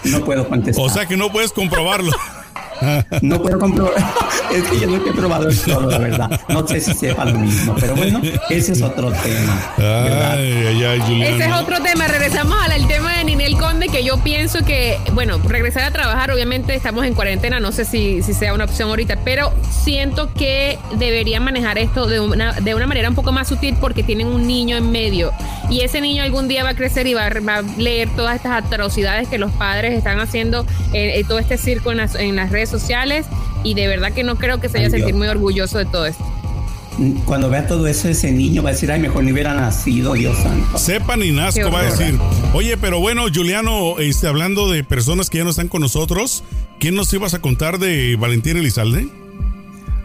No 0.05 0.25
puedo 0.25 0.49
contestar. 0.49 0.85
O 0.85 0.89
sea 0.89 1.07
que 1.07 1.17
no 1.17 1.31
puedes 1.31 1.53
comprobarlo. 1.53 2.13
No 3.23 3.41
puedo 3.43 3.59
comprobar. 3.59 3.95
Es 4.49 4.65
que 4.65 4.81
yo 4.81 4.87
no 4.87 4.97
he 4.97 5.13
probado 5.13 5.47
el 5.49 5.57
cloro, 5.57 5.91
la 5.91 5.99
verdad. 5.99 6.41
No 6.49 6.67
sé 6.67 6.81
si 6.81 6.95
sepa 6.95 7.27
lo 7.27 7.39
mismo. 7.39 7.77
Pero 7.79 7.95
bueno, 7.95 8.19
ese 8.49 8.73
es 8.73 8.81
otro 8.81 9.13
tema. 9.13 9.75
ese 9.77 11.45
es 11.45 11.53
otro 11.53 11.83
tema. 11.83 12.09
Regresamos 12.09 12.57
al 12.63 12.89
tema 12.89 13.13
de 13.19 13.25
Ninel 13.25 13.59
Conde, 13.59 13.89
que 13.89 14.03
yo 14.03 14.17
pienso 14.23 14.65
que, 14.65 14.99
bueno, 15.13 15.39
regresar 15.39 15.83
a 15.83 15.91
trabajar, 15.91 16.31
obviamente 16.31 16.75
estamos 16.75 17.05
en 17.05 17.13
cuarentena, 17.13 17.61
no 17.61 17.73
sé 17.73 17.85
si, 17.85 18.23
si 18.23 18.33
sea 18.33 18.55
una 18.55 18.65
opción 18.65 18.89
ahorita, 18.89 19.19
pero 19.23 19.53
siento 19.71 20.33
que 20.33 20.79
deberían 20.99 21.45
manejar 21.45 21.77
esto 21.77 22.07
de 22.07 22.21
una, 22.21 22.53
de 22.53 22.75
una 22.75 22.87
manera 22.87 23.09
un 23.09 23.15
poco 23.15 23.33
más 23.33 23.49
sutil 23.49 23.77
porque 23.81 24.03
tienen 24.03 24.29
un 24.29 24.47
niño 24.47 24.77
en 24.77 24.91
medio. 24.91 25.33
Y 25.71 25.81
ese 25.81 26.01
niño 26.01 26.23
algún 26.23 26.49
día 26.49 26.65
va 26.65 26.71
a 26.71 26.75
crecer 26.75 27.07
y 27.07 27.15
va 27.15 27.27
a, 27.27 27.63
leer 27.77 28.09
todas 28.17 28.37
estas 28.37 28.65
atrocidades 28.65 29.29
que 29.29 29.39
los 29.39 29.53
padres 29.53 29.93
están 29.93 30.21
haciendo 30.21 30.67
en, 30.93 31.27
todo 31.27 31.39
este 31.39 31.59
circo 31.59 31.91
en 31.91 31.99
las, 31.99 32.15
en 32.15 32.37
las 32.37 32.51
redes 32.51 32.68
sociales 32.69 33.27
y 33.65 33.75
de 33.75 33.87
verdad 33.87 34.13
que 34.13 34.25
no 34.25 34.37
creo 34.37 34.61
que 34.61 34.69
se 34.69 34.79
haya 34.79 34.91
sentir 34.91 35.15
muy 35.15 35.29
orgulloso 35.29 35.79
de 35.79 35.87
todo 35.87 36.07
esto. 36.07 36.25
Cuando 37.27 37.49
vea 37.49 37.65
todo 37.67 37.87
eso, 37.87 38.09
ese 38.09 38.33
niño 38.33 38.63
va 38.63 38.71
a 38.71 38.73
decir, 38.73 38.91
ay, 38.91 38.99
mejor 38.99 39.23
ni 39.23 39.31
hubiera 39.31 39.55
nacido, 39.55 40.15
Dios 40.15 40.37
santo. 40.39 40.79
Sepa 40.79 41.17
ni 41.17 41.31
nazco 41.31 41.71
va 41.71 41.81
a 41.81 41.85
decir. 41.85 42.19
Oye, 42.55 42.77
pero 42.77 42.99
bueno, 42.99 43.27
Juliano, 43.33 44.01
este, 44.01 44.27
hablando 44.27 44.69
de 44.69 44.83
personas 44.83 45.31
que 45.31 45.39
ya 45.39 45.45
no 45.45 45.51
están 45.51 45.69
con 45.69 45.81
nosotros, 45.81 46.43
¿quién 46.81 46.97
nos 46.97 47.13
ibas 47.13 47.35
a 47.35 47.39
contar 47.39 47.79
de 47.79 48.17
Valentín 48.17 48.57
Elizalde? 48.57 49.09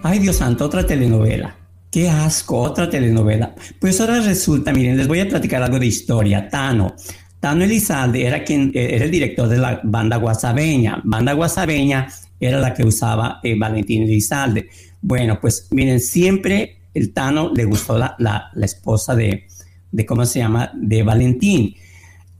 Ay, 0.04 0.20
Dios 0.20 0.36
santo, 0.36 0.66
otra 0.66 0.86
telenovela. 0.86 1.56
Qué 1.90 2.10
asco, 2.10 2.60
otra 2.60 2.88
telenovela. 2.90 3.56
Pues 3.80 4.00
ahora 4.00 4.20
resulta, 4.20 4.72
miren, 4.72 4.96
les 4.96 5.08
voy 5.08 5.20
a 5.20 5.28
platicar 5.28 5.64
algo 5.64 5.80
de 5.80 5.88
historia. 5.88 6.48
Tano. 6.48 6.96
Tano 7.40 7.64
Elizalde 7.64 8.26
era 8.26 8.44
quien 8.44 8.72
era 8.74 9.06
el 9.06 9.12
director 9.12 9.50
de 9.50 9.58
la 9.58 9.82
banda 9.84 10.18
guasabeña. 10.18 11.02
Banda 11.04 11.34
guasabeña 11.34 12.08
era 12.48 12.60
la 12.60 12.74
que 12.74 12.84
usaba 12.84 13.40
eh, 13.44 13.58
Valentín 13.58 14.04
Elizalde. 14.04 14.70
Bueno, 15.02 15.40
pues 15.42 15.68
miren, 15.72 16.00
siempre 16.00 16.78
el 16.94 17.14
Tano 17.14 17.52
le 17.54 17.66
gustó 17.66 17.98
la, 17.98 18.16
la, 18.20 18.52
esposa 18.62 19.16
de, 19.16 19.48
de, 19.92 20.06
¿cómo 20.06 20.26
se 20.26 20.40
llama?, 20.40 20.72
de 20.76 21.04
Valentín. 21.04 21.76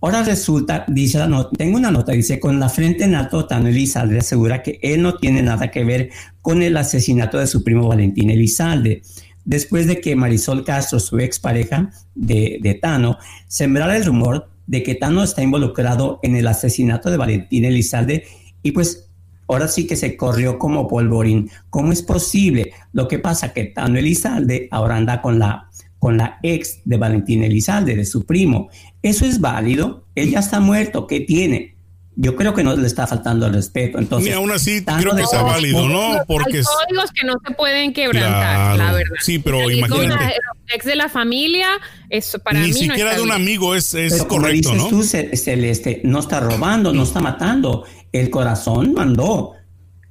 Ahora 0.02 0.22
resulta, 0.24 0.86
dice 0.88 1.18
la 1.18 1.28
nota, 1.28 1.52
tengo 1.58 1.78
una 1.78 1.90
nota, 1.90 2.12
dice, 2.12 2.40
con 2.40 2.60
la 2.60 2.70
frente 2.70 3.06
en 3.06 3.16
alto, 3.16 3.46
Tano 3.46 3.70
Elizalde 3.70 4.20
asegura 4.20 4.62
que 4.62 4.80
él 4.82 5.02
no 5.02 5.16
tiene 5.16 5.42
nada 5.42 5.72
que 5.72 5.86
ver 5.86 6.10
con 6.42 6.62
el 6.62 6.76
asesinato 6.76 7.38
de 7.38 7.48
su 7.48 7.64
primo 7.64 7.88
Valentín 7.88 8.30
Elizalde. 8.30 9.02
Después 9.46 9.88
de 9.88 10.00
que 10.02 10.16
Marisol 10.16 10.64
Castro, 10.64 11.00
su 11.00 11.20
expareja 11.20 11.92
de, 12.16 12.60
de 12.62 12.74
Tano, 12.76 13.18
sembrara 13.48 13.96
el 13.96 14.06
rumor 14.06 14.50
de 14.68 14.84
que 14.84 14.96
Tano 14.96 15.24
está 15.24 15.42
involucrado 15.42 16.20
en 16.24 16.36
el 16.36 16.48
asesinato 16.48 17.10
de 17.10 17.18
Valentín 17.18 17.66
Elizalde 17.66 18.26
y 18.62 18.72
pues 18.72 19.03
ahora 19.48 19.68
sí 19.68 19.88
que 19.88 19.96
se 19.96 20.16
corrió 20.18 20.58
como 20.58 20.88
polvorín. 20.88 21.50
¿Cómo 21.70 21.92
es 21.92 22.02
posible? 22.02 22.74
Lo 22.92 23.08
que 23.08 23.20
pasa 23.20 23.54
que 23.54 23.66
Tano 23.66 24.00
Elizalde 24.00 24.68
ahora 24.72 24.98
anda 24.98 25.22
con 25.22 25.40
la, 25.40 25.70
con 26.00 26.18
la 26.18 26.40
ex 26.44 26.82
de 26.86 26.98
Valentín 26.98 27.44
Elizalde, 27.44 27.96
de 27.96 28.06
su 28.06 28.26
primo. 28.26 28.70
¿Eso 29.02 29.26
es 29.26 29.40
válido? 29.40 30.06
Él 30.16 30.32
ya 30.32 30.40
está 30.40 30.60
muerto, 30.60 31.08
¿qué 31.08 31.22
tiene? 31.22 31.73
Yo 32.16 32.36
creo 32.36 32.54
que 32.54 32.64
no 32.64 32.76
le 32.76 32.86
está 32.86 33.08
faltando 33.08 33.48
el 33.48 33.54
respeto. 33.54 33.98
Entonces, 33.98 34.30
y 34.30 34.34
aún 34.34 34.52
así 34.52 34.84
creo 34.84 35.16
que 35.16 35.26
sea 35.26 35.42
válido, 35.42 35.88
¿no? 35.90 36.24
Porque 36.28 36.58
hay 36.58 36.64
códigos 36.64 37.12
que 37.12 37.26
no 37.26 37.34
se 37.46 37.54
pueden 37.56 37.94
quebrantar, 37.94 38.78
la 38.78 38.92
verdad. 38.92 39.16
Sí, 39.22 39.40
pero 39.40 39.70
imagínate. 39.70 40.36
ex 40.74 40.86
de 40.86 40.96
la 40.96 41.10
familia, 41.10 41.70
eso 42.10 42.40
para 42.40 42.60
Ni 42.60 42.68
mí 42.68 42.74
siquiera 42.74 43.16
de 43.16 43.22
un 43.22 43.32
amigo 43.32 43.76
es, 43.76 43.94
es 43.94 44.24
correcto, 44.24 44.74
¿no? 44.76 44.88
Tú, 44.90 45.04
Celeste, 45.04 46.02
no 46.04 46.20
está 46.20 46.40
robando, 46.40 46.94
no 46.94 47.04
está 47.04 47.20
matando 47.20 47.86
el 48.14 48.30
corazón 48.30 48.94
mandó. 48.94 49.54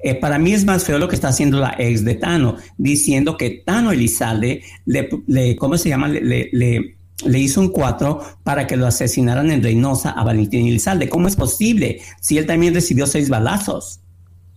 Eh, 0.05 0.17
para 0.17 0.39
mí 0.39 0.53
es 0.53 0.65
más 0.65 0.85
feo 0.85 0.99
lo 0.99 1.09
que 1.09 1.15
está 1.15 1.29
haciendo 1.29 1.61
la 1.61 1.77
ex 1.79 2.05
de 2.05 2.17
Tano, 2.17 2.57
diciendo 2.77 3.37
que 3.37 3.63
Tano 3.65 3.93
Elizalde, 3.93 4.63
le, 4.85 5.09
le 5.29 5.57
¿cómo 5.57 5.79
se 5.79 5.89
llama? 5.89 6.09
Le, 6.09 6.51
le, 6.53 6.97
le, 7.25 7.39
hizo 7.39 7.61
un 7.61 7.69
cuatro 7.69 8.21
para 8.43 8.67
que 8.67 8.77
lo 8.77 8.87
asesinaran 8.87 9.51
en 9.51 9.63
Reynosa 9.63 10.11
a 10.11 10.25
Valentín 10.25 10.67
Elizalde. 10.67 11.09
¿Cómo 11.09 11.29
es 11.29 11.37
posible? 11.37 12.01
Si 12.21 12.39
él 12.39 12.47
también 12.47 12.75
recibió 12.75 13.07
seis 13.07 13.29
balazos. 13.29 14.01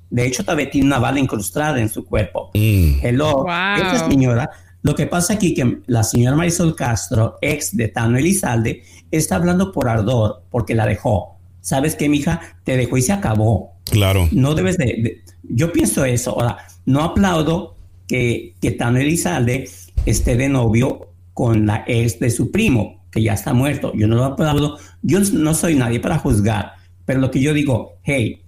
De 0.10 0.26
hecho, 0.26 0.44
todavía 0.44 0.70
tiene 0.70 0.88
una 0.88 1.00
bala 1.00 1.20
incrustada 1.20 1.80
en 1.80 1.90
su 1.90 2.06
cuerpo. 2.06 2.52
Mm. 2.54 3.00
Hello. 3.02 3.46
Esta 3.78 4.08
señora, 4.10 4.50
lo 4.82 4.96
que 4.96 5.08
pasa 5.08 5.34
aquí 5.34 5.54
que 5.54 5.80
la 5.88 6.04
señora 6.04 6.36
Marisol 6.36 6.76
Castro, 6.76 7.38
ex 7.42 7.76
de 7.76 7.88
Tano 7.88 8.18
Elizalde, 8.18 8.84
está 9.12 9.36
hablando 9.36 9.72
por 9.72 9.90
ardor 9.90 10.44
porque 10.50 10.76
la 10.76 10.86
dejó 10.86 11.36
¿sabes 11.66 11.96
qué, 11.96 12.08
mija? 12.08 12.40
Te 12.64 12.78
dejó 12.78 12.98
y 12.98 13.02
se 13.02 13.12
acabó. 13.12 13.74
Claro. 13.86 14.30
No 14.32 14.54
debes 14.54 14.78
de, 14.78 15.24
yo 15.44 15.74
pienso 15.74 16.06
eso. 16.06 16.32
Ahora, 16.32 16.58
no 16.86 17.02
aplaudo 17.02 17.76
que, 18.08 18.54
que 18.62 18.72
Tano 18.72 19.00
Elizalde 19.00 19.68
esté 20.06 20.38
de 20.38 20.48
novio 20.48 21.10
con 21.36 21.68
la 21.68 21.84
ex 21.86 22.18
de 22.18 22.32
su 22.32 22.50
primo, 22.50 23.06
que 23.12 23.22
ya 23.22 23.34
está 23.34 23.54
muerto. 23.54 23.94
Yo 23.94 24.08
no 24.08 24.16
lo 24.16 24.26
aplaudo. 24.26 24.80
Yo 25.04 25.20
no 25.20 25.54
soy 25.54 25.76
nadie 25.76 26.00
para 26.00 26.18
juzgar. 26.18 26.72
Pero 27.06 27.20
lo 27.20 27.30
que 27.30 27.42
yo 27.42 27.54
digo, 27.54 28.00
hey, 28.02 28.42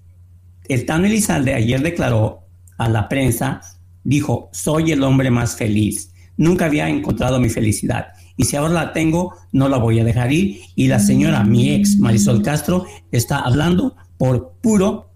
el 0.67 0.85
Tano 0.87 1.05
Elizalde 1.05 1.53
ayer 1.53 1.81
declaró 1.81 2.47
a 2.79 2.89
la 2.89 3.07
prensa, 3.07 3.61
dijo, 4.03 4.49
soy 4.51 4.91
el 4.93 5.03
hombre 5.03 5.29
más 5.29 5.55
feliz. 5.55 6.11
Nunca 6.37 6.65
había 6.65 6.89
encontrado 6.89 7.39
mi 7.39 7.49
felicidad 7.49 8.07
y 8.37 8.45
si 8.45 8.55
ahora 8.55 8.73
la 8.73 8.93
tengo, 8.93 9.33
no 9.51 9.67
la 9.67 9.77
voy 9.77 9.99
a 9.99 10.03
dejar 10.03 10.31
ir. 10.31 10.61
Y 10.75 10.87
la 10.87 10.99
señora, 10.99 11.43
mi 11.43 11.71
ex, 11.71 11.97
Marisol 11.97 12.43
Castro, 12.43 12.85
está 13.11 13.39
hablando 13.39 13.95
por 14.17 14.53
puro 14.61 15.06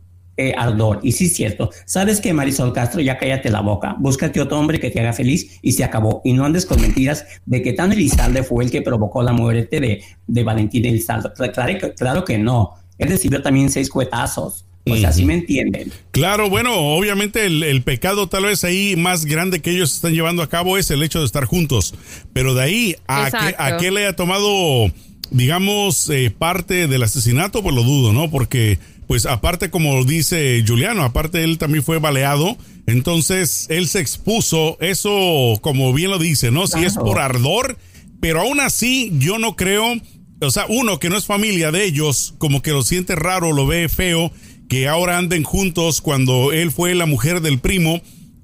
eh, 0.41 0.53
ardor. 0.57 0.99
Y 1.03 1.11
sí 1.11 1.25
es 1.25 1.35
cierto. 1.35 1.69
¿Sabes 1.85 2.19
que 2.19 2.33
Marisol 2.33 2.73
Castro? 2.73 3.01
Ya 3.01 3.17
cállate 3.17 3.49
la 3.49 3.61
boca. 3.61 3.95
Búscate 3.99 4.41
otro 4.41 4.59
hombre 4.59 4.79
que 4.79 4.89
te 4.89 4.99
haga 4.99 5.13
feliz 5.13 5.59
y 5.61 5.73
se 5.73 5.83
acabó. 5.83 6.21
Y 6.23 6.33
no 6.33 6.45
andes 6.45 6.65
con 6.65 6.81
mentiras 6.81 7.25
de 7.45 7.61
que 7.61 7.73
Tano 7.73 7.93
Elizalde 7.93 8.43
fue 8.43 8.63
el 8.63 8.71
que 8.71 8.81
provocó 8.81 9.21
la 9.21 9.33
muerte 9.33 9.79
de, 9.79 10.03
de 10.27 10.43
Valentín 10.43 10.85
Elizalde. 10.85 11.29
Claro, 11.53 11.79
claro 11.95 12.25
que 12.25 12.37
no. 12.37 12.75
Él 12.97 13.09
recibió 13.09 13.41
también 13.41 13.69
seis 13.69 13.89
cuetazos 13.89 14.65
O 14.87 14.95
sea, 14.95 15.11
¿sí 15.11 15.25
me 15.25 15.33
entienden? 15.33 15.91
Claro, 16.11 16.49
bueno, 16.49 16.75
obviamente 16.75 17.45
el, 17.45 17.81
pecado 17.83 18.27
tal 18.27 18.43
vez 18.43 18.63
ahí 18.63 18.95
más 18.95 19.25
grande 19.25 19.59
que 19.59 19.71
ellos 19.71 19.93
están 19.93 20.13
llevando 20.13 20.43
a 20.43 20.49
cabo 20.49 20.77
es 20.77 20.91
el 20.91 21.01
hecho 21.03 21.19
de 21.19 21.25
estar 21.25 21.45
juntos. 21.45 21.95
Pero 22.33 22.53
de 22.53 22.63
ahí 22.63 22.95
a, 23.07 23.29
que, 23.31 23.55
a 23.57 23.77
que 23.77 23.91
le 23.91 24.05
haya 24.05 24.15
tomado, 24.15 24.91
digamos, 25.31 26.09
eh, 26.09 26.33
parte 26.35 26.87
del 26.87 27.03
asesinato, 27.03 27.63
pues 27.63 27.75
lo 27.75 27.83
dudo, 27.83 28.13
¿no? 28.13 28.29
Porque, 28.29 28.77
pues 29.11 29.25
aparte, 29.25 29.69
como 29.69 30.05
dice 30.05 30.63
Juliano, 30.65 31.03
aparte 31.03 31.43
él 31.43 31.57
también 31.57 31.83
fue 31.83 31.99
baleado. 31.99 32.55
Entonces, 32.87 33.65
él 33.69 33.89
se 33.89 33.99
expuso, 33.99 34.77
eso 34.79 35.59
como 35.59 35.91
bien 35.91 36.11
lo 36.11 36.17
dice, 36.17 36.49
¿no? 36.49 36.65
Si 36.65 36.85
es 36.85 36.93
por 36.93 37.19
ardor, 37.19 37.77
pero 38.21 38.39
aún 38.39 38.61
así 38.61 39.11
yo 39.19 39.37
no 39.37 39.57
creo, 39.57 39.95
o 40.39 40.49
sea, 40.49 40.65
uno 40.69 40.97
que 40.97 41.09
no 41.09 41.17
es 41.17 41.25
familia 41.25 41.73
de 41.73 41.83
ellos, 41.83 42.35
como 42.37 42.61
que 42.61 42.71
lo 42.71 42.83
siente 42.83 43.15
raro, 43.15 43.51
lo 43.51 43.67
ve 43.67 43.89
feo 43.89 44.31
que 44.69 44.87
ahora 44.87 45.17
anden 45.17 45.43
juntos 45.43 45.99
cuando 45.99 46.53
él 46.53 46.71
fue 46.71 46.95
la 46.95 47.05
mujer 47.05 47.41
del 47.41 47.59
primo. 47.59 48.01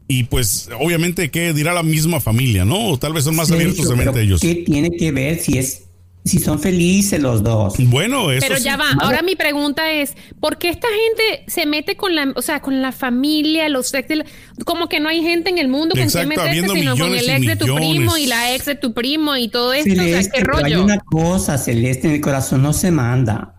Y 0.09 0.23
pues 0.23 0.67
obviamente 0.81 1.31
que 1.31 1.53
dirá 1.53 1.73
la 1.73 1.83
misma 1.83 2.19
familia, 2.19 2.65
¿no? 2.65 2.89
O 2.89 2.99
tal 2.99 3.13
vez 3.13 3.23
son 3.23 3.37
más 3.37 3.49
abiertos 3.51 3.87
de 3.87 3.95
mente 3.95 4.21
ellos. 4.21 4.41
¿Qué 4.41 4.55
tiene 4.55 4.91
que 4.91 5.13
ver 5.13 5.39
si 5.39 5.59
es 5.59 5.86
si 6.27 6.39
son 6.39 6.59
felices 6.59 7.21
los 7.21 7.43
dos. 7.43 7.75
Bueno, 7.77 8.31
eso 8.31 8.45
Pero 8.47 8.59
ya 8.59 8.77
va. 8.77 8.91
Ahora 8.99 9.21
mi 9.21 9.35
pregunta 9.35 9.91
es, 9.91 10.15
¿por 10.39 10.57
qué 10.57 10.69
esta 10.69 10.87
gente 10.87 11.43
se 11.47 11.65
mete 11.65 11.95
con 11.95 12.15
la, 12.15 12.33
o 12.35 12.41
sea, 12.41 12.61
con 12.61 12.81
la 12.81 12.91
familia, 12.91 13.69
los 13.69 13.93
ex, 13.93 14.23
como 14.65 14.89
que 14.89 14.99
no 14.99 15.09
hay 15.09 15.21
gente 15.21 15.49
en 15.49 15.57
el 15.57 15.67
mundo 15.67 15.95
con 15.95 16.07
quien 16.07 16.27
meterse, 16.27 16.67
sino 16.67 16.97
con 16.97 17.13
el 17.13 17.29
ex 17.29 17.45
de 17.45 17.55
tu 17.55 17.75
primo 17.75 18.17
y 18.17 18.25
la 18.25 18.55
ex 18.55 18.65
de 18.65 18.75
tu 18.75 18.93
primo 18.93 19.35
y 19.37 19.47
todo 19.47 19.73
esto, 19.73 19.93
o 19.93 19.95
sea, 19.95 20.31
qué 20.31 20.43
rollo. 20.43 20.65
hay 20.65 20.75
una 20.75 20.99
cosa, 20.99 21.57
Celeste, 21.57 22.07
en 22.07 22.15
el 22.15 22.21
corazón 22.21 22.61
no 22.61 22.73
se 22.73 22.91
manda. 22.91 23.55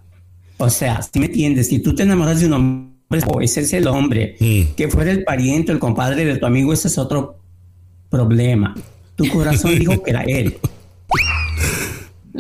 O 0.58 0.68
sea, 0.70 1.00
si 1.02 1.20
me 1.20 1.26
entiendes, 1.26 1.68
si 1.68 1.78
tú 1.78 1.94
te 1.94 2.02
enamoras 2.02 2.40
de 2.40 2.46
un 2.46 2.52
hombre, 2.52 3.22
o 3.28 3.40
ese 3.40 3.60
es 3.60 3.72
el 3.72 3.86
hombre, 3.86 4.36
mm. 4.40 4.74
que 4.74 4.88
fuera 4.88 5.10
el 5.10 5.24
pariente, 5.24 5.72
el 5.72 5.78
compadre 5.78 6.24
de 6.24 6.36
tu 6.36 6.46
amigo, 6.46 6.72
ese 6.72 6.88
es 6.88 6.98
otro 6.98 7.38
problema. 8.10 8.74
Tu 9.16 9.28
corazón 9.28 9.78
dijo 9.78 10.02
que 10.02 10.10
era 10.10 10.22
él. 10.22 10.58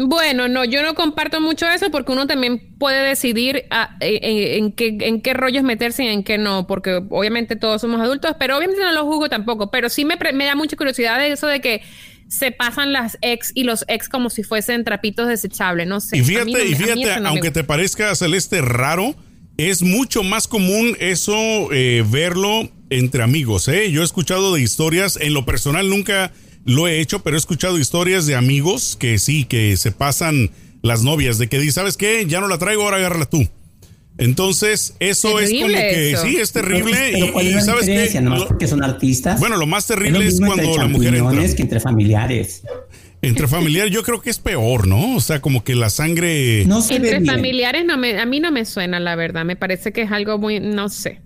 Bueno, 0.00 0.46
no, 0.46 0.64
yo 0.64 0.82
no 0.84 0.94
comparto 0.94 1.40
mucho 1.40 1.68
eso 1.68 1.90
porque 1.90 2.12
uno 2.12 2.28
también 2.28 2.76
puede 2.78 3.02
decidir 3.02 3.64
ah, 3.70 3.96
en, 3.98 4.70
qué, 4.70 4.96
en 5.00 5.20
qué 5.20 5.34
rollos 5.34 5.64
meterse 5.64 6.04
y 6.04 6.06
en 6.06 6.22
qué 6.22 6.38
no, 6.38 6.68
porque 6.68 7.02
obviamente 7.10 7.56
todos 7.56 7.80
somos 7.80 8.00
adultos, 8.00 8.36
pero 8.38 8.56
obviamente 8.56 8.80
no 8.80 8.92
lo 8.92 9.04
juzgo 9.06 9.28
tampoco, 9.28 9.72
pero 9.72 9.88
sí 9.88 10.04
me, 10.04 10.16
me 10.34 10.44
da 10.44 10.54
mucha 10.54 10.76
curiosidad 10.76 11.18
de 11.18 11.32
eso 11.32 11.48
de 11.48 11.60
que 11.60 11.82
se 12.28 12.52
pasan 12.52 12.92
las 12.92 13.18
ex 13.22 13.50
y 13.54 13.64
los 13.64 13.84
ex 13.88 14.08
como 14.08 14.30
si 14.30 14.44
fuesen 14.44 14.84
trapitos 14.84 15.26
desechables, 15.26 15.88
no 15.88 16.00
sé. 16.00 16.18
Y 16.18 16.22
fíjate, 16.22 16.50
y 16.50 16.74
fíjate, 16.76 17.14
aunque 17.24 17.50
te 17.50 17.64
parezca 17.64 18.14
celeste 18.14 18.60
raro, 18.60 19.16
es 19.56 19.82
mucho 19.82 20.22
más 20.22 20.46
común 20.46 20.96
eso 21.00 21.72
eh, 21.72 22.04
verlo 22.08 22.70
entre 22.90 23.24
amigos. 23.24 23.66
¿eh? 23.66 23.90
Yo 23.90 24.02
he 24.02 24.04
escuchado 24.04 24.54
de 24.54 24.60
historias, 24.60 25.18
en 25.20 25.34
lo 25.34 25.44
personal 25.44 25.88
nunca 25.90 26.30
lo 26.64 26.88
he 26.88 27.00
hecho, 27.00 27.20
pero 27.20 27.36
he 27.36 27.38
escuchado 27.38 27.78
historias 27.78 28.26
de 28.26 28.34
amigos 28.34 28.96
que 28.98 29.18
sí, 29.18 29.44
que 29.44 29.76
se 29.76 29.92
pasan 29.92 30.50
las 30.82 31.02
novias, 31.02 31.38
de 31.38 31.48
que 31.48 31.58
dice, 31.58 31.72
¿sabes 31.72 31.96
qué? 31.96 32.26
Ya 32.26 32.40
no 32.40 32.48
la 32.48 32.58
traigo, 32.58 32.82
ahora 32.82 32.98
agárrala 32.98 33.26
tú. 33.26 33.48
Entonces, 34.18 34.96
eso 34.98 35.38
es 35.38 35.50
como 35.50 35.68
que 35.68 36.16
sí, 36.20 36.36
es 36.36 36.52
terrible. 36.52 37.12
y, 37.42 37.52
¿sabes 37.60 37.86
qué? 37.86 38.20
porque 38.48 38.66
son 38.66 38.82
artistas. 38.82 39.38
Bueno, 39.38 39.56
lo 39.56 39.66
más 39.66 39.86
terrible 39.86 40.26
es, 40.26 40.40
cuando 40.40 40.76
la 40.76 40.88
mujer 40.88 41.14
entra. 41.14 41.54
que 41.54 41.62
entre 41.62 41.80
familiares. 41.80 42.62
Entre 43.20 43.48
familiares 43.48 43.92
yo 43.92 44.02
creo 44.02 44.20
que 44.20 44.30
es 44.30 44.38
peor, 44.38 44.86
¿no? 44.86 45.16
O 45.16 45.20
sea, 45.20 45.40
como 45.40 45.64
que 45.64 45.74
la 45.74 45.90
sangre... 45.90 46.64
No 46.66 46.80
se 46.82 46.96
Entre 46.96 47.24
familiares 47.24 47.84
no 47.84 47.96
me, 47.96 48.18
a 48.20 48.26
mí 48.26 48.38
no 48.38 48.52
me 48.52 48.64
suena, 48.64 49.00
la 49.00 49.16
verdad. 49.16 49.44
Me 49.44 49.56
parece 49.56 49.92
que 49.92 50.02
es 50.02 50.12
algo 50.12 50.38
muy, 50.38 50.60
no 50.60 50.88
sé. 50.88 51.20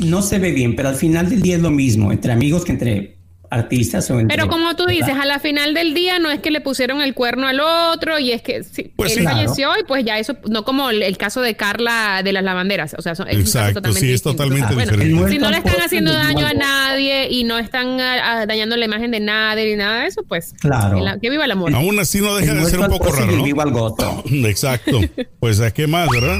No 0.00 0.22
se 0.22 0.38
ve 0.38 0.50
bien, 0.52 0.76
pero 0.76 0.88
al 0.88 0.96
final 0.96 1.30
del 1.30 1.42
día 1.42 1.56
es 1.56 1.62
lo 1.62 1.70
mismo, 1.70 2.12
entre 2.12 2.32
amigos 2.32 2.64
que 2.64 2.72
entre 2.72 3.15
artistas 3.50 4.10
o 4.10 4.18
Pero 4.28 4.48
como 4.48 4.74
tú 4.76 4.86
dices, 4.86 5.14
a 5.18 5.24
la 5.24 5.38
final 5.38 5.74
del 5.74 5.94
día 5.94 6.18
no 6.18 6.30
es 6.30 6.40
que 6.40 6.50
le 6.50 6.60
pusieron 6.60 7.00
el 7.02 7.14
cuerno 7.14 7.46
al 7.46 7.60
otro 7.60 8.18
y 8.18 8.32
es 8.32 8.42
que 8.42 8.64
sí, 8.64 8.92
pues 8.94 9.16
él 9.16 9.24
falleció 9.24 9.70
y 9.80 9.84
pues 9.84 10.04
ya 10.04 10.18
eso, 10.18 10.36
no 10.48 10.64
como 10.64 10.90
el, 10.90 11.16
caso 11.16 11.40
de 11.40 11.54
Carla 11.54 12.20
de 12.22 12.32
las 12.32 12.44
lavanderas, 12.44 12.94
o 12.98 13.02
sea, 13.02 13.12
es 13.12 13.20
Exacto, 13.20 13.92
sí, 13.92 14.12
es 14.12 14.22
totalmente 14.22 14.74
diferente. 14.74 15.30
si 15.30 15.38
no 15.38 15.50
le 15.50 15.58
están 15.58 15.80
haciendo 15.80 16.12
daño 16.12 16.46
a 16.46 16.52
nadie 16.52 17.28
y 17.30 17.44
no 17.44 17.58
están 17.58 18.00
ah, 18.00 18.40
ah, 18.40 18.46
dañando 18.46 18.76
la 18.76 18.84
imagen 18.84 19.10
de 19.10 19.20
nadie 19.20 19.66
ni 19.66 19.76
nada 19.76 20.02
de 20.02 20.08
eso, 20.08 20.22
pues 20.28 20.52
claro. 20.60 21.00
que 21.20 21.30
viva 21.30 21.44
el 21.44 21.50
amor. 21.50 21.74
Aún 21.74 21.98
así 21.98 22.20
no 22.20 22.36
deja 22.36 22.54
de 22.54 22.64
ser 22.66 22.80
un 22.80 22.88
poco 22.88 23.12
raro, 23.12 23.32
¿no? 23.32 23.42
Viva 23.42 23.64
el 23.64 23.70
gozo. 23.70 24.22
Exacto. 24.30 25.00
Pues 25.40 25.60
a 25.60 25.70
qué 25.72 25.86
más, 25.86 26.08
¿verdad? 26.08 26.38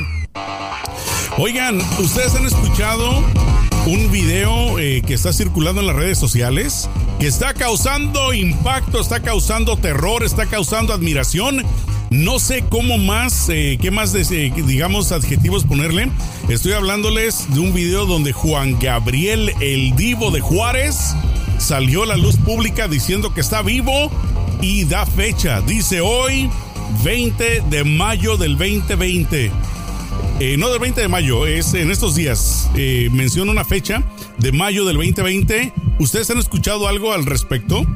Oigan, 1.38 1.78
¿ustedes 1.98 2.34
han 2.34 2.46
escuchado 2.46 3.22
un 3.86 4.10
video 4.10 4.78
eh, 4.78 5.02
que 5.06 5.12
está 5.12 5.34
circulando 5.34 5.82
en 5.82 5.86
las 5.86 5.96
redes 5.96 6.18
sociales 6.18 6.88
que 7.20 7.26
está 7.26 7.52
causando 7.52 8.32
impacto, 8.32 9.00
está 9.00 9.20
causando 9.20 9.76
terror, 9.76 10.24
está 10.24 10.46
causando 10.46 10.92
admiración. 10.92 11.62
No 12.10 12.38
sé 12.38 12.64
cómo 12.68 12.98
más, 12.98 13.48
eh, 13.48 13.78
qué 13.80 13.90
más, 13.90 14.14
eh, 14.14 14.52
digamos, 14.66 15.12
adjetivos 15.12 15.64
ponerle. 15.64 16.10
Estoy 16.48 16.72
hablándoles 16.72 17.52
de 17.52 17.60
un 17.60 17.74
video 17.74 18.06
donde 18.06 18.32
Juan 18.32 18.78
Gabriel, 18.78 19.52
el 19.60 19.94
divo 19.96 20.30
de 20.30 20.40
Juárez, 20.40 21.14
salió 21.58 22.04
a 22.04 22.06
la 22.06 22.16
luz 22.16 22.36
pública 22.36 22.88
diciendo 22.88 23.34
que 23.34 23.40
está 23.40 23.62
vivo 23.62 24.10
y 24.62 24.84
da 24.84 25.04
fecha. 25.04 25.60
Dice 25.60 26.00
hoy, 26.00 26.48
20 27.04 27.62
de 27.68 27.84
mayo 27.84 28.36
del 28.36 28.56
2020. 28.56 29.50
Eh, 30.38 30.58
no 30.58 30.68
del 30.68 30.78
20 30.80 31.00
de 31.00 31.08
mayo, 31.08 31.46
es 31.46 31.72
en 31.72 31.90
estos 31.90 32.14
días. 32.14 32.70
Eh, 32.76 33.08
menciona 33.10 33.50
una 33.50 33.64
fecha 33.64 34.02
de 34.36 34.52
mayo 34.52 34.84
del 34.84 34.96
2020. 34.96 35.72
¿Ustedes 35.98 36.28
han 36.28 36.36
escuchado 36.36 36.88
algo 36.88 37.14
al 37.14 37.24
respecto? 37.24 37.86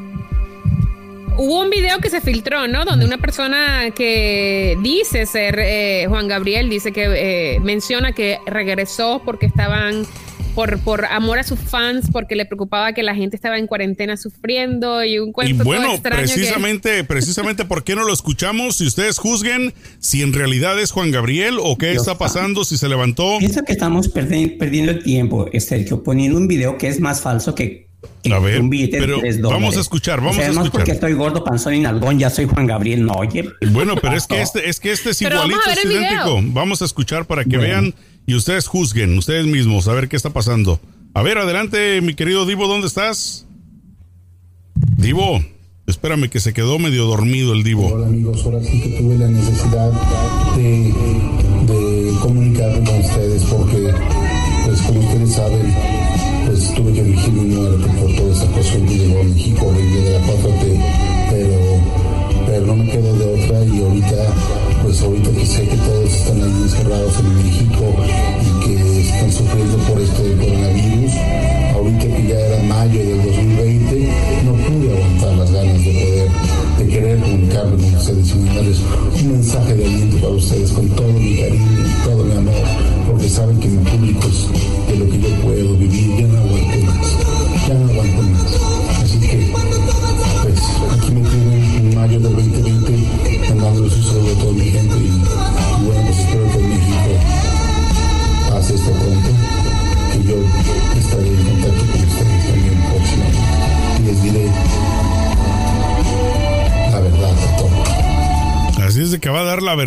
Hubo 1.36 1.60
un 1.60 1.68
video 1.68 1.98
que 1.98 2.08
se 2.08 2.22
filtró, 2.22 2.66
¿no? 2.66 2.86
Donde 2.86 3.04
una 3.04 3.18
persona 3.18 3.90
que 3.94 4.78
dice 4.82 5.26
ser 5.26 5.58
eh, 5.58 6.06
Juan 6.08 6.28
Gabriel 6.28 6.70
dice 6.70 6.92
que 6.92 7.58
menciona 7.62 8.12
que 8.12 8.38
regresó 8.46 9.20
porque 9.22 9.44
estaban 9.44 10.06
por, 10.60 10.78
por 10.80 11.04
amor 11.06 11.38
a 11.38 11.42
sus 11.42 11.58
fans, 11.58 12.08
porque 12.12 12.36
le 12.36 12.44
preocupaba 12.44 12.92
que 12.92 13.02
la 13.02 13.14
gente 13.14 13.34
estaba 13.34 13.56
en 13.56 13.66
cuarentena 13.66 14.18
sufriendo 14.18 15.02
y 15.02 15.18
un 15.18 15.32
cuento 15.32 15.62
y 15.62 15.64
bueno, 15.64 15.94
extraño 15.94 16.20
precisamente, 16.22 17.02
precisamente, 17.08 17.64
¿por 17.64 17.82
qué 17.82 17.94
no 17.94 18.04
lo 18.04 18.12
escuchamos? 18.12 18.76
Si 18.76 18.86
ustedes 18.86 19.16
juzguen 19.16 19.72
si 20.00 20.20
en 20.20 20.34
realidad 20.34 20.78
es 20.78 20.90
Juan 20.90 21.12
Gabriel 21.12 21.56
o 21.58 21.78
qué 21.78 21.92
está 21.92 22.18
pasando, 22.18 22.64
si 22.64 22.76
se 22.76 22.90
levantó. 22.90 23.38
Pienso 23.38 23.62
que 23.62 23.72
estamos 23.72 24.08
perdiendo 24.08 24.92
el 24.92 25.02
tiempo, 25.02 25.48
Sergio, 25.58 26.02
poniendo 26.02 26.36
un 26.36 26.46
video 26.46 26.76
que 26.76 26.88
es 26.88 27.00
más 27.00 27.22
falso 27.22 27.54
que 27.54 27.88
a 28.30 28.38
ver, 28.38 28.60
un 28.60 28.68
billete 28.68 28.98
pero 28.98 29.20
de 29.20 29.40
Vamos 29.40 29.78
a 29.78 29.80
escuchar, 29.80 30.20
vamos 30.20 30.38
a 30.38 30.48
escuchar. 30.48 30.70
porque 30.70 30.92
estoy 30.92 31.14
gordo, 31.14 31.42
panzón 31.42 31.74
y 31.74 31.80
nalgón, 31.80 32.18
ya 32.18 32.28
soy 32.28 32.44
Juan 32.44 32.66
Gabriel, 32.66 33.04
no, 33.04 33.12
oye. 33.14 33.48
Bueno, 33.72 33.94
pero 33.96 34.14
es 34.14 34.26
que 34.26 34.42
este, 34.42 34.68
es 34.68 34.78
que 34.78 34.92
este 34.92 35.10
es 35.10 35.22
igualito, 35.22 35.60
es 35.70 35.84
idéntico. 35.84 36.40
Vamos 36.44 36.82
a 36.82 36.84
escuchar 36.84 37.24
para 37.24 37.44
que 37.44 37.56
vean 37.56 37.94
y 38.30 38.34
ustedes 38.36 38.68
juzguen, 38.68 39.18
ustedes 39.18 39.44
mismos, 39.44 39.88
a 39.88 39.92
ver 39.92 40.08
qué 40.08 40.14
está 40.14 40.30
pasando. 40.30 40.78
A 41.14 41.22
ver, 41.22 41.38
adelante, 41.38 42.00
mi 42.00 42.14
querido 42.14 42.46
Divo, 42.46 42.68
¿dónde 42.68 42.86
estás? 42.86 43.44
Divo, 44.96 45.42
espérame 45.88 46.28
que 46.28 46.38
se 46.38 46.52
quedó 46.52 46.78
medio 46.78 47.06
dormido 47.06 47.54
el 47.54 47.64
Divo. 47.64 47.88
Hola 47.88 48.06
amigos, 48.06 48.44
ahora 48.44 48.62
sí 48.62 48.80
que 48.82 48.90
tuve 48.90 49.18
la 49.18 49.26
necesidad 49.26 49.90
de, 50.54 50.94
comunicarme 52.22 52.84
con 52.84 53.00
ustedes 53.00 53.42
porque, 53.46 53.92
pues 54.64 54.80
como 54.82 55.00
ustedes 55.00 55.32
saben, 55.32 55.74
pues 56.46 56.74
tuve 56.76 56.92
que 56.92 57.00
elegir 57.00 57.32
mi 57.32 57.56
muerte 57.56 57.88
por 58.00 58.14
toda 58.14 58.32
esa 58.32 58.46
cosa 58.52 58.74
que 58.74 58.96
llegó 58.96 59.20
a 59.22 59.24
México 59.24 59.66
horrible 59.66 60.02
de 60.02 60.10
la 60.12 60.26
4T, 60.26 60.84
pero, 61.30 62.46
pero 62.46 62.66
no 62.66 62.76
me 62.76 62.90
quedo 62.92 63.12
de 63.18 63.42
otra 63.42 63.64
y 63.64 63.82
ahorita 63.82 64.70
pues 64.82 65.02
ahorita 65.02 65.30
que 65.32 65.46
sé 65.46 65.68
que 65.68 65.76
todos 65.76 66.12
están 66.12 66.42
ahí 66.42 66.62
encerrados 66.62 67.18
en 67.18 67.36
México 67.36 67.69
están 69.20 69.32
sufriendo 69.32 69.76
por 69.84 70.00
esto 70.00 70.22
del 70.22 70.38
coronavirus, 70.38 71.12
ahorita 71.74 72.06
que 72.06 72.26
ya 72.28 72.38
era 72.38 72.62
mayo 72.62 72.98
del 73.00 73.22
2020, 73.22 74.08
no 74.44 74.52
pude 74.52 74.96
aguantar 74.96 75.36
las 75.36 75.52
ganas 75.52 75.84
de 75.84 75.92
poder, 75.92 76.30
de 76.78 76.86
querer 76.86 77.20
comunicarme 77.20 77.76
con 77.76 77.94
ustedes 77.96 78.30
y 78.30 78.38
mandarles 78.38 78.80
un 79.20 79.32
mensaje 79.32 79.74
de 79.74 79.84
aliento 79.84 80.16
para 80.16 80.32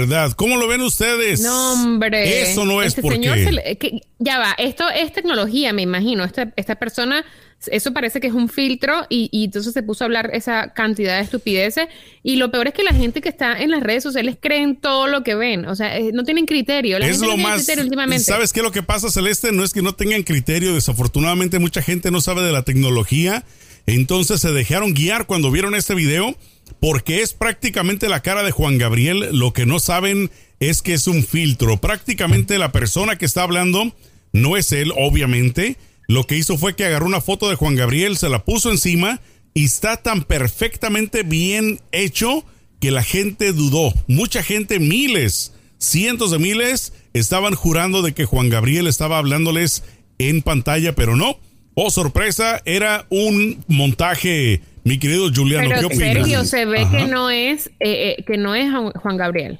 verdad. 0.07 0.31
¿Cómo 0.33 0.57
lo 0.57 0.67
ven 0.67 0.81
ustedes? 0.81 1.41
No, 1.41 1.73
hombre. 1.73 2.51
Eso 2.51 2.65
no 2.65 2.81
es 2.81 2.89
este 2.89 3.01
porque... 3.01 3.15
señor 3.17 3.37
se 3.39 3.51
le- 3.51 3.77
que- 3.77 4.01
ya 4.19 4.39
va, 4.39 4.53
esto 4.57 4.89
es 4.89 5.11
tecnología, 5.13 5.73
me 5.73 5.81
imagino. 5.81 6.23
Esta, 6.23 6.53
esta 6.55 6.75
persona, 6.75 7.25
eso 7.67 7.91
parece 7.93 8.19
que 8.21 8.27
es 8.27 8.33
un 8.33 8.47
filtro 8.49 9.05
y, 9.09 9.29
y 9.31 9.45
entonces 9.45 9.73
se 9.73 9.83
puso 9.83 10.03
a 10.03 10.05
hablar 10.05 10.29
esa 10.33 10.73
cantidad 10.73 11.17
de 11.17 11.23
estupideces. 11.23 11.87
Y 12.23 12.37
lo 12.37 12.51
peor 12.51 12.67
es 12.67 12.73
que 12.73 12.83
la 12.83 12.93
gente 12.93 13.21
que 13.21 13.29
está 13.29 13.61
en 13.61 13.71
las 13.71 13.83
redes 13.83 14.03
sociales 14.03 14.37
creen 14.39 14.75
todo 14.77 15.07
lo 15.07 15.23
que 15.23 15.35
ven. 15.35 15.65
O 15.65 15.75
sea, 15.75 15.97
eh, 15.97 16.11
no 16.13 16.23
tienen 16.23 16.45
criterio. 16.45 16.99
La 16.99 17.05
es 17.07 17.13
gente 17.19 17.27
lo 17.27 17.37
no 17.37 17.43
más. 17.43 17.67
últimamente. 17.77 18.23
¿Sabes 18.23 18.53
qué 18.53 18.59
es 18.59 18.63
lo 18.63 18.71
que 18.71 18.83
pasa, 18.83 19.09
Celeste? 19.09 19.51
No 19.51 19.63
es 19.63 19.73
que 19.73 19.81
no 19.81 19.93
tengan 19.93 20.23
criterio. 20.23 20.73
Desafortunadamente, 20.73 21.59
mucha 21.59 21.81
gente 21.81 22.11
no 22.11 22.21
sabe 22.21 22.41
de 22.43 22.51
la 22.51 22.63
tecnología. 22.63 23.43
Entonces 23.85 24.39
se 24.39 24.51
dejaron 24.53 24.93
guiar 24.93 25.25
cuando 25.25 25.51
vieron 25.51 25.75
este 25.75 25.93
video 25.95 26.35
porque 26.79 27.21
es 27.21 27.33
prácticamente 27.33 28.09
la 28.09 28.21
cara 28.21 28.43
de 28.43 28.51
Juan 28.51 28.77
Gabriel. 28.77 29.29
Lo 29.31 29.53
que 29.53 29.65
no 29.65 29.79
saben 29.79 30.31
es 30.59 30.81
que 30.81 30.93
es 30.93 31.07
un 31.07 31.23
filtro. 31.23 31.77
Prácticamente 31.77 32.57
la 32.57 32.71
persona 32.71 33.17
que 33.17 33.25
está 33.25 33.43
hablando 33.43 33.95
no 34.31 34.57
es 34.57 34.71
él, 34.71 34.91
obviamente. 34.97 35.77
Lo 36.07 36.25
que 36.25 36.37
hizo 36.37 36.57
fue 36.57 36.75
que 36.75 36.85
agarró 36.85 37.05
una 37.05 37.21
foto 37.21 37.49
de 37.49 37.55
Juan 37.55 37.75
Gabriel, 37.75 38.17
se 38.17 38.29
la 38.29 38.43
puso 38.43 38.69
encima 38.71 39.21
y 39.53 39.65
está 39.65 39.97
tan 39.97 40.23
perfectamente 40.23 41.23
bien 41.23 41.79
hecho 41.91 42.45
que 42.79 42.91
la 42.91 43.03
gente 43.03 43.53
dudó. 43.53 43.93
Mucha 44.07 44.43
gente, 44.43 44.79
miles, 44.79 45.53
cientos 45.77 46.31
de 46.31 46.39
miles, 46.39 46.93
estaban 47.13 47.55
jurando 47.55 48.01
de 48.01 48.13
que 48.13 48.25
Juan 48.25 48.49
Gabriel 48.49 48.87
estaba 48.87 49.19
hablándoles 49.19 49.83
en 50.17 50.41
pantalla, 50.41 50.93
pero 50.93 51.15
no. 51.15 51.39
Oh, 51.75 51.89
sorpresa, 51.89 52.61
era 52.65 53.05
un 53.09 53.63
montaje, 53.67 54.61
mi 54.83 54.99
querido 54.99 55.29
Juliano. 55.33 55.67
Pero 55.69 55.79
¿Qué 55.79 55.95
opinas? 55.95 56.13
Sergio, 56.13 56.43
se 56.45 56.65
ve 56.65 56.79
Ajá. 56.79 56.97
que 56.97 57.07
no 57.07 57.29
es, 57.29 57.67
eh, 57.79 58.15
eh, 58.17 58.23
que 58.25 58.37
no 58.37 58.55
es 58.55 58.71
Juan- 58.71 59.17
Gabriel. 59.17 59.59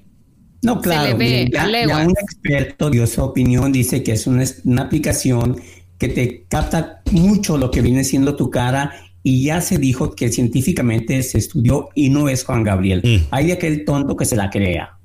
No, 0.62 0.80
claro, 0.82 1.18
ve 1.18 1.50
ya, 1.52 1.66
un 2.06 2.12
experto 2.12 2.90
dio 2.90 3.06
su 3.06 3.22
opinión, 3.22 3.74
dice 3.74 4.02
que 4.02 4.14
es 4.14 4.28
una, 4.28 4.46
una 4.64 4.84
aplicación 4.84 5.58
que 5.98 6.08
te 6.08 6.46
capta 6.48 7.02
mucho 7.12 7.58
lo 7.58 7.70
que 7.70 7.82
viene 7.82 8.06
siendo 8.06 8.36
tu 8.38 8.50
cara 8.50 8.94
y 9.24 9.44
ya 9.44 9.60
se 9.60 9.78
dijo 9.78 10.16
que 10.16 10.30
científicamente 10.30 11.22
se 11.24 11.38
estudió 11.38 11.90
y 11.96 12.10
no 12.10 12.30
es 12.30 12.46
Juan 12.46 12.64
Gabriel. 12.64 13.02
Mm. 13.04 13.28
Hay 13.32 13.48
de 13.48 13.54
aquel 13.54 13.84
tonto 13.84 14.16
que 14.16 14.24
se 14.26 14.38
la 14.38 14.50
crea. 14.50 14.98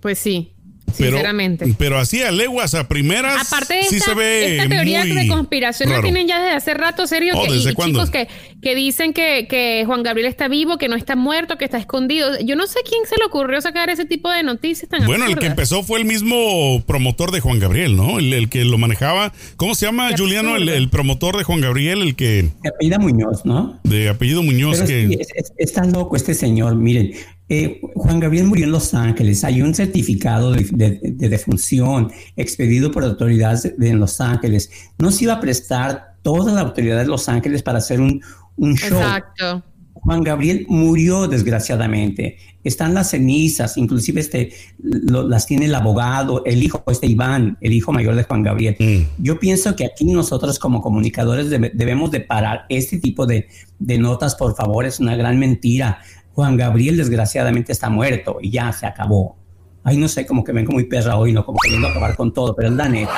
Pues 0.00 0.18
sí, 0.18 0.53
Pero, 0.96 1.10
sinceramente. 1.16 1.74
pero 1.76 1.98
así 1.98 2.22
a 2.22 2.30
leguas, 2.30 2.74
a 2.74 2.86
primeras, 2.86 3.46
Aparte 3.52 3.74
de 3.74 3.82
sí 3.84 3.96
esta, 3.96 4.10
se 4.10 4.14
ve 4.16 4.56
esta 4.56 4.68
teoría 4.68 5.04
de 5.04 5.26
conspiración 5.26 5.90
la 5.90 6.00
tienen 6.00 6.28
ya 6.28 6.40
desde 6.40 6.54
hace 6.56 6.74
rato, 6.74 7.06
serio. 7.06 7.34
Oh, 7.36 7.46
que, 7.46 7.52
¿desde 7.54 7.70
y 7.72 7.74
cuándo? 7.74 7.98
chicos 7.98 8.10
que, 8.10 8.28
que 8.62 8.74
dicen 8.76 9.12
que, 9.12 9.46
que 9.48 9.82
Juan 9.86 10.02
Gabriel 10.04 10.28
está 10.28 10.46
vivo, 10.46 10.78
que 10.78 10.88
no 10.88 10.94
está 10.94 11.16
muerto, 11.16 11.58
que 11.58 11.64
está 11.64 11.78
escondido. 11.78 12.28
Yo 12.44 12.54
no 12.54 12.66
sé 12.68 12.80
quién 12.88 13.06
se 13.08 13.16
le 13.18 13.24
ocurrió 13.24 13.60
sacar 13.60 13.90
ese 13.90 14.04
tipo 14.04 14.30
de 14.30 14.42
noticias 14.44 14.88
tan 14.88 15.04
Bueno, 15.06 15.26
el 15.26 15.36
que 15.36 15.46
empezó 15.46 15.82
fue 15.82 15.98
el 15.98 16.04
mismo 16.04 16.82
promotor 16.86 17.32
de 17.32 17.40
Juan 17.40 17.58
Gabriel, 17.58 17.96
¿no? 17.96 18.18
El, 18.20 18.32
el 18.32 18.48
que 18.48 18.64
lo 18.64 18.78
manejaba. 18.78 19.32
¿Cómo 19.56 19.74
se 19.74 19.86
llama, 19.86 20.10
Qué 20.10 20.18
Juliano? 20.18 20.56
El, 20.56 20.88
promotor 20.90 21.36
de 21.36 21.42
Juan 21.44 21.60
Gabriel, 21.60 22.02
el 22.02 22.14
que 22.14 22.50
Se 22.62 22.68
apellida 22.68 22.98
Muñoz, 22.98 23.44
¿no? 23.44 23.80
de 23.82 24.08
apellido 24.10 24.42
Muñoz, 24.44 24.76
Pero 24.76 24.86
que 24.86 25.08
sí, 25.08 25.16
es- 25.20 25.28
es- 25.34 25.52
está 25.56 25.84
loco 25.84 26.14
este 26.14 26.34
señor. 26.34 26.76
Miren, 26.76 27.12
eh, 27.48 27.80
Juan 27.94 28.20
Gabriel 28.20 28.46
murió 28.46 28.64
en 28.64 28.72
Los 28.72 28.94
Ángeles. 28.94 29.44
Hay 29.44 29.60
un 29.62 29.74
certificado 29.74 30.52
de, 30.52 30.64
de- 30.72 31.00
de 31.02 31.28
defunción 31.28 32.10
expedido 32.36 32.90
por 32.90 33.04
autoridades 33.04 33.62
de, 33.64 33.74
de 33.76 33.92
Los 33.94 34.20
Ángeles. 34.20 34.70
No 34.98 35.10
se 35.10 35.24
iba 35.24 35.34
a 35.34 35.40
prestar 35.40 36.14
toda 36.22 36.52
la 36.52 36.62
autoridad 36.62 36.98
de 36.98 37.06
Los 37.06 37.28
Ángeles 37.28 37.62
para 37.62 37.78
hacer 37.78 38.00
un, 38.00 38.22
un 38.56 38.74
show. 38.76 38.98
Exacto. 38.98 39.62
Juan 39.92 40.22
Gabriel 40.22 40.66
murió 40.68 41.28
desgraciadamente. 41.28 42.36
Están 42.62 42.94
las 42.94 43.10
cenizas, 43.10 43.76
inclusive 43.76 44.20
este, 44.20 44.52
lo- 44.82 45.26
las 45.28 45.46
tiene 45.46 45.66
el 45.66 45.74
abogado, 45.74 46.42
el 46.44 46.62
hijo, 46.62 46.82
este 46.90 47.06
Iván, 47.06 47.56
el 47.60 47.72
hijo 47.72 47.92
mayor 47.92 48.14
de 48.14 48.22
Juan 48.24 48.42
Gabriel. 48.42 48.76
Mm. 48.78 49.22
Yo 49.22 49.38
pienso 49.38 49.74
que 49.76 49.84
aquí 49.86 50.06
nosotros 50.06 50.58
como 50.58 50.80
comunicadores 50.82 51.48
debe- 51.50 51.72
debemos 51.74 52.10
de 52.10 52.20
parar 52.20 52.64
este 52.70 52.98
tipo 52.98 53.26
de, 53.26 53.48
de 53.78 53.98
notas, 53.98 54.34
por 54.34 54.54
favor, 54.56 54.84
es 54.86 54.98
una 55.00 55.14
gran 55.16 55.38
mentira. 55.38 55.98
Juan 56.34 56.56
Gabriel 56.56 56.96
desgraciadamente 56.96 57.72
está 57.72 57.88
muerto 57.88 58.38
y 58.40 58.50
ya 58.50 58.72
se 58.72 58.86
acabó. 58.86 59.36
Ay, 59.84 59.98
no 59.98 60.08
sé, 60.08 60.26
como 60.26 60.42
que 60.42 60.52
vengo 60.52 60.72
muy 60.72 60.84
perra 60.84 61.16
hoy, 61.16 61.32
¿no? 61.32 61.44
Como 61.44 61.58
queriendo 61.60 61.88
acabar 61.88 62.16
con 62.16 62.32
todo, 62.32 62.56
pero 62.56 62.68
es 62.68 62.74
la 62.74 62.88
neta. 62.88 63.12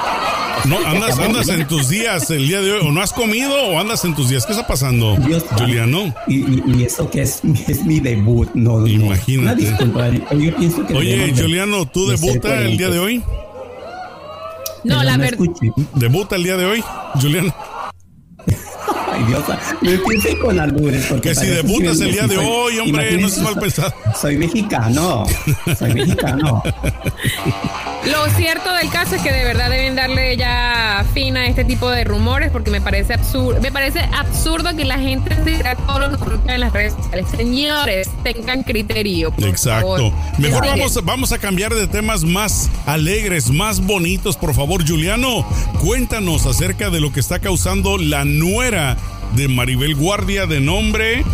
no 0.65 0.77
andas, 0.85 1.19
andas 1.19 1.49
en 1.49 1.67
tus 1.67 1.89
días 1.89 2.29
el 2.31 2.49
día 2.49 2.61
de 2.61 2.73
hoy, 2.73 2.87
o 2.87 2.91
no 2.91 3.01
has 3.01 3.13
comido 3.13 3.55
o 3.69 3.79
andas 3.79 4.05
en 4.05 4.15
tus 4.15 4.29
días. 4.29 4.45
¿Qué 4.45 4.53
está 4.53 4.67
pasando, 4.67 5.17
Dios. 5.19 5.45
Juliano? 5.57 6.13
Y, 6.27 6.39
y, 6.41 6.63
y 6.67 6.83
eso 6.83 7.09
que 7.09 7.23
es, 7.23 7.41
es 7.69 7.85
mi 7.85 8.01
debut, 8.01 8.51
no, 8.55 8.81
no. 8.81 8.87
Imagínate. 8.87 9.41
Una 9.41 9.55
disculpa, 9.55 10.09
yo 10.11 10.57
pienso 10.57 10.85
que 10.85 10.95
Oye, 10.95 11.33
Juliano, 11.35 11.87
¿tú 11.87 12.09
de 12.09 12.19
ser 12.19 12.33
debuta 12.33 12.61
el 12.61 12.77
día 12.77 12.91
de 12.91 12.99
hoy? 12.99 13.19
No, 14.85 14.99
Perdón, 14.99 15.07
la 15.07 15.17
verdad. 15.17 15.39
¿Debuta 15.95 16.37
el 16.37 16.43
día 16.43 16.57
de 16.57 16.65
hoy, 16.67 16.85
Juliano? 17.15 17.55
Ay, 19.17 19.25
Dios, 19.25 19.45
me 19.81 19.93
empiece 19.95 20.39
con 20.39 20.59
albures. 20.61 21.07
porque 21.07 21.31
Que 21.31 21.35
si 21.35 21.47
debutas 21.47 22.01
el 22.01 22.13
día 22.13 22.27
de 22.27 22.35
soy- 22.37 22.47
hoy, 22.47 22.79
hombre, 22.81 23.19
no 23.21 23.29
seas 23.29 23.45
mal 23.45 23.59
pensado. 23.59 23.95
Soy 24.21 24.37
mexicano, 24.37 25.27
soy 25.79 25.95
mexicano. 25.95 26.63
Lo 28.11 28.29
cierto 28.37 28.73
del 28.73 28.89
caso 28.91 29.17
es 29.17 29.23
que 29.23 29.33
de 29.33 29.45
verdad 29.45 29.71
deben 29.71 29.97
darle 29.97 30.37
ya 30.37 31.05
fin 31.13 31.37
a 31.37 31.47
este 31.47 31.65
tipo 31.65 31.91
de 31.91 32.05
rumores 32.05 32.51
porque 32.51 32.71
me 32.71 32.81
parece 32.81 33.15
absurdo, 33.15 33.61
me 33.61 33.73
parece 33.73 34.01
absurdo 34.17 34.75
que 34.77 34.85
la 34.85 34.99
gente 34.99 35.35
diga 35.45 35.75
todo 35.75 35.99
lo 35.99 36.11
que 36.11 36.19
publica 36.19 36.55
en 36.55 36.61
las 36.61 36.73
redes 36.73 36.93
sociales. 36.95 37.27
Señores, 37.37 38.09
tengan 38.23 38.63
criterio. 38.63 39.33
por 39.33 39.45
Exacto. 39.45 39.97
favor. 39.97 40.13
Mejor 40.39 40.67
vamos, 40.67 41.05
vamos 41.05 41.33
a 41.33 41.39
cambiar 41.39 41.75
de 41.75 41.87
temas 41.89 42.25
más 42.25 42.71
alegres, 42.87 43.51
más 43.51 43.81
bonitos, 43.81 44.37
por 44.37 44.55
favor. 44.55 44.87
Juliano, 44.87 45.45
cuéntanos 45.81 46.47
acerca 46.47 46.91
de 46.91 47.01
lo 47.01 47.13
que 47.13 47.21
está 47.21 47.41
causando 47.41 47.99
la 47.99 48.25
nuera 48.25 48.97
de 49.35 49.49
Maribel 49.49 49.95
Guardia 49.97 50.47
de 50.47 50.61
nombre. 50.61 51.25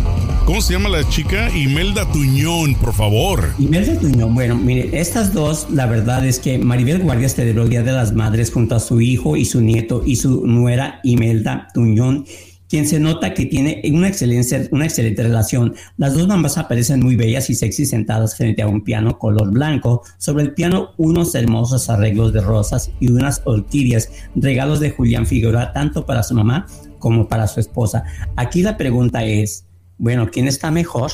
¿Cómo 0.45 0.59
se 0.59 0.73
llama 0.73 0.89
la 0.89 1.07
chica? 1.07 1.49
Imelda 1.55 2.05
Tuñón, 2.11 2.75
por 2.75 2.93
favor. 2.93 3.53
Imelda 3.59 3.97
Tuñón, 3.97 4.35
bueno, 4.35 4.57
mire, 4.57 4.89
estas 4.99 5.33
dos, 5.33 5.67
la 5.71 5.85
verdad 5.85 6.25
es 6.25 6.37
que 6.37 6.57
Maribel 6.57 7.01
Guardia 7.01 7.29
celebró 7.29 7.63
el 7.63 7.69
Día 7.69 7.81
de 7.81 7.93
las 7.93 8.11
Madres 8.11 8.51
junto 8.51 8.75
a 8.75 8.81
su 8.81 8.99
hijo 8.99 9.37
y 9.37 9.45
su 9.45 9.61
nieto 9.61 10.03
y 10.05 10.17
su 10.17 10.45
nuera 10.45 10.99
Imelda 11.03 11.69
Tuñón, 11.73 12.25
quien 12.67 12.85
se 12.85 12.99
nota 12.99 13.33
que 13.33 13.45
tiene 13.45 13.81
una 13.93 14.09
excelente, 14.09 14.67
una 14.71 14.83
excelente 14.83 15.23
relación. 15.23 15.75
Las 15.95 16.13
dos 16.13 16.27
mamás 16.27 16.57
aparecen 16.57 16.99
muy 16.99 17.15
bellas 17.15 17.49
y 17.49 17.55
sexy 17.55 17.85
sentadas 17.85 18.35
frente 18.35 18.63
a 18.63 18.67
un 18.67 18.83
piano 18.83 19.17
color 19.17 19.49
blanco. 19.49 20.03
Sobre 20.17 20.43
el 20.43 20.53
piano 20.53 20.89
unos 20.97 21.33
hermosos 21.35 21.89
arreglos 21.89 22.33
de 22.33 22.41
rosas 22.41 22.91
y 22.99 23.09
unas 23.09 23.41
orquídeas, 23.45 24.09
regalos 24.35 24.81
de 24.81 24.89
Julián 24.89 25.25
Figueroa, 25.25 25.71
tanto 25.71 26.05
para 26.05 26.21
su 26.21 26.35
mamá 26.35 26.65
como 26.99 27.29
para 27.29 27.47
su 27.47 27.61
esposa. 27.61 28.03
Aquí 28.35 28.61
la 28.61 28.75
pregunta 28.75 29.23
es, 29.23 29.67
bueno, 29.97 30.29
¿quién 30.31 30.47
está 30.47 30.71
mejor? 30.71 31.11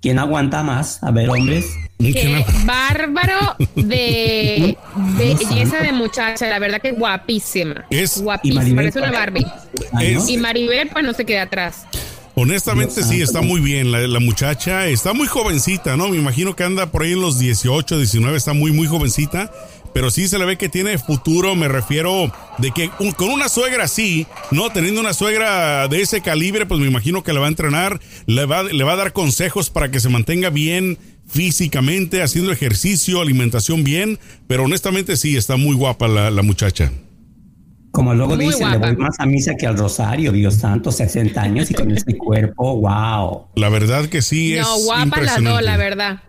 ¿Quién 0.00 0.18
aguanta 0.18 0.62
más? 0.62 1.02
A 1.02 1.10
ver, 1.10 1.28
hombres. 1.28 1.66
Qué 1.98 2.44
bárbaro 2.64 3.56
de, 3.74 3.82
de 3.84 4.76
belleza 5.18 5.78
de 5.78 5.90
muchacha, 5.92 6.46
la 6.48 6.58
verdad 6.60 6.80
que 6.80 6.92
guapísima. 6.92 7.84
Es- 7.90 8.20
guapísima, 8.22 8.62
Y 8.62 8.72
Maribel 8.72 8.92
parece 8.92 8.98
una 9.10 9.18
Barbie. 9.18 9.46
Es- 10.00 10.28
Y 10.28 10.36
Maribel 10.38 10.88
pues 10.90 11.04
no 11.04 11.12
se 11.12 11.24
queda 11.24 11.42
atrás. 11.42 11.84
Honestamente, 12.36 13.02
sí, 13.02 13.20
está 13.20 13.40
muy 13.42 13.60
bien. 13.60 13.90
La, 13.90 13.98
la 14.06 14.20
muchacha 14.20 14.86
está 14.86 15.12
muy 15.12 15.26
jovencita, 15.26 15.96
¿no? 15.96 16.08
Me 16.08 16.16
imagino 16.18 16.54
que 16.54 16.62
anda 16.62 16.86
por 16.86 17.02
ahí 17.02 17.12
en 17.14 17.20
los 17.20 17.40
18, 17.40 17.96
19, 17.98 18.36
está 18.36 18.52
muy, 18.52 18.70
muy 18.70 18.86
jovencita. 18.86 19.50
Pero 19.92 20.10
sí 20.10 20.28
se 20.28 20.38
le 20.38 20.44
ve 20.44 20.56
que 20.56 20.68
tiene 20.68 20.98
futuro, 20.98 21.54
me 21.54 21.68
refiero 21.68 22.32
de 22.58 22.70
que 22.72 22.90
un- 23.00 23.12
con 23.12 23.30
una 23.30 23.48
suegra 23.48 23.84
así, 23.84 24.26
¿no? 24.50 24.70
Teniendo 24.70 25.00
una 25.00 25.12
suegra 25.14 25.88
de 25.88 26.00
ese 26.02 26.20
calibre, 26.20 26.66
pues 26.66 26.80
me 26.80 26.86
imagino 26.86 27.22
que 27.22 27.32
le 27.32 27.40
va 27.40 27.46
a 27.46 27.48
entrenar, 27.48 28.00
le 28.26 28.44
va, 28.46 28.62
le 28.62 28.84
va 28.84 28.92
a 28.92 28.96
dar 28.96 29.12
consejos 29.12 29.70
para 29.70 29.90
que 29.90 30.00
se 30.00 30.08
mantenga 30.08 30.50
bien 30.50 30.98
físicamente, 31.26 32.22
haciendo 32.22 32.52
ejercicio, 32.52 33.20
alimentación 33.20 33.84
bien. 33.84 34.18
Pero 34.46 34.64
honestamente 34.64 35.16
sí, 35.16 35.36
está 35.36 35.56
muy 35.56 35.74
guapa 35.74 36.08
la, 36.08 36.30
la 36.30 36.42
muchacha. 36.42 36.90
Como 37.90 38.14
luego 38.14 38.36
Muy 38.36 38.46
dicen, 38.46 38.70
le 38.70 38.76
voy 38.76 38.96
más 38.96 39.18
a 39.18 39.26
misa 39.26 39.54
que 39.58 39.66
al 39.66 39.76
rosario, 39.76 40.30
Dios 40.30 40.54
santo, 40.56 40.92
60 40.92 41.40
años 41.40 41.70
y 41.70 41.74
con 41.74 41.90
este 41.90 42.16
cuerpo, 42.16 42.76
wow. 42.80 43.46
La 43.56 43.70
verdad 43.70 44.06
que 44.06 44.20
sí 44.22 44.54
es 44.54 44.60
No, 44.60 44.78
guapa 44.80 45.20
las 45.22 45.42
dos, 45.42 45.62
la 45.62 45.76
verdad. 45.76 46.20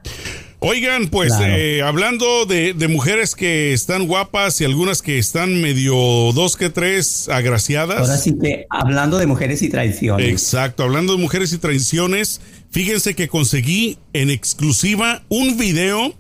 Oigan, 0.61 1.07
pues 1.07 1.33
Claro. 1.33 1.53
eh, 1.55 1.81
hablando 1.81 2.45
de, 2.45 2.73
de 2.73 2.87
mujeres 2.89 3.33
que 3.33 3.71
están 3.71 4.07
guapas 4.07 4.59
y 4.59 4.65
algunas 4.65 5.01
que 5.01 5.17
están 5.17 5.61
medio 5.61 5.95
dos 6.33 6.57
que 6.57 6.69
tres 6.69 7.29
agraciadas. 7.29 7.99
Ahora 8.01 8.17
sí 8.17 8.35
que 8.41 8.65
hablando 8.69 9.17
de 9.17 9.25
mujeres 9.25 9.61
y 9.61 9.69
traiciones. 9.69 10.27
Exacto, 10.27 10.83
hablando 10.83 11.13
de 11.15 11.19
mujeres 11.21 11.53
y 11.53 11.59
traiciones, 11.59 12.41
fíjense 12.71 13.15
que 13.15 13.29
conseguí 13.29 13.99
en 14.11 14.29
exclusiva 14.29 15.23
un 15.29 15.57
video 15.57 16.13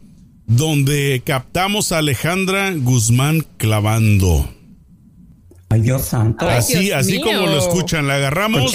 donde 0.47 1.21
captamos 1.25 1.91
a 1.91 1.97
Alejandra 1.97 2.71
Guzmán 2.75 3.45
clavando. 3.57 4.49
Ay, 5.71 5.81
Dios 5.81 6.03
santo. 6.05 6.47
así, 6.49 6.91
así 6.91 7.19
como 7.21 7.45
lo 7.45 7.59
escuchan, 7.59 8.07
la 8.07 8.15
agarramos. 8.15 8.73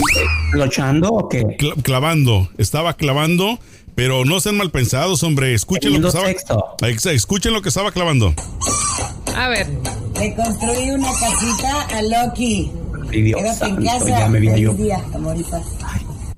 ¿Clochando 0.53 1.09
o 1.09 1.29
qué? 1.29 1.57
clavando, 1.83 2.48
estaba 2.59 2.94
clavando, 2.94 3.59
pero 3.94 4.24
no 4.24 4.40
sean 4.40 4.57
mal 4.57 4.70
pensados, 4.70 5.22
hombre. 5.22 5.54
Escuchen 5.54 6.00
lo 6.00 6.12
que 6.12 6.30
estaba. 6.30 6.74
Escuchen 7.12 7.52
lo 7.52 7.62
que 7.62 7.68
estaba 7.68 7.92
clavando. 7.92 8.35
A 9.37 9.48
ver. 9.48 9.68
Le 10.18 10.35
construí 10.35 10.90
una 10.90 11.11
casita 11.12 11.83
a 11.96 12.02
Loki. 12.02 12.70
Dios 13.11 13.57
santo, 13.57 13.83
ya 13.83 14.28
me 14.28 14.40
vi 14.40 14.61
yo. 14.61 14.74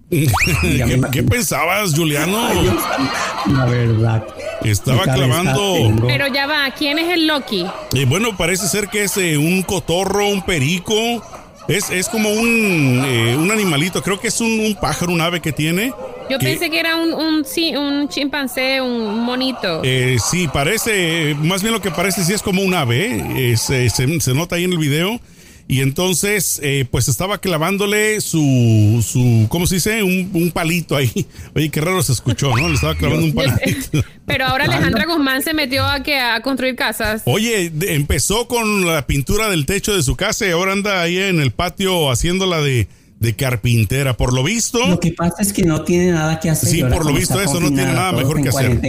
¿Qué, 1.11 1.23
pensabas, 1.25 1.92
Juliano? 1.95 2.38
La 3.47 3.64
verdad. 3.64 4.25
Estaba 4.62 5.03
clavando. 5.03 6.07
Pero 6.07 6.29
ya 6.29 6.47
va, 6.47 6.71
¿quién 6.77 6.99
es 6.99 7.12
el 7.12 7.27
Loki? 7.27 7.66
Eh, 7.92 8.05
bueno, 8.07 8.37
parece 8.37 8.69
ser 8.69 8.88
que 8.88 9.05
es 9.05 9.16
eh, 9.16 9.37
un 9.37 9.62
cotorro, 9.62 10.29
un 10.29 10.42
perico. 10.42 10.95
Es, 11.69 11.90
es 11.90 12.09
como 12.09 12.31
un, 12.31 13.03
eh, 13.05 13.37
un 13.37 13.51
animalito, 13.51 14.01
creo 14.01 14.21
que 14.21 14.29
es 14.29 14.40
un, 14.40 14.77
pájaro, 14.81 15.12
un 15.12 15.21
ave 15.21 15.40
que 15.40 15.53
tiene. 15.53 15.92
Yo 16.31 16.39
pensé 16.39 16.71
que 16.71 16.81
era 16.81 16.97
un, 16.97 17.12
un, 17.12 17.45
un 17.77 18.09
chimpancé, 18.09 18.81
un 18.81 19.21
monito. 19.21 19.83
sí, 20.31 20.49
parece, 20.53 21.35
más 21.41 21.62
bien 21.62 21.73
lo 21.73 21.81
que 21.81 21.91
parece 21.91 22.25
sí 22.25 22.33
es 22.33 22.43
como 22.43 22.62
un 22.62 22.75
ave, 22.75 23.57
se, 23.57 23.89
se, 23.91 24.35
nota 24.35 24.57
ahí 24.57 24.65
en 24.65 24.73
el 24.73 24.79
video. 24.79 25.21
Y 25.69 25.81
entonces, 25.81 26.61
eh, 26.62 26.87
pues 26.89 27.09
estaba 27.09 27.39
clavándole 27.39 28.21
su, 28.21 29.05
su 29.05 29.47
¿cómo 29.49 29.67
se 29.67 29.77
dice? 29.77 30.03
Un, 30.03 30.53
palito 30.53 30.95
ahí. 30.95 31.11
Oye, 31.55 31.71
qué 31.71 31.81
raro 31.81 32.03
se 32.03 32.12
escuchó, 32.12 32.57
¿no? 32.57 32.69
Le 32.69 32.75
estaba 32.75 32.95
clavando 32.99 33.25
un 33.27 33.35
palito. 33.35 34.05
Pero 34.27 34.47
ahora 34.47 34.65
Alejandra 34.65 35.07
Guzmán 35.07 35.43
se 35.43 35.55
metió 35.55 35.85
a, 35.85 36.03
que, 36.03 36.19
a 36.19 36.41
construir 36.41 36.77
casas. 36.77 37.23
Oye, 37.25 37.73
empezó 37.89 38.47
con 38.47 38.87
la 38.87 39.07
pintura 39.07 39.49
del 39.49 39.67
techo 39.67 39.95
de 39.95 40.03
su 40.03 40.15
casa 40.15 40.47
y 40.47 40.51
ahora 40.51 40.73
anda 40.73 41.03
ahí 41.03 41.19
en 41.19 41.41
el 41.41 41.51
patio 41.51 42.11
haciéndola 42.11 42.61
de, 42.61 42.87
de 43.18 43.35
carpintera. 43.35 44.16
Por 44.16 44.33
lo 44.33 44.42
visto. 44.42 44.87
Lo 44.87 45.00
que 45.00 45.12
pasa 45.12 45.37
es 45.40 45.52
que 45.52 45.62
no 45.64 45.83
tiene 45.83 46.12
nada 46.12 46.40
que 46.40 46.50
hacer. 46.50 46.68
Sí, 46.68 46.83
por 46.83 47.05
lo 47.05 47.12
visto 47.12 47.40
eso 47.40 47.61
no 47.61 47.68
tiene 47.68 47.92
nada 47.92 48.12
mejor 48.12 48.42
que 48.42 48.48
hacer. 48.48 48.81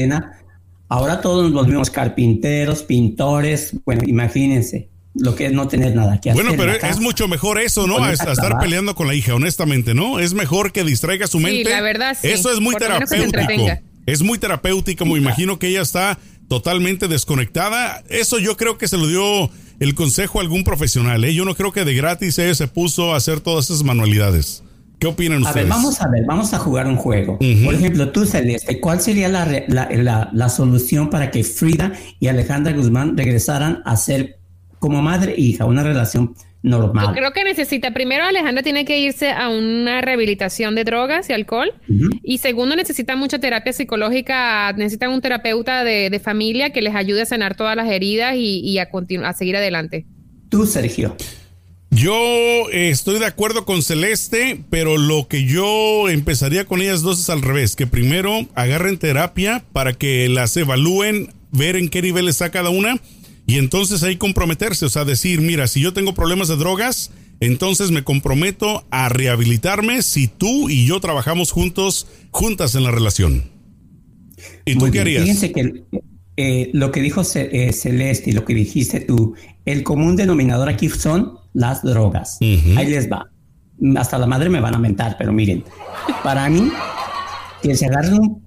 Ahora 0.89 1.19
todos 1.19 1.51
nos 1.51 1.53
volvimos 1.53 1.89
carpinteros, 1.89 2.83
pintores. 2.83 3.75
Bueno, 3.85 4.03
imagínense 4.05 4.89
lo 5.15 5.35
que 5.35 5.47
es 5.47 5.51
no 5.51 5.67
tener 5.67 5.95
nada 5.95 6.21
que 6.21 6.31
hacer. 6.31 6.43
Bueno, 6.43 6.57
pero 6.57 6.73
es 6.87 6.99
mucho 6.99 7.27
mejor 7.27 7.59
eso, 7.59 7.87
¿no? 7.87 8.03
A, 8.03 8.13
estar 8.13 8.59
peleando 8.59 8.95
con 8.95 9.07
la 9.07 9.13
hija, 9.13 9.35
honestamente, 9.35 9.93
¿no? 9.93 10.19
Es 10.19 10.33
mejor 10.33 10.71
que 10.71 10.83
distraiga 10.83 11.27
su 11.27 11.39
mente. 11.39 11.65
Sí, 11.65 11.69
la 11.69 11.81
verdad, 11.81 12.17
sí. 12.19 12.29
Eso 12.29 12.51
es 12.51 12.59
muy 12.59 12.75
terapéutico. 12.75 13.65
Es 14.05 14.21
muy 14.21 14.37
terapéutico, 14.37 15.05
me 15.05 15.17
imagino 15.17 15.59
que 15.59 15.67
ella 15.67 15.81
está 15.81 16.17
totalmente 16.47 17.07
desconectada. 17.07 18.03
Eso 18.09 18.39
yo 18.39 18.57
creo 18.57 18.77
que 18.77 18.87
se 18.87 18.97
lo 18.97 19.07
dio 19.07 19.49
el 19.79 19.95
consejo 19.95 20.39
a 20.39 20.41
algún 20.41 20.63
profesional, 20.63 21.23
¿eh? 21.23 21.33
Yo 21.33 21.45
no 21.45 21.55
creo 21.55 21.71
que 21.71 21.85
de 21.85 21.93
gratis 21.93 22.39
ella 22.39 22.55
se 22.55 22.67
puso 22.67 23.13
a 23.13 23.17
hacer 23.17 23.41
todas 23.41 23.65
esas 23.65 23.83
manualidades. 23.83 24.63
¿Qué 24.99 25.05
opinan 25.05 25.43
ustedes? 25.43 25.55
A 25.55 25.59
ver, 25.59 25.69
vamos 25.69 26.01
a 26.01 26.07
ver, 26.07 26.25
vamos 26.25 26.53
a 26.53 26.59
jugar 26.59 26.87
un 26.87 26.95
juego. 26.95 27.37
Por 27.37 27.73
ejemplo, 27.75 28.09
tú, 28.11 28.25
Celeste, 28.25 28.79
¿cuál 28.79 28.99
sería 28.99 29.27
la, 29.27 29.45
la, 29.67 30.29
la, 30.33 30.49
solución 30.49 31.11
para 31.11 31.29
que 31.29 31.43
Frida 31.43 31.93
y 32.19 32.27
Alejandra 32.27 32.73
Guzmán 32.73 33.15
regresaran 33.15 33.83
a 33.85 33.95
ser 33.95 34.39
como 34.79 35.03
madre 35.03 35.35
e 35.37 35.41
hija, 35.41 35.65
una 35.65 35.83
relación 35.83 36.33
normal. 36.67 37.07
Yo 37.07 37.13
creo 37.13 37.31
que 37.33 37.43
necesita, 37.43 37.91
primero 37.91 38.23
Alejandra 38.23 38.63
tiene 38.63 38.85
que 38.85 38.99
irse 38.99 39.31
a 39.31 39.49
una 39.49 40.01
rehabilitación 40.01 40.75
de 40.75 40.83
drogas 40.83 41.29
y 41.29 41.33
alcohol 41.33 41.73
y 42.23 42.37
segundo 42.37 42.75
necesita 42.75 43.15
mucha 43.15 43.39
terapia 43.39 43.73
psicológica, 43.73 44.73
necesitan 44.73 45.11
un 45.11 45.21
terapeuta 45.21 45.83
de, 45.83 46.17
familia 46.23 46.71
que 46.71 46.81
les 46.81 46.95
ayude 46.95 47.21
a 47.21 47.25
sanar 47.25 47.55
todas 47.55 47.75
las 47.75 47.89
heridas 47.89 48.33
y, 48.35 48.79
a, 48.79 48.89
a 49.23 49.33
seguir 49.33 49.55
adelante. 49.55 50.05
Tú, 50.49 50.65
Sergio. 50.65 51.15
Yo 51.89 52.13
eh, 52.71 52.89
estoy 52.89 53.19
de 53.19 53.25
acuerdo 53.25 53.65
con 53.65 53.81
Celeste, 53.81 54.61
pero 54.69 54.97
lo 54.97 55.27
que 55.27 55.45
yo 55.45 56.09
empezaría 56.09 56.65
con 56.65 56.81
ellas 56.81 57.01
dos 57.01 57.19
es 57.19 57.29
al 57.29 57.41
revés, 57.41 57.75
que 57.75 57.87
primero 57.87 58.45
agarren 58.55 58.97
terapia 58.97 59.63
para 59.73 59.93
que 59.93 60.27
las 60.27 60.55
evalúen, 60.57 61.29
ver 61.51 61.75
en 61.75 61.89
qué 61.89 62.01
nivel 62.01 62.27
está 62.27 62.49
cada 62.49 62.69
una 62.69 62.99
y 63.47 63.57
entonces 63.57 64.03
ahí 64.03 64.17
comprometerse, 64.17 64.85
o 64.85 64.89
sea, 64.89 65.05
decir, 65.05 65.39
mira, 65.39 65.67
si 65.67 65.79
yo 65.79 65.93
tengo 65.93 66.13
problemas 66.13 66.49
de 66.49 66.57
drogas, 66.57 67.11
entonces 67.39 67.91
me 67.91 68.03
comprometo 68.03 68.85
a 68.91 69.07
rehabilitarme 69.07 70.01
si 70.01 70.27
tú 70.27 70.69
y 70.69 70.85
yo 70.85 70.99
trabajamos 70.99 71.51
juntos, 71.51 72.07
juntas 72.31 72.75
en 72.75 72.83
la 72.83 72.91
relación. 72.91 73.45
¿Y 74.65 74.75
tú 74.75 74.91
qué 74.91 74.99
harías? 74.99 75.23
Fíjense 75.23 75.53
que 75.53 75.85
eh, 76.35 76.71
lo 76.73 76.91
que 76.91 77.01
dijo 77.01 77.21
eh, 77.35 77.71
Celeste 77.71 78.31
y 78.31 78.33
lo 78.33 78.43
que 78.43 78.53
dijiste 78.53 78.99
tú, 78.99 79.33
el 79.63 79.83
común 79.83 80.17
denominador 80.17 80.67
aquí 80.67 80.89
son 80.89 81.39
las 81.53 81.83
drogas. 81.83 82.39
Ahí 82.41 82.87
les 82.87 83.09
va. 83.09 83.29
Hasta 83.95 84.17
la 84.17 84.27
madre 84.27 84.49
me 84.49 84.59
van 84.59 84.75
a 84.75 84.77
mentar, 84.77 85.15
pero 85.17 85.31
miren, 85.31 85.63
para 86.21 86.49
mí, 86.49 86.69
que 87.63 87.75
se 87.77 87.85
agarren 87.85 88.19
un 88.19 88.46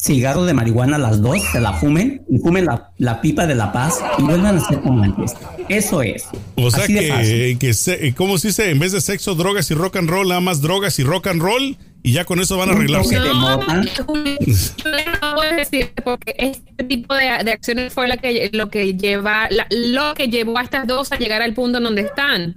cigarro 0.00 0.44
de 0.44 0.54
marihuana 0.54 0.96
las 0.96 1.20
dos, 1.20 1.38
se 1.52 1.60
la 1.60 1.72
fumen 1.72 2.22
y 2.28 2.38
fumen 2.38 2.66
la, 2.66 2.90
la 2.98 3.20
pipa 3.20 3.46
de 3.46 3.54
la 3.54 3.72
paz 3.72 4.00
y 4.18 4.22
vuelvan 4.22 4.56
a 4.56 4.64
ser 4.64 4.80
como 4.80 5.02
antes. 5.02 5.34
Eso 5.68 6.02
es. 6.02 6.24
O 6.56 6.70
sea 6.70 6.86
que, 6.86 7.56
que 7.58 8.14
¿cómo 8.14 8.38
se 8.38 8.48
dice? 8.48 8.70
En 8.70 8.78
vez 8.78 8.92
de 8.92 9.00
sexo, 9.00 9.34
drogas 9.34 9.70
y 9.70 9.74
rock 9.74 9.96
and 9.96 10.08
roll, 10.08 10.28
nada 10.28 10.40
más 10.40 10.62
drogas 10.62 10.98
y 10.98 11.02
rock 11.02 11.26
and 11.26 11.42
roll 11.42 11.76
y 12.02 12.12
ya 12.12 12.24
con 12.24 12.40
eso 12.40 12.56
van 12.56 12.70
a 12.70 12.72
arreglarse. 12.72 13.16
No, 13.16 13.58
no 13.58 15.34
puedo 15.34 15.56
decir 15.56 15.92
porque 16.04 16.34
este 16.38 16.84
tipo 16.84 17.14
de, 17.14 17.28
acciones 17.28 17.92
fue 17.92 18.08
la 18.08 18.16
que, 18.16 18.50
lo 18.52 18.70
que 18.70 18.94
lleva 18.94 19.48
lo 19.70 20.14
que 20.14 20.28
llevó 20.28 20.58
a 20.58 20.62
estas 20.62 20.86
dos 20.86 21.12
a 21.12 21.18
llegar 21.18 21.42
al 21.42 21.54
punto 21.54 21.78
en 21.78 21.84
donde 21.84 22.02
están. 22.02 22.56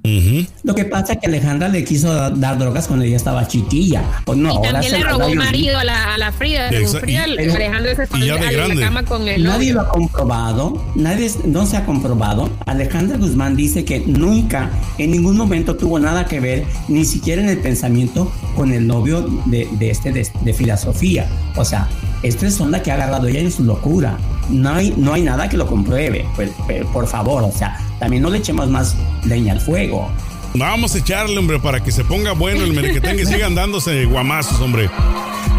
Lo 0.63 0.75
que 0.75 0.85
pasa 0.85 1.13
es 1.13 1.19
que 1.19 1.27
Alejandra 1.27 1.67
le 1.69 1.83
quiso 1.83 2.13
dar 2.31 2.57
drogas 2.57 2.87
cuando 2.87 3.05
ella 3.05 3.17
estaba 3.17 3.47
chiquilla. 3.47 4.03
Pues 4.25 4.37
no, 4.37 4.59
y 4.59 4.61
también 4.61 4.91
le 4.91 5.03
robó 5.03 5.27
un 5.27 5.37
marido 5.37 5.77
a 5.79 5.83
la, 5.83 6.13
a 6.13 6.17
la 6.17 6.31
Frida. 6.31 6.69
Frida 6.69 7.23
Alejandra 7.23 7.95
se 7.95 8.07
fue 8.07 8.31
a 8.31 8.67
la 8.67 8.75
cama 8.79 9.03
con 9.03 9.27
él. 9.27 9.43
Nadie 9.43 9.73
lo 9.73 9.81
ha 9.81 9.89
comprobado, 9.89 10.81
nadie 10.95 11.31
no 11.45 11.65
se 11.65 11.77
ha 11.77 11.85
comprobado. 11.85 12.49
Alejandra 12.65 13.17
Guzmán 13.17 13.55
dice 13.55 13.85
que 13.85 13.99
nunca, 13.99 14.69
en 14.97 15.11
ningún 15.11 15.37
momento 15.37 15.75
tuvo 15.75 15.99
nada 15.99 16.25
que 16.25 16.39
ver, 16.39 16.65
ni 16.87 17.05
siquiera 17.05 17.41
en 17.41 17.49
el 17.49 17.57
pensamiento, 17.57 18.31
con 18.55 18.71
el 18.71 18.87
novio 18.87 19.30
de, 19.45 19.67
este, 19.89 20.11
de, 20.11 20.53
filosofía. 20.53 21.27
O 21.55 21.65
sea, 21.65 21.87
es 22.23 22.59
onda 22.59 22.81
que 22.81 22.91
ha 22.91 22.95
agarrado 22.95 23.27
ella 23.27 23.39
en 23.39 23.51
su 23.51 23.63
locura. 23.63 24.17
No 24.49 24.73
hay, 24.73 24.93
no 24.97 25.13
hay 25.13 25.21
nada 25.21 25.49
que 25.49 25.57
lo 25.57 25.67
compruebe. 25.67 26.25
Pues, 26.35 26.51
por 26.91 27.07
favor, 27.07 27.43
o 27.43 27.51
sea, 27.51 27.79
también 27.99 28.23
no 28.23 28.29
le 28.29 28.39
echemos 28.39 28.69
más 28.69 28.95
leña 29.25 29.53
al 29.53 29.61
fuego. 29.61 30.09
Vamos 30.53 30.95
a 30.95 30.97
echarle, 30.97 31.37
hombre, 31.37 31.59
para 31.59 31.81
que 31.81 31.91
se 31.91 32.03
ponga 32.03 32.33
bueno 32.33 32.63
el 32.63 32.73
merequetengue 32.73 33.23
y 33.23 33.25
sigan 33.25 33.55
dándose 33.55 34.05
guamazos, 34.05 34.59
hombre. 34.59 34.89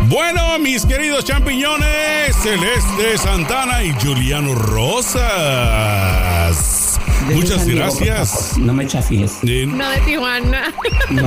Bueno, 0.09 0.59
mis 0.59 0.85
queridos 0.85 1.25
champiñones, 1.25 2.37
Celeste 2.43 3.17
Santana 3.17 3.83
y 3.83 3.93
Juliano 3.93 4.55
Muchas 7.35 7.67
gracias. 7.67 8.59
no 8.59 8.73
me 8.73 8.87
chafíes. 8.87 9.39
no 9.43 9.91
de 9.91 10.01
Tijuana. 10.07 10.73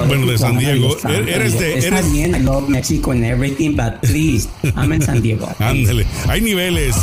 bueno, 0.08 0.28
de 0.28 0.38
San 0.38 0.58
Diego. 0.58 0.98
Er, 1.08 1.30
eres 1.30 1.60
de. 1.60 1.78
Está 1.78 2.00
eres... 2.00 2.12
bien, 2.12 2.36
I 2.36 2.40
love 2.40 2.70
Mexico 2.70 3.12
and 3.12 3.24
everything, 3.24 3.76
but 3.76 4.02
please, 4.02 4.48
I'm 4.76 4.92
en 4.92 5.02
San 5.02 5.22
Diego. 5.22 5.48
Ándale, 5.60 6.06
hay 6.28 6.42
niveles. 6.42 6.96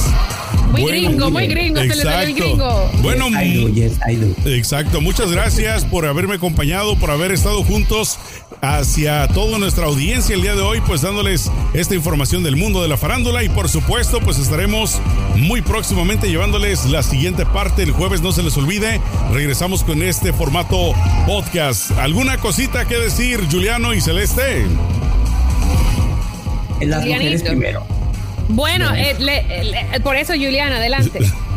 Muy 0.72 0.84
gringo, 0.84 1.30
muy 1.30 1.46
gringo, 1.46 1.80
exacto. 1.80 2.34
gringo. 2.34 2.90
Bueno, 3.02 3.28
yes, 3.68 3.98
I 4.08 4.16
do, 4.16 4.34
exacto. 4.50 5.00
Muchas 5.00 5.30
gracias 5.30 5.84
por 5.84 6.06
haberme 6.06 6.34
acompañado, 6.34 6.96
por 6.96 7.10
haber 7.10 7.32
estado 7.32 7.62
juntos 7.62 8.18
hacia 8.62 9.26
toda 9.26 9.58
nuestra 9.58 9.86
audiencia 9.86 10.36
el 10.36 10.42
día 10.42 10.54
de 10.54 10.62
hoy, 10.62 10.80
pues 10.86 11.02
dándoles 11.02 11.50
esta 11.74 11.96
información 11.96 12.44
del 12.44 12.54
mundo 12.54 12.80
de 12.80 12.86
la 12.86 12.96
farándula 12.96 13.42
y 13.42 13.48
por 13.48 13.68
supuesto, 13.68 14.20
pues 14.20 14.38
estaremos 14.38 15.00
muy 15.34 15.62
próximamente 15.62 16.28
llevándoles 16.28 16.86
la 16.86 17.02
siguiente 17.02 17.44
parte. 17.44 17.82
El 17.82 17.90
jueves 17.90 18.22
no 18.22 18.30
se 18.30 18.44
les 18.44 18.56
olvide, 18.56 19.00
regresamos 19.32 19.82
con 19.82 20.00
este 20.00 20.32
formato 20.32 20.94
podcast. 21.26 21.90
¿Alguna 21.98 22.38
cosita 22.38 22.86
que 22.86 22.98
decir, 22.98 23.40
Juliano 23.50 23.94
y 23.94 24.00
Celeste? 24.00 24.64
En 26.80 26.88
las 26.90 27.04
mujeres 27.04 27.42
primero. 27.42 27.84
Bueno, 28.48 28.94
eh, 28.94 29.16
por 30.04 30.14
eso, 30.14 30.34
Juliana, 30.34 30.76
adelante. 30.76 31.18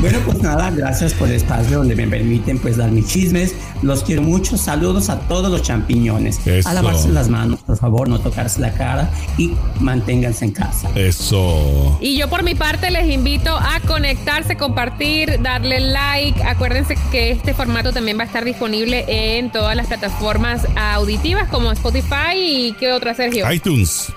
bueno, 0.00 0.18
pues 0.24 0.42
nada, 0.42 0.70
gracias 0.70 1.14
por 1.14 1.28
el 1.28 1.34
espacio 1.34 1.78
donde 1.78 1.96
me 1.96 2.06
permiten 2.06 2.58
pues 2.58 2.76
dar 2.76 2.90
mis 2.90 3.06
chismes. 3.06 3.54
Los 3.82 4.02
quiero 4.02 4.22
mucho. 4.22 4.56
Saludos 4.56 5.10
a 5.10 5.20
todos 5.20 5.50
los 5.50 5.62
champiñones. 5.62 6.40
A 6.64 6.72
lavarse 6.72 7.08
las 7.08 7.28
manos, 7.28 7.60
por 7.60 7.76
favor, 7.76 8.08
no 8.08 8.18
tocarse 8.20 8.60
la 8.60 8.72
cara 8.72 9.10
y 9.36 9.52
manténganse 9.80 10.44
en 10.44 10.52
casa. 10.52 10.90
Eso. 10.94 11.98
Y 12.00 12.16
yo 12.16 12.28
por 12.28 12.42
mi 12.42 12.54
parte 12.54 12.90
les 12.90 13.10
invito 13.10 13.56
a 13.56 13.80
conectarse, 13.86 14.56
compartir, 14.56 15.40
darle 15.42 15.80
like. 15.80 16.42
Acuérdense 16.44 16.96
que 17.10 17.30
este 17.30 17.54
formato 17.54 17.92
también 17.92 18.18
va 18.18 18.22
a 18.22 18.26
estar 18.26 18.44
disponible 18.44 19.04
en 19.08 19.50
todas 19.50 19.76
las 19.76 19.86
plataformas 19.86 20.66
auditivas 20.76 21.48
como 21.48 21.72
Spotify 21.72 22.34
y 22.36 22.72
qué 22.78 22.92
otra, 22.92 23.14
Sergio. 23.14 23.50
iTunes 23.50 24.12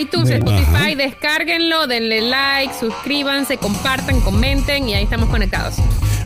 iTunes, 0.00 0.30
Spotify, 0.30 0.94
descárguenlo, 0.94 1.86
denle 1.86 2.20
like, 2.22 2.72
suscríbanse, 2.78 3.58
compartan, 3.58 4.20
comenten 4.20 4.88
y 4.88 4.94
ahí 4.94 5.04
estamos 5.04 5.28
conectados. 5.28 5.76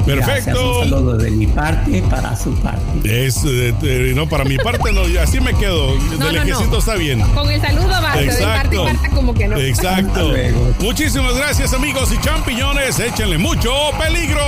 Perfecto. 0.05 0.81
un 0.81 0.91
saludo 0.91 1.17
de 1.17 1.31
mi 1.31 1.47
parte 1.47 2.03
para 2.11 2.37
su 2.37 2.55
parte. 2.57 3.27
Es, 3.27 3.43
eh, 3.47 4.13
no, 4.15 4.29
para 4.29 4.45
mi 4.45 4.57
parte 4.57 4.93
no, 4.93 5.03
así 5.21 5.41
me 5.41 5.55
quedo. 5.55 5.99
No, 6.19 6.27
Del 6.27 6.49
no, 6.49 6.79
está 6.79 6.95
bien. 6.97 7.21
Con 7.21 7.51
el 7.51 7.61
saludo 7.61 7.89
basta, 7.89 8.21
de 8.21 8.43
parte 8.43 8.77
y 8.77 8.79
parte 8.79 9.11
como 9.11 9.35
que 9.35 9.49
no. 9.49 9.59
Exacto. 9.59 10.33
Muchísimas 10.81 11.35
gracias 11.35 11.73
amigos 11.73 12.13
y 12.13 12.21
champiñones, 12.21 12.99
échenle 13.01 13.39
mucho 13.39 13.73
peligro. 13.99 14.43